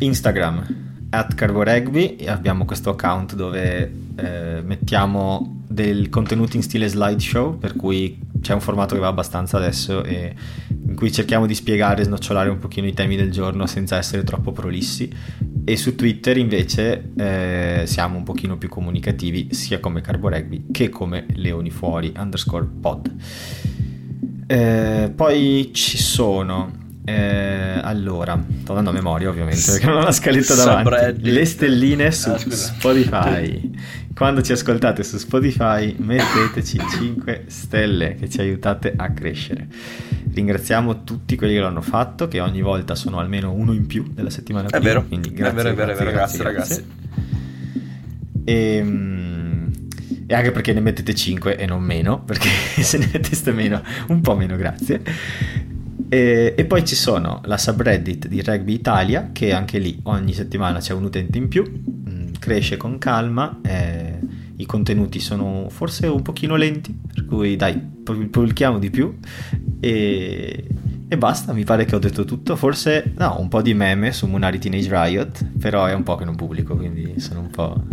Instagram 0.04 0.92
at 1.10 1.36
carborugby 1.36 2.26
abbiamo 2.26 2.66
questo 2.66 2.90
account 2.90 3.36
dove 3.36 3.92
eh, 4.16 4.62
mettiamo 4.64 5.62
del 5.68 6.10
contenuti 6.10 6.58
in 6.58 6.64
stile 6.64 6.88
slideshow 6.88 7.58
per 7.58 7.76
cui 7.76 8.20
c'è 8.42 8.54
un 8.54 8.60
formato 8.60 8.96
che 8.96 9.02
va 9.02 9.08
abbastanza 9.08 9.58
adesso 9.58 10.04
e 10.04 10.34
in 10.70 10.96
cui 10.96 11.12
cerchiamo 11.12 11.46
di 11.46 11.54
spiegare 11.56 12.02
e 12.02 12.06
snocciolare 12.06 12.50
un 12.50 12.58
pochino 12.58 12.88
i 12.88 12.94
temi 12.94 13.16
del 13.16 13.32
giorno 13.32 13.68
senza 13.68 13.98
essere 13.98 14.24
troppo 14.24 14.52
prolissi 14.52 15.12
e 15.64 15.78
su 15.78 15.96
Twitter 15.96 16.38
invece 16.38 17.12
eh, 17.16 17.84
siamo 17.86 18.18
un 18.18 18.24
pochino 18.24 18.58
più 18.58 18.68
comunicativi 18.68 19.54
sia 19.54 19.80
come 19.80 20.02
Carbo 20.02 20.30
Rugby 20.30 20.66
che 20.72 20.90
come 20.90 21.26
Leoni 21.36 21.70
Fuori 21.70 22.12
underscore 22.18 22.68
pod. 22.82 23.12
Eh, 24.46 25.12
poi 25.16 25.70
ci 25.74 25.98
sono 25.98 26.82
eh, 27.06 27.80
allora, 27.82 28.42
sto 28.62 28.72
andando 28.72 28.92
a 28.92 28.94
memoria 28.94 29.28
ovviamente 29.28 29.72
perché 29.72 29.86
non 29.88 29.98
ho 29.98 30.04
la 30.04 30.12
scaletta 30.12 30.56
davanti. 30.56 31.32
Le 31.32 31.46
stelline 31.46 32.12
su 32.12 32.30
ah, 32.30 32.38
Spotify. 32.38 33.72
Quando 34.16 34.42
ci 34.42 34.54
ascoltate 34.54 35.04
su 35.04 35.18
Spotify 35.18 35.96
metteteci 35.98 36.80
5 36.80 37.46
stelle 37.48 38.16
che 38.16 38.30
ci 38.30 38.40
aiutate 38.40 38.94
a 38.96 39.12
crescere. 39.12 39.68
Ringraziamo 40.34 41.04
tutti 41.04 41.36
quelli 41.36 41.56
che 41.56 41.60
l'hanno 41.60 41.82
fatto, 41.82 42.28
che 42.28 42.40
ogni 42.40 42.62
volta 42.62 42.96
sono 42.96 43.20
almeno 43.20 43.52
uno 43.52 43.74
in 43.74 43.86
più 43.86 44.10
della 44.10 44.30
settimana 44.30 44.70
prima. 44.70 44.82
È 44.82 44.88
vero, 44.88 45.06
quindi 45.06 45.32
grazie, 45.34 45.60
è 45.60 45.64
vero, 45.64 45.70
è 45.70 45.74
vero, 45.74 46.12
grazie, 46.12 46.12
grazie, 46.12 46.44
grazie, 46.44 46.44
ragazzi. 46.44 46.86
E, 48.46 48.76
ehm, 48.76 49.72
e 50.26 50.34
anche 50.34 50.52
perché 50.52 50.74
ne 50.74 50.80
mettete 50.80 51.14
5 51.14 51.58
e 51.58 51.66
non 51.66 51.82
meno, 51.84 52.24
perché 52.24 52.50
se 52.82 52.98
ne 52.98 53.10
metteste 53.12 53.52
meno, 53.52 53.82
un 54.08 54.22
po' 54.22 54.36
meno 54.36 54.56
grazie. 54.56 55.02
E, 56.14 56.54
e, 56.56 56.66
poi 56.66 56.86
ci 56.86 56.94
sono 56.94 57.42
la 57.46 57.58
subreddit 57.58 58.28
di 58.28 58.44
Rugby 58.44 58.74
Italia, 58.74 59.30
che 59.32 59.52
anche 59.52 59.80
lì 59.80 60.00
ogni 60.04 60.32
settimana 60.32 60.78
c'è 60.78 60.94
un 60.94 61.06
utente 61.06 61.40
in 61.40 61.48
più, 61.48 61.64
mm, 61.68 62.34
cresce 62.38 62.78
con 62.78 63.00
calma, 63.00 63.60
eh, 63.64 64.20
i 64.58 64.66
contenuti 64.68 65.20
sono 65.20 65.70
forse 65.72 66.06
un 66.06 66.22
pochino 66.22 66.56
lenti, 66.56 66.96
per 67.12 67.26
cui 67.26 67.56
dai, 67.56 67.80
pubblichiamo 67.80 68.78
di 68.78 68.92
più. 68.92 69.18
E, 69.80 70.68
e 71.08 71.18
basta, 71.18 71.52
mi 71.52 71.64
pare 71.64 71.86
che 71.86 71.96
ho 71.96 72.00
detto 72.00 72.26
tutto, 72.26 72.56
forse 72.58 73.12
no, 73.18 73.38
un 73.40 73.48
po' 73.48 73.64
di 73.64 73.74
meme 73.74 74.12
su 74.12 74.28
Munari 74.28 74.60
Teenage 74.60 74.90
Riot, 74.92 75.46
però 75.58 75.86
è 75.86 75.96
un 75.96 76.04
po' 76.04 76.16
che 76.16 76.26
non 76.26 76.36
pubblico, 76.36 76.76
quindi 76.76 77.20
sono 77.20 77.40
un 77.40 77.50
po' 77.50 77.84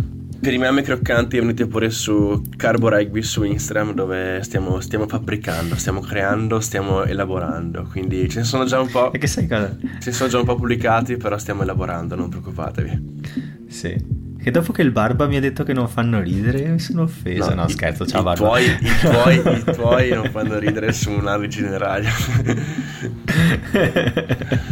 per 0.41 0.53
i 0.53 0.57
meme 0.57 0.81
croccanti 0.81 1.37
venite 1.37 1.67
pure 1.67 1.91
su 1.91 2.41
Carbo 2.57 2.89
Rugby 2.89 3.21
su 3.21 3.43
Instagram 3.43 3.93
dove 3.93 4.41
stiamo, 4.41 4.79
stiamo, 4.79 5.07
fabbricando, 5.07 5.75
stiamo 5.75 5.99
creando, 5.99 6.59
stiamo 6.59 7.03
elaborando. 7.03 7.87
Quindi 7.89 8.27
ce 8.27 8.39
ne 8.39 8.45
sono 8.45 8.65
già 8.65 8.79
un 8.79 8.89
po'. 8.89 9.11
Che 9.11 9.27
sai 9.27 9.47
cosa? 9.47 9.77
Ce 9.79 10.09
ne 10.09 10.11
sono 10.11 10.29
già 10.29 10.39
un 10.39 10.45
po' 10.45 10.55
pubblicati, 10.55 11.15
però 11.17 11.37
stiamo 11.37 11.61
elaborando, 11.61 12.15
non 12.15 12.29
preoccupatevi. 12.29 13.21
Sì. 13.67 14.19
Che 14.41 14.49
dopo 14.49 14.71
che 14.71 14.81
il 14.81 14.89
Barba 14.89 15.27
mi 15.27 15.37
ha 15.37 15.39
detto 15.39 15.63
che 15.63 15.73
non 15.73 15.87
fanno 15.87 16.19
ridere, 16.19 16.67
mi 16.67 16.79
sono 16.79 17.03
offeso. 17.03 17.49
No, 17.49 17.61
no 17.61 17.65
i, 17.65 17.69
scherzo, 17.69 18.07
ciao 18.07 18.21
i 18.21 18.23
Barba. 18.23 18.47
Tuoi, 18.47 18.65
i, 18.65 18.77
tuoi, 18.99 19.59
I 19.59 19.63
tuoi 19.63 20.09
non 20.09 20.31
fanno 20.31 20.57
ridere 20.57 20.91
su 20.91 21.11
un'ave 21.11 21.47
generale. 21.47 22.09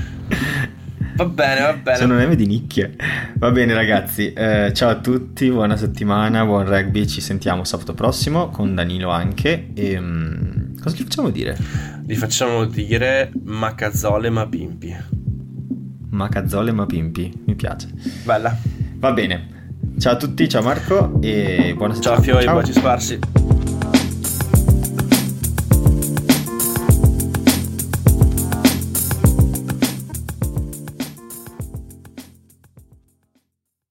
Va 1.20 1.26
bene, 1.26 1.60
va 1.60 1.74
bene. 1.74 1.98
Sono 1.98 2.14
neve 2.14 2.38
di 2.38 2.46
nicchie. 2.46 2.96
Va 3.36 3.52
bene, 3.52 3.74
ragazzi. 3.74 4.32
Eh, 4.32 4.72
ciao 4.74 4.90
a 4.90 4.96
tutti, 5.02 5.50
buona 5.50 5.76
settimana, 5.76 6.46
buon 6.46 6.66
rugby. 6.66 7.06
Ci 7.06 7.20
sentiamo 7.20 7.66
sabato 7.66 7.94
prossimo 7.94 8.48
con 8.48 8.74
Danilo 8.74 9.10
anche. 9.10 9.72
E, 9.74 9.98
um, 9.98 10.80
cosa 10.82 10.96
gli 10.96 11.02
facciamo 11.02 11.30
dire? 11.30 11.58
Gli 12.06 12.16
facciamo 12.16 12.64
dire 12.64 13.34
macazzole 13.44 14.30
ma 14.30 14.48
pimpi. 14.48 14.96
Macazzole 16.12 16.72
ma 16.72 16.86
pimpi, 16.86 17.38
mi 17.48 17.56
piace. 17.56 17.90
Bella. 18.24 18.58
Va 18.96 19.12
bene. 19.12 19.74
Ciao 20.00 20.14
a 20.14 20.16
tutti, 20.16 20.48
ciao 20.48 20.62
Marco 20.62 21.20
e 21.22 21.74
buona 21.76 21.96
settimana. 21.96 22.22
Ciao 22.22 22.24
Fiori, 22.24 22.46
baci 22.46 22.72
sparsi. 22.72 23.20